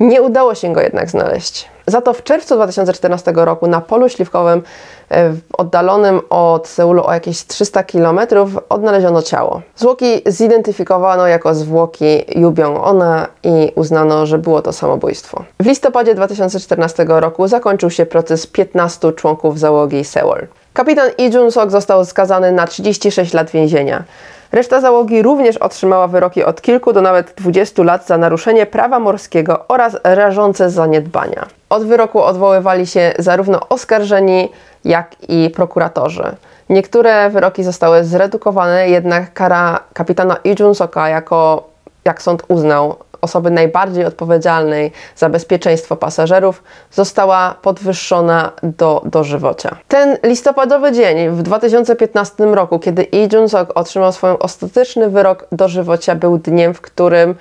Nie 0.00 0.22
udało 0.22 0.54
się 0.54 0.72
go 0.72 0.80
jednak 0.80 1.10
znaleźć. 1.10 1.68
Za 1.86 2.00
to 2.00 2.12
w 2.12 2.22
czerwcu 2.22 2.54
2014 2.54 3.32
roku 3.34 3.66
na 3.66 3.80
polu 3.80 4.08
śliwkowym 4.08 4.62
e, 5.10 5.32
oddalonym 5.52 6.20
od 6.30 6.68
Seulu 6.68 7.04
o 7.04 7.12
jakieś 7.12 7.46
300 7.46 7.82
km 7.82 8.20
odnaleziono 8.68 9.22
ciało. 9.22 9.62
Zwłoki 9.76 10.22
zidentyfikowano 10.26 11.26
jako 11.26 11.54
zwłoki 11.54 12.24
Yubiong 12.40 12.78
Ona 12.86 13.26
i 13.42 13.72
uznano, 13.74 14.26
że 14.26 14.38
było 14.38 14.62
to 14.62 14.72
samobójstwo. 14.72 15.44
W 15.60 15.66
listopadzie 15.66 16.14
2014 16.14 17.04
roku 17.08 17.48
zakończył 17.48 17.90
się 17.90 18.06
proces 18.06 18.46
15 18.46 19.12
członków 19.12 19.58
załogi 19.58 20.04
Seoul. 20.04 20.46
Kapitan 20.72 21.10
Lee 21.18 21.30
Jun-sok 21.30 21.70
został 21.70 22.04
skazany 22.04 22.52
na 22.52 22.66
36 22.66 23.32
lat 23.32 23.50
więzienia. 23.50 24.04
Reszta 24.52 24.80
załogi 24.80 25.22
również 25.22 25.56
otrzymała 25.56 26.08
wyroki 26.08 26.44
od 26.44 26.62
kilku 26.62 26.92
do 26.92 27.00
nawet 27.00 27.34
20 27.36 27.82
lat 27.82 28.06
za 28.06 28.18
naruszenie 28.18 28.66
prawa 28.66 28.98
morskiego 28.98 29.64
oraz 29.68 29.96
rażące 30.04 30.70
zaniedbania. 30.70 31.46
Od 31.68 31.84
wyroku 31.84 32.22
odwoływali 32.22 32.86
się 32.86 33.12
zarówno 33.18 33.60
oskarżeni, 33.68 34.48
jak 34.84 35.16
i 35.28 35.50
prokuratorzy. 35.50 36.36
Niektóre 36.68 37.30
wyroki 37.30 37.64
zostały 37.64 38.04
zredukowane, 38.04 38.88
jednak 38.88 39.32
kara 39.32 39.80
kapitana 39.94 40.36
Lee 40.44 40.54
Jun-soka 40.54 41.06
jako, 41.06 41.68
jak 42.04 42.22
sąd 42.22 42.42
uznał, 42.48 42.96
osoby 43.20 43.50
najbardziej 43.50 44.04
odpowiedzialnej 44.04 44.92
za 45.16 45.28
bezpieczeństwo 45.28 45.96
pasażerów 45.96 46.62
została 46.92 47.54
podwyższona 47.62 48.52
do 48.62 49.02
dożywocia. 49.04 49.76
Ten 49.88 50.16
listopadowy 50.22 50.92
dzień 50.92 51.30
w 51.30 51.42
2015 51.42 52.44
roku, 52.44 52.78
kiedy 52.78 53.06
Lee 53.12 53.28
Jun-sok 53.28 53.66
otrzymał 53.74 54.12
swój 54.12 54.30
ostateczny 54.30 55.10
wyrok 55.10 55.46
dożywocia, 55.52 56.14
był 56.14 56.38
dniem, 56.38 56.74
w 56.74 56.80
którym 56.80 57.34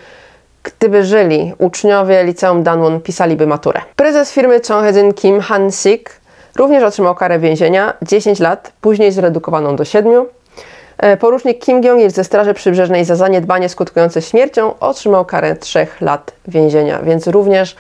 Gdyby 0.63 1.03
żyli 1.03 1.53
uczniowie 1.57 2.23
liceum 2.23 2.63
Danwon 2.63 3.01
pisaliby 3.01 3.47
maturę. 3.47 3.81
Prezes 3.95 4.31
firmy 4.31 4.59
Chonghedzin 4.67 5.13
Kim 5.13 5.39
Han-sik 5.41 6.19
również 6.55 6.83
otrzymał 6.83 7.15
karę 7.15 7.39
więzienia 7.39 7.93
10 8.01 8.39
lat, 8.39 8.71
później 8.81 9.11
zredukowaną 9.11 9.75
do 9.75 9.85
7. 9.85 10.25
E, 10.99 11.17
porucznik 11.17 11.65
Kim 11.65 11.81
Gyong-il 11.81 12.09
ze 12.09 12.23
Straży 12.23 12.53
Przybrzeżnej 12.53 13.05
za 13.05 13.15
zaniedbanie 13.15 13.69
skutkujące 13.69 14.21
śmiercią 14.21 14.79
otrzymał 14.79 15.25
karę 15.25 15.55
3 15.55 15.87
lat 16.01 16.31
więzienia, 16.47 16.99
więc 17.03 17.27
również 17.27 17.75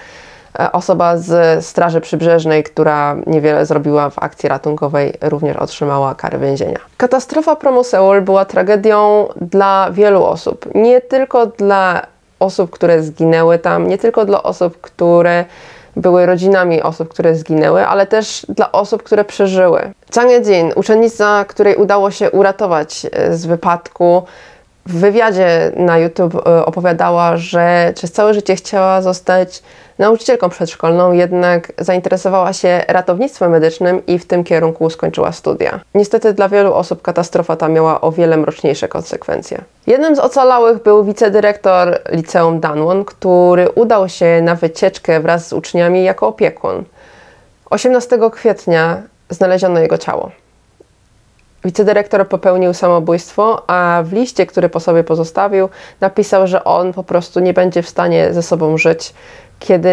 E, 0.59 0.71
Osoba 0.71 1.17
z 1.17 1.65
Straży 1.65 2.01
Przybrzeżnej, 2.01 2.63
która 2.63 3.15
niewiele 3.27 3.65
zrobiła 3.65 4.09
w 4.09 4.19
akcji 4.19 4.49
ratunkowej, 4.49 5.13
również 5.21 5.57
otrzymała 5.57 6.15
karę 6.15 6.39
więzienia. 6.39 6.79
Katastrofa 6.97 7.55
promu 7.55 7.83
Seoul 7.83 8.21
była 8.21 8.45
tragedią 8.45 9.27
dla 9.41 9.89
wielu 9.91 10.23
osób. 10.23 10.65
Nie 10.75 11.01
tylko 11.01 11.45
dla 11.45 12.01
osób, 12.39 12.71
które 12.71 13.03
zginęły 13.03 13.59
tam, 13.59 13.87
nie 13.87 13.97
tylko 13.97 14.25
dla 14.25 14.43
osób, 14.43 14.81
które 14.81 15.45
były 15.99 16.25
rodzinami 16.25 16.81
osób, 16.81 17.09
które 17.09 17.35
zginęły, 17.35 17.87
ale 17.87 18.07
też 18.07 18.45
dla 18.49 18.71
osób, 18.71 19.03
które 19.03 19.25
przeżyły. 19.25 19.93
Chang 20.15 20.31
Jin, 20.45 20.71
uczennica, 20.75 21.45
której 21.45 21.75
udało 21.75 22.11
się 22.11 22.31
uratować 22.31 23.05
e, 23.11 23.35
z 23.35 23.45
wypadku, 23.45 24.23
w 24.89 24.99
wywiadzie 24.99 25.71
na 25.75 25.97
YouTube 25.97 26.35
e, 26.35 26.65
opowiadała, 26.65 27.37
że 27.37 27.93
przez 27.95 28.11
całe 28.11 28.33
życie 28.33 28.55
chciała 28.55 29.01
zostać 29.01 29.63
nauczycielką 29.99 30.49
przedszkolną, 30.49 31.11
jednak 31.11 31.71
zainteresowała 31.77 32.53
się 32.53 32.83
ratownictwem 32.87 33.51
medycznym 33.51 34.05
i 34.05 34.19
w 34.19 34.27
tym 34.27 34.43
kierunku 34.43 34.89
skończyła 34.89 35.31
studia. 35.31 35.79
Niestety 35.95 36.33
dla 36.33 36.49
wielu 36.49 36.73
osób 36.73 37.01
katastrofa 37.01 37.55
ta 37.55 37.67
miała 37.67 38.01
o 38.01 38.11
wiele 38.11 38.37
mroczniejsze 38.37 38.87
konsekwencje. 38.87 39.61
Jednym 39.87 40.15
z 40.15 40.19
ocalałych 40.19 40.83
był 40.83 41.03
wicedyrektor 41.03 41.99
liceum 42.11 42.59
Danwon, 42.59 43.05
który 43.05 43.69
udał 43.69 44.09
się 44.09 44.41
na 44.41 44.55
wycieczkę 44.55 45.19
wraz 45.19 45.47
z 45.47 45.53
uczniami 45.53 46.03
jako 46.03 46.27
opiekun. 46.27 46.83
18 47.69 48.19
kwietnia 48.31 49.01
znaleziono 49.29 49.79
jego 49.79 49.97
ciało. 49.97 50.31
Wicedyrektor 51.65 52.27
popełnił 52.27 52.73
samobójstwo, 52.73 53.63
a 53.67 54.03
w 54.05 54.13
liście, 54.13 54.45
który 54.45 54.69
po 54.69 54.79
sobie 54.79 55.03
pozostawił, 55.03 55.69
napisał, 56.01 56.47
że 56.47 56.63
on 56.63 56.93
po 56.93 57.03
prostu 57.03 57.39
nie 57.39 57.53
będzie 57.53 57.81
w 57.83 57.89
stanie 57.89 58.33
ze 58.33 58.43
sobą 58.43 58.77
żyć, 58.77 59.13
kiedy 59.59 59.89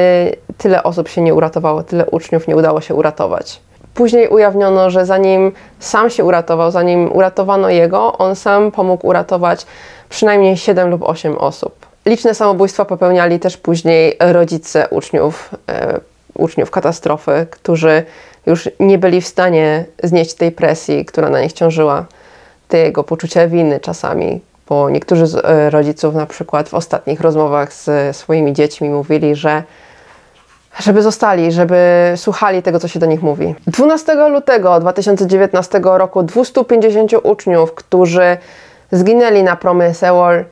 tyle 0.59 0.83
osób 0.83 1.09
się 1.09 1.21
nie 1.21 1.35
uratowało, 1.35 1.83
tyle 1.83 2.07
uczniów 2.07 2.49
nie 2.49 2.57
udało 2.57 2.81
się 2.81 2.95
uratować. 2.95 3.61
Później 3.95 4.29
ujawniono, 4.29 4.91
że 4.91 5.07
zanim 5.07 5.53
sam 5.79 6.11
się 6.11 6.25
uratował, 6.25 6.71
zanim 6.71 7.13
uratowano 7.13 7.71
jego, 7.71 8.19
on 8.19 8.37
sam 8.37 8.73
pomógł 8.73 9.07
uratować 9.07 9.67
przynajmniej 10.09 10.57
7 10.57 10.91
lub 10.91 11.03
8 11.03 11.39
osób. 11.39 11.87
Liczne 12.07 12.35
samobójstwa 12.35 12.85
popełniali 12.85 13.41
też 13.41 13.57
później 13.57 14.17
rodzice 14.21 14.89
uczniów, 14.91 15.51
e, 15.69 16.01
uczniów 16.35 16.71
katastrofy, 16.71 17.47
którzy 17.51 18.03
już 18.47 18.71
nie 18.81 18.99
byli 18.99 19.21
w 19.21 19.27
stanie 19.27 19.85
znieść 20.03 20.35
tej 20.35 20.53
presji, 20.53 21.05
która 21.05 21.31
na 21.31 21.41
nich 21.41 21.53
ciążyła, 21.53 22.05
tego 22.69 23.05
poczucia 23.05 23.49
winy 23.49 23.81
czasami, 23.81 24.41
bo 24.69 24.91
niektórzy 24.91 25.27
z 25.27 25.35
e, 25.35 25.71
rodziców 25.71 26.15
na 26.15 26.27
przykład 26.27 26.69
w 26.69 26.75
ostatnich 26.75 27.21
rozmowach 27.21 27.73
z 27.73 28.17
swoimi 28.17 28.53
dziećmi 28.53 28.91
mówili, 28.91 29.35
że 29.35 29.63
żeby 30.79 31.03
zostali, 31.03 31.53
żeby 31.53 32.13
słuchali 32.17 32.63
tego, 32.63 32.79
co 32.79 32.89
się 32.89 32.99
do 32.99 33.07
nich 33.07 33.23
mówi. 33.23 33.55
12 33.67 34.15
lutego 34.15 34.81
2019 34.81 35.81
roku 35.85 36.23
250 36.23 37.13
uczniów, 37.23 37.75
którzy 37.75 38.37
zginęli 38.93 39.43
na 39.43 39.57
promie 39.57 39.95
Seoul, 39.95 40.45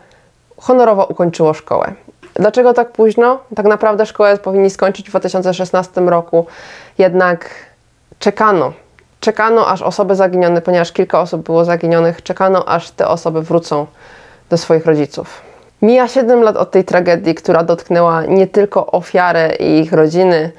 honorowo 0.57 1.05
ukończyło 1.05 1.55
szkołę. 1.55 1.93
Dlaczego 2.35 2.75
tak 2.75 2.93
późno? 2.93 3.39
Tak 3.57 3.67
naprawdę 3.67 4.07
szkołę 4.07 4.39
powinni 4.39 4.71
skończyć 4.71 5.07
w 5.07 5.11
2016 5.11 6.01
roku, 6.01 6.47
jednak 6.99 7.51
czekano. 8.25 8.73
Czekano, 9.21 9.69
aż 9.69 9.83
osoby 9.83 10.15
zaginione, 10.15 10.63
ponieważ 10.63 10.93
kilka 10.93 11.21
osób 11.21 11.43
było 11.43 11.65
zaginionych, 11.65 12.23
czekano, 12.23 12.69
aż 12.69 12.91
te 12.91 13.09
osoby 13.09 13.43
wrócą 13.43 13.87
do 14.51 14.57
swoich 14.57 14.87
rodziców. 14.87 15.41
Mija 15.83 16.09
7 16.09 16.43
lat 16.43 16.57
od 16.57 16.71
tej 16.71 16.85
tragedii, 16.85 17.35
która 17.35 17.63
dotknęła 17.63 18.25
nie 18.25 18.47
tylko 18.47 18.87
ofiarę 18.87 19.55
i 19.57 19.81
ich 19.81 19.93
rodziny, 19.93 20.53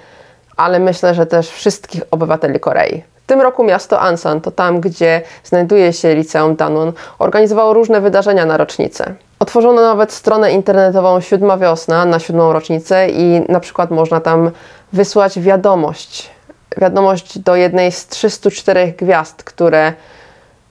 ale 0.57 0.79
myślę, 0.79 1.13
że 1.13 1.25
też 1.25 1.49
wszystkich 1.49 2.01
obywateli 2.11 2.59
Korei. 2.59 3.03
W 3.23 3.27
tym 3.27 3.41
roku 3.41 3.63
miasto 3.63 3.99
Ansan, 3.99 4.41
to 4.41 4.51
tam, 4.51 4.79
gdzie 4.81 5.21
znajduje 5.43 5.93
się 5.93 6.15
liceum 6.15 6.55
Danwon, 6.55 6.93
organizowało 7.19 7.73
różne 7.73 8.01
wydarzenia 8.01 8.45
na 8.45 8.57
rocznicę. 8.57 9.13
Otworzono 9.39 9.81
nawet 9.81 10.11
stronę 10.11 10.51
internetową 10.51 11.21
Siódma 11.21 11.57
Wiosna 11.57 12.05
na 12.05 12.19
siódmą 12.19 12.53
rocznicę 12.53 13.09
i 13.09 13.41
na 13.49 13.59
przykład 13.59 13.91
można 13.91 14.21
tam 14.21 14.51
wysłać 14.93 15.39
wiadomość. 15.39 16.34
Wiadomość 16.77 17.39
do 17.39 17.55
jednej 17.55 17.91
z 17.91 18.07
304 18.07 18.93
gwiazd, 18.97 19.43
które 19.43 19.93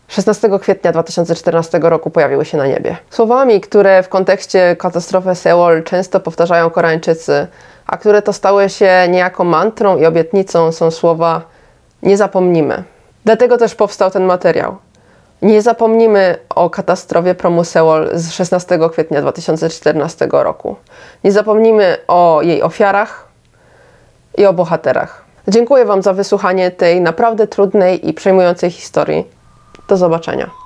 16 0.08 0.50
kwietnia 0.60 0.92
2014 0.92 1.78
roku 1.82 2.10
pojawiły 2.10 2.44
się 2.44 2.58
na 2.58 2.66
niebie. 2.66 2.96
Słowami, 3.10 3.60
które 3.60 4.02
w 4.02 4.08
kontekście 4.08 4.76
katastrofy 4.76 5.34
Seoul 5.34 5.82
często 5.82 6.20
powtarzają 6.20 6.70
Koreańczycy, 6.70 7.46
a 7.86 7.96
które 7.96 8.22
to 8.22 8.32
stały 8.32 8.68
się 8.68 9.06
niejako 9.08 9.44
mantrą 9.44 9.96
i 9.96 10.06
obietnicą, 10.06 10.72
są 10.72 10.90
słowa 10.90 11.42
nie 12.02 12.16
zapomnimy. 12.16 12.84
Dlatego 13.24 13.58
też 13.58 13.74
powstał 13.74 14.10
ten 14.10 14.24
materiał. 14.24 14.76
Nie 15.42 15.62
zapomnimy 15.62 16.38
o 16.54 16.70
katastrofie 16.70 17.34
promu 17.34 17.64
Seoul 17.64 18.10
z 18.12 18.32
16 18.32 18.78
kwietnia 18.92 19.20
2014 19.20 20.28
roku. 20.30 20.76
Nie 21.24 21.32
zapomnimy 21.32 21.96
o 22.08 22.40
jej 22.42 22.62
ofiarach 22.62 23.28
i 24.38 24.46
o 24.46 24.52
bohaterach. 24.52 25.23
Dziękuję 25.48 25.84
Wam 25.84 26.02
za 26.02 26.12
wysłuchanie 26.12 26.70
tej 26.70 27.00
naprawdę 27.00 27.46
trudnej 27.46 28.08
i 28.08 28.14
przejmującej 28.14 28.70
historii. 28.70 29.24
Do 29.88 29.96
zobaczenia. 29.96 30.63